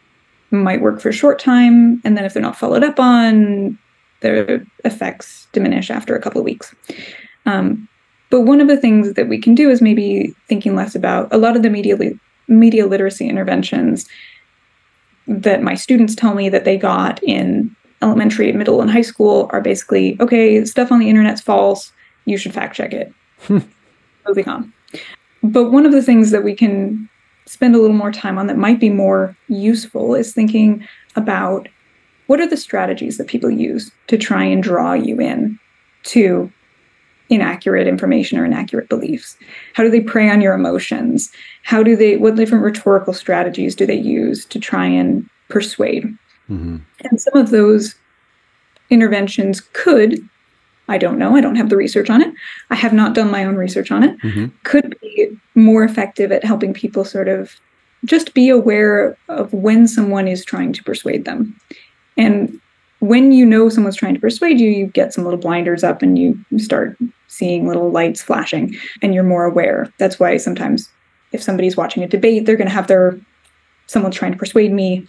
might 0.50 0.80
work 0.80 1.00
for 1.00 1.08
a 1.08 1.12
short 1.12 1.38
time, 1.38 2.00
and 2.04 2.16
then 2.16 2.24
if 2.24 2.34
they're 2.34 2.42
not 2.42 2.56
followed 2.56 2.84
up 2.84 2.98
on, 3.00 3.78
their 4.20 4.64
effects 4.84 5.46
diminish 5.52 5.90
after 5.90 6.14
a 6.14 6.20
couple 6.20 6.40
of 6.40 6.44
weeks. 6.44 6.74
Um, 7.46 7.88
but 8.30 8.42
one 8.42 8.60
of 8.60 8.68
the 8.68 8.76
things 8.76 9.14
that 9.14 9.28
we 9.28 9.38
can 9.38 9.54
do 9.54 9.70
is 9.70 9.80
maybe 9.80 10.34
thinking 10.48 10.74
less 10.74 10.94
about 10.94 11.32
a 11.32 11.38
lot 11.38 11.56
of 11.56 11.62
the 11.62 11.70
media 11.70 11.96
li- 11.96 12.18
media 12.48 12.86
literacy 12.86 13.28
interventions 13.28 14.06
that 15.28 15.62
my 15.62 15.74
students 15.74 16.14
tell 16.14 16.34
me 16.34 16.48
that 16.48 16.64
they 16.64 16.76
got 16.76 17.22
in 17.22 17.74
elementary, 18.02 18.52
middle, 18.52 18.80
and 18.80 18.90
high 18.90 19.02
school 19.02 19.48
are 19.52 19.60
basically 19.60 20.16
okay, 20.20 20.64
stuff 20.64 20.90
on 20.90 20.98
the 20.98 21.08
internet's 21.08 21.40
false. 21.40 21.92
You 22.24 22.36
should 22.36 22.54
fact 22.54 22.74
check 22.74 22.92
it. 22.92 23.12
Hmm. 23.42 23.58
Moving 24.26 24.48
on. 24.48 24.72
But 25.42 25.70
one 25.70 25.86
of 25.86 25.92
the 25.92 26.02
things 26.02 26.30
that 26.30 26.44
we 26.44 26.54
can 26.54 27.08
spend 27.46 27.74
a 27.74 27.78
little 27.78 27.96
more 27.96 28.12
time 28.12 28.38
on 28.38 28.46
that 28.46 28.58
might 28.58 28.80
be 28.80 28.90
more 28.90 29.36
useful 29.48 30.14
is 30.14 30.32
thinking 30.32 30.86
about 31.16 31.68
what 32.26 32.40
are 32.40 32.46
the 32.46 32.56
strategies 32.56 33.16
that 33.16 33.26
people 33.26 33.50
use 33.50 33.90
to 34.06 34.18
try 34.18 34.44
and 34.44 34.62
draw 34.62 34.92
you 34.92 35.18
in 35.20 35.58
to 36.02 36.52
inaccurate 37.30 37.86
information 37.86 38.38
or 38.38 38.44
inaccurate 38.44 38.88
beliefs? 38.88 39.36
How 39.74 39.82
do 39.82 39.90
they 39.90 40.00
prey 40.00 40.30
on 40.30 40.40
your 40.40 40.54
emotions? 40.54 41.30
How 41.62 41.82
do 41.82 41.96
they, 41.96 42.16
what 42.16 42.36
different 42.36 42.64
rhetorical 42.64 43.12
strategies 43.12 43.74
do 43.74 43.86
they 43.86 43.94
use 43.94 44.44
to 44.46 44.58
try 44.58 44.86
and 44.86 45.28
persuade? 45.48 46.04
Mm-hmm. 46.50 46.78
And 47.04 47.20
some 47.20 47.36
of 47.36 47.50
those 47.50 47.94
interventions 48.90 49.60
could, 49.72 50.26
I 50.88 50.98
don't 50.98 51.18
know, 51.18 51.36
I 51.36 51.40
don't 51.40 51.56
have 51.56 51.68
the 51.68 51.76
research 51.76 52.08
on 52.08 52.22
it. 52.22 52.32
I 52.70 52.74
have 52.74 52.92
not 52.92 53.14
done 53.14 53.30
my 53.30 53.44
own 53.44 53.56
research 53.56 53.90
on 53.90 54.02
it, 54.02 54.18
mm-hmm. 54.20 54.46
could 54.64 54.96
be 55.00 55.38
more 55.54 55.84
effective 55.84 56.32
at 56.32 56.44
helping 56.44 56.72
people 56.72 57.04
sort 57.04 57.28
of 57.28 57.56
just 58.04 58.32
be 58.32 58.48
aware 58.48 59.16
of 59.28 59.52
when 59.52 59.86
someone 59.86 60.28
is 60.28 60.44
trying 60.44 60.72
to 60.72 60.84
persuade 60.84 61.24
them. 61.24 61.58
And 62.16 62.60
when 63.00 63.32
you 63.32 63.44
know 63.44 63.68
someone's 63.68 63.96
trying 63.96 64.14
to 64.14 64.20
persuade 64.20 64.60
you, 64.60 64.70
you 64.70 64.86
get 64.86 65.12
some 65.12 65.24
little 65.24 65.38
blinders 65.38 65.84
up 65.84 66.02
and 66.02 66.18
you 66.18 66.38
start 66.58 66.96
seeing 67.28 67.66
little 67.66 67.90
lights 67.90 68.22
flashing 68.22 68.74
and 69.02 69.14
you're 69.14 69.22
more 69.22 69.44
aware. 69.44 69.92
That's 69.98 70.18
why 70.18 70.36
sometimes 70.38 70.88
if 71.32 71.42
somebody's 71.42 71.76
watching 71.76 72.02
a 72.02 72.08
debate, 72.08 72.46
they're 72.46 72.56
going 72.56 72.68
to 72.68 72.74
have 72.74 72.88
their 72.88 73.18
someone's 73.86 74.16
trying 74.16 74.32
to 74.32 74.38
persuade 74.38 74.72
me 74.72 75.06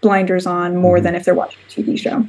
blinders 0.00 0.46
on 0.46 0.76
more 0.76 0.96
mm-hmm. 0.96 1.04
than 1.04 1.14
if 1.14 1.24
they're 1.24 1.34
watching 1.34 1.60
a 1.66 1.70
TV 1.70 1.98
show. 1.98 2.24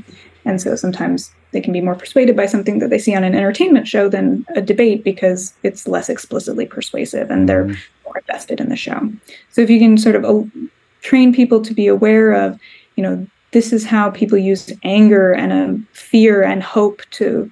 And 0.45 0.61
so 0.61 0.75
sometimes 0.75 1.31
they 1.51 1.61
can 1.61 1.73
be 1.73 1.81
more 1.81 1.95
persuaded 1.95 2.35
by 2.35 2.45
something 2.45 2.79
that 2.79 2.89
they 2.89 2.97
see 2.97 3.15
on 3.15 3.23
an 3.23 3.35
entertainment 3.35 3.87
show 3.87 4.07
than 4.07 4.45
a 4.55 4.61
debate 4.61 5.03
because 5.03 5.53
it's 5.63 5.87
less 5.87 6.09
explicitly 6.09 6.65
persuasive 6.65 7.29
and 7.29 7.49
they're 7.49 7.65
mm-hmm. 7.65 8.03
more 8.05 8.17
invested 8.17 8.59
in 8.59 8.69
the 8.69 8.75
show. 8.75 9.11
So 9.51 9.61
if 9.61 9.69
you 9.69 9.79
can 9.79 9.97
sort 9.97 10.15
of 10.15 10.25
uh, 10.25 10.43
train 11.01 11.33
people 11.33 11.61
to 11.61 11.73
be 11.73 11.87
aware 11.87 12.31
of, 12.31 12.59
you 12.95 13.03
know, 13.03 13.27
this 13.51 13.73
is 13.73 13.85
how 13.85 14.09
people 14.11 14.37
use 14.37 14.71
anger 14.83 15.33
and 15.33 15.53
a 15.53 15.93
fear 15.93 16.43
and 16.43 16.61
hope 16.61 17.01
to 17.11 17.51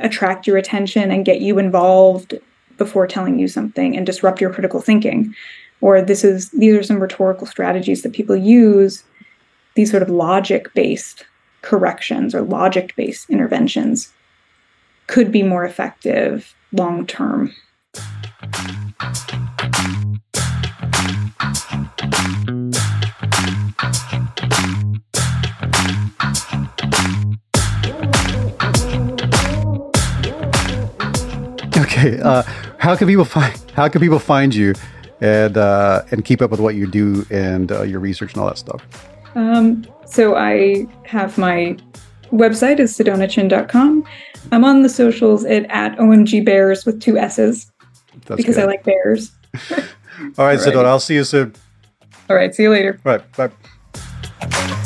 attract 0.00 0.46
your 0.46 0.56
attention 0.56 1.10
and 1.10 1.24
get 1.24 1.40
you 1.40 1.58
involved 1.58 2.34
before 2.76 3.06
telling 3.06 3.38
you 3.38 3.48
something 3.48 3.96
and 3.96 4.04
disrupt 4.06 4.40
your 4.40 4.52
critical 4.52 4.80
thinking. 4.80 5.34
Or 5.80 6.00
this 6.02 6.24
is 6.24 6.50
these 6.50 6.74
are 6.74 6.82
some 6.82 7.00
rhetorical 7.00 7.46
strategies 7.46 8.02
that 8.02 8.12
people 8.12 8.36
use 8.36 9.04
these 9.74 9.90
sort 9.90 10.02
of 10.02 10.10
logic 10.10 10.72
based 10.74 11.26
corrections 11.62 12.34
or 12.34 12.42
logic 12.42 12.94
based 12.96 13.28
interventions 13.30 14.12
could 15.06 15.30
be 15.30 15.42
more 15.42 15.64
effective 15.64 16.54
long 16.72 17.06
term 17.06 17.52
Okay, 31.96 32.20
uh, 32.20 32.42
how 32.78 32.94
can 32.94 33.08
people 33.08 33.24
find 33.24 33.58
how 33.74 33.88
can 33.88 34.00
people 34.00 34.18
find 34.18 34.54
you 34.54 34.74
and 35.20 35.56
uh, 35.56 36.02
and 36.10 36.24
keep 36.24 36.42
up 36.42 36.50
with 36.50 36.60
what 36.60 36.74
you 36.74 36.86
do 36.86 37.24
and 37.30 37.72
uh, 37.72 37.82
your 37.82 38.00
research 38.00 38.34
and 38.34 38.42
all 38.42 38.48
that 38.48 38.58
stuff? 38.58 38.84
Um, 39.34 39.86
so 40.04 40.36
I 40.36 40.86
have 41.04 41.38
my 41.38 41.76
website 42.32 42.80
is 42.80 42.96
sedonachinn.com. 42.96 44.04
I'm 44.52 44.64
on 44.64 44.82
the 44.82 44.88
socials 44.88 45.44
at, 45.44 45.64
at 45.70 45.96
OMG 45.98 46.44
Bears 46.44 46.84
with 46.84 47.00
two 47.00 47.16
S's 47.16 47.70
That's 48.26 48.36
because 48.36 48.56
good. 48.56 48.64
I 48.64 48.66
like 48.66 48.84
bears. 48.84 49.32
All 50.38 50.44
right. 50.46 50.58
Sedona, 50.58 50.84
I'll 50.86 51.00
see 51.00 51.14
you 51.14 51.24
soon. 51.24 51.54
All 52.28 52.36
right, 52.36 52.54
see 52.54 52.64
you 52.64 52.70
later. 52.70 52.98
All 53.04 53.12
right, 53.12 53.32
bye. 53.36 54.82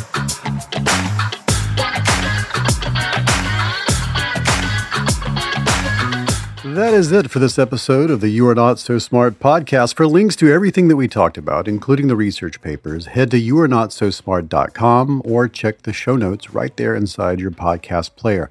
That 6.74 6.94
is 6.94 7.10
it 7.10 7.32
for 7.32 7.40
this 7.40 7.58
episode 7.58 8.12
of 8.12 8.20
the 8.20 8.28
You 8.28 8.46
Are 8.46 8.54
Not 8.54 8.78
So 8.78 8.98
Smart 8.98 9.40
podcast. 9.40 9.96
For 9.96 10.06
links 10.06 10.36
to 10.36 10.52
everything 10.52 10.86
that 10.86 10.94
we 10.94 11.08
talked 11.08 11.36
about, 11.36 11.66
including 11.66 12.06
the 12.06 12.14
research 12.14 12.62
papers, 12.62 13.06
head 13.06 13.32
to 13.32 13.40
youarenotsosmart.com 13.40 15.22
or 15.24 15.48
check 15.48 15.82
the 15.82 15.92
show 15.92 16.14
notes 16.14 16.54
right 16.54 16.74
there 16.76 16.94
inside 16.94 17.40
your 17.40 17.50
podcast 17.50 18.14
player. 18.14 18.50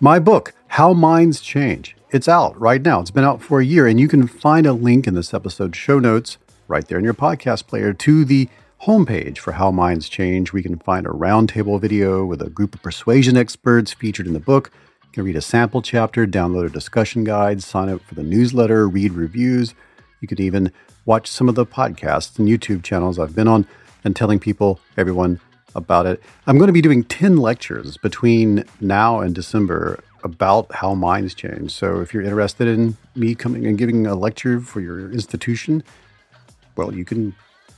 My 0.00 0.18
book, 0.18 0.52
How 0.66 0.92
Minds 0.92 1.40
Change, 1.40 1.94
it's 2.10 2.26
out 2.26 2.60
right 2.60 2.82
now. 2.82 3.02
It's 3.02 3.12
been 3.12 3.22
out 3.22 3.40
for 3.40 3.60
a 3.60 3.64
year, 3.64 3.86
and 3.86 4.00
you 4.00 4.08
can 4.08 4.26
find 4.26 4.66
a 4.66 4.72
link 4.72 5.06
in 5.06 5.14
this 5.14 5.32
episode's 5.32 5.78
show 5.78 6.00
notes 6.00 6.38
right 6.66 6.86
there 6.88 6.98
in 6.98 7.04
your 7.04 7.14
podcast 7.14 7.68
player 7.68 7.92
to 7.92 8.24
the 8.24 8.48
homepage 8.82 9.38
for 9.38 9.52
How 9.52 9.70
Minds 9.70 10.08
Change. 10.08 10.52
We 10.52 10.64
can 10.64 10.80
find 10.80 11.06
a 11.06 11.10
roundtable 11.10 11.80
video 11.80 12.24
with 12.24 12.42
a 12.42 12.50
group 12.50 12.74
of 12.74 12.82
persuasion 12.82 13.36
experts 13.36 13.92
featured 13.92 14.26
in 14.26 14.32
the 14.32 14.40
book. 14.40 14.72
You 15.10 15.14
can 15.14 15.24
read 15.24 15.34
a 15.34 15.42
sample 15.42 15.82
chapter, 15.82 16.24
download 16.24 16.66
a 16.66 16.70
discussion 16.70 17.24
guide, 17.24 17.64
sign 17.64 17.88
up 17.88 18.00
for 18.02 18.14
the 18.14 18.22
newsletter, 18.22 18.86
read 18.86 19.10
reviews. 19.12 19.74
You 20.20 20.28
can 20.28 20.40
even 20.40 20.70
watch 21.04 21.26
some 21.26 21.48
of 21.48 21.56
the 21.56 21.66
podcasts 21.66 22.38
and 22.38 22.46
YouTube 22.46 22.84
channels 22.84 23.18
I've 23.18 23.34
been 23.34 23.48
on 23.48 23.66
and 24.04 24.14
telling 24.14 24.38
people, 24.38 24.78
everyone, 24.96 25.40
about 25.74 26.06
it. 26.06 26.22
I'm 26.46 26.58
going 26.58 26.68
to 26.68 26.72
be 26.72 26.80
doing 26.80 27.02
10 27.02 27.38
lectures 27.38 27.96
between 27.96 28.64
now 28.80 29.18
and 29.18 29.34
December 29.34 29.98
about 30.22 30.72
how 30.72 30.94
minds 30.94 31.34
change. 31.34 31.72
So 31.72 32.00
if 32.00 32.14
you're 32.14 32.22
interested 32.22 32.68
in 32.68 32.96
me 33.16 33.34
coming 33.34 33.66
and 33.66 33.76
giving 33.76 34.06
a 34.06 34.14
lecture 34.14 34.60
for 34.60 34.80
your 34.80 35.10
institution, 35.10 35.82
well, 36.76 36.94
you 36.94 37.04
can 37.04 37.34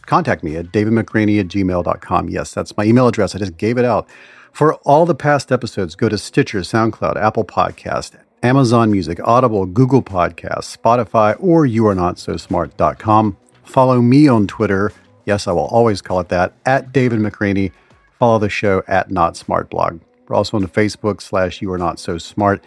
contact 0.07 0.43
me 0.43 0.57
at 0.57 0.67
davidmcraney 0.67 1.41
at 1.41 1.49
gmail.com. 1.49 2.29
Yes, 2.29 2.53
that's 2.53 2.77
my 2.77 2.85
email 2.85 3.09
address. 3.09 3.35
I 3.35 3.39
just 3.39 3.57
gave 3.57 3.79
it 3.79 3.85
out. 3.85 4.09
For 4.53 4.75
all 4.77 5.07
the 5.07 5.15
past 5.15 5.51
episodes, 5.51 5.95
go 5.95 6.09
to 6.09 6.19
Stitcher, 6.19 6.61
SoundCloud, 6.61 7.17
Apple 7.17 7.45
Podcast, 7.45 8.19
Amazon 8.43 8.91
Music, 8.91 9.19
Audible, 9.25 9.65
Google 9.67 10.03
Podcasts, 10.03 10.77
Spotify, 10.77 11.37
or 11.41 11.65
youarenotsosmart.com. 11.67 13.37
Follow 13.65 14.03
me 14.03 14.29
on 14.29 14.47
Twitter. 14.47 14.93
Yes, 15.25 15.47
I 15.47 15.53
will 15.53 15.67
always 15.67 16.03
call 16.03 16.21
it 16.21 16.29
that, 16.29 16.53
at 16.67 16.93
David 16.93 17.21
McRaney. 17.21 17.73
Follow 18.19 18.39
the 18.39 18.49
show 18.49 18.83
at 18.89 19.11
Not 19.11 19.37
Smart 19.37 19.71
Blog. 19.71 20.01
We're 20.29 20.37
also 20.37 20.57
on 20.57 20.67
Facebook 20.67 21.23
slash 21.23 21.63
You 21.63 21.73
Are 21.73 21.79
Not 21.79 21.99
So 21.99 22.19
Smart. 22.19 22.63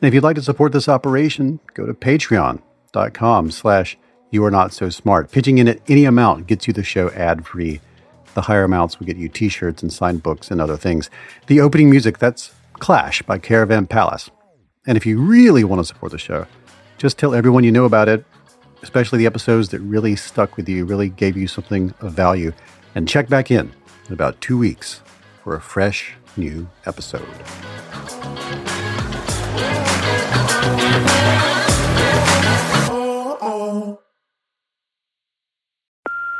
And 0.00 0.08
if 0.08 0.14
you'd 0.14 0.22
like 0.22 0.36
to 0.36 0.42
support 0.42 0.72
this 0.72 0.88
operation, 0.88 1.60
go 1.74 1.86
to 1.86 1.94
patreon.com 1.94 3.50
slash 3.50 3.98
You 4.30 4.44
Are 4.44 4.50
Not 4.50 4.72
So 4.72 4.88
Smart. 4.88 5.30
Pitching 5.32 5.58
in 5.58 5.68
at 5.68 5.80
any 5.88 6.04
amount 6.04 6.46
gets 6.46 6.66
you 6.66 6.72
the 6.72 6.84
show 6.84 7.10
ad-free. 7.10 7.80
The 8.34 8.42
higher 8.42 8.64
amounts 8.64 8.98
will 8.98 9.06
get 9.06 9.16
you 9.16 9.28
t-shirts 9.28 9.82
and 9.82 9.92
signed 9.92 10.22
books 10.22 10.50
and 10.50 10.60
other 10.60 10.76
things. 10.76 11.10
The 11.48 11.60
opening 11.60 11.90
music, 11.90 12.18
that's 12.18 12.54
Clash 12.74 13.22
by 13.22 13.38
Caravan 13.38 13.86
Palace. 13.86 14.30
And 14.86 14.96
if 14.96 15.04
you 15.04 15.20
really 15.20 15.64
want 15.64 15.80
to 15.80 15.84
support 15.84 16.12
the 16.12 16.18
show, 16.18 16.46
just 16.96 17.18
tell 17.18 17.34
everyone 17.34 17.64
you 17.64 17.72
know 17.72 17.84
about 17.84 18.08
it, 18.08 18.24
especially 18.82 19.18
the 19.18 19.26
episodes 19.26 19.70
that 19.70 19.80
really 19.80 20.14
stuck 20.16 20.56
with 20.56 20.68
you, 20.68 20.84
really 20.84 21.08
gave 21.08 21.36
you 21.36 21.48
something 21.48 21.92
of 22.00 22.12
value. 22.12 22.52
And 22.94 23.08
check 23.08 23.28
back 23.28 23.50
in 23.50 23.72
in 24.06 24.12
about 24.12 24.40
two 24.40 24.56
weeks 24.56 25.00
for 25.42 25.54
a 25.54 25.60
fresh 25.60 26.14
new 26.36 26.68
episode. 26.86 27.26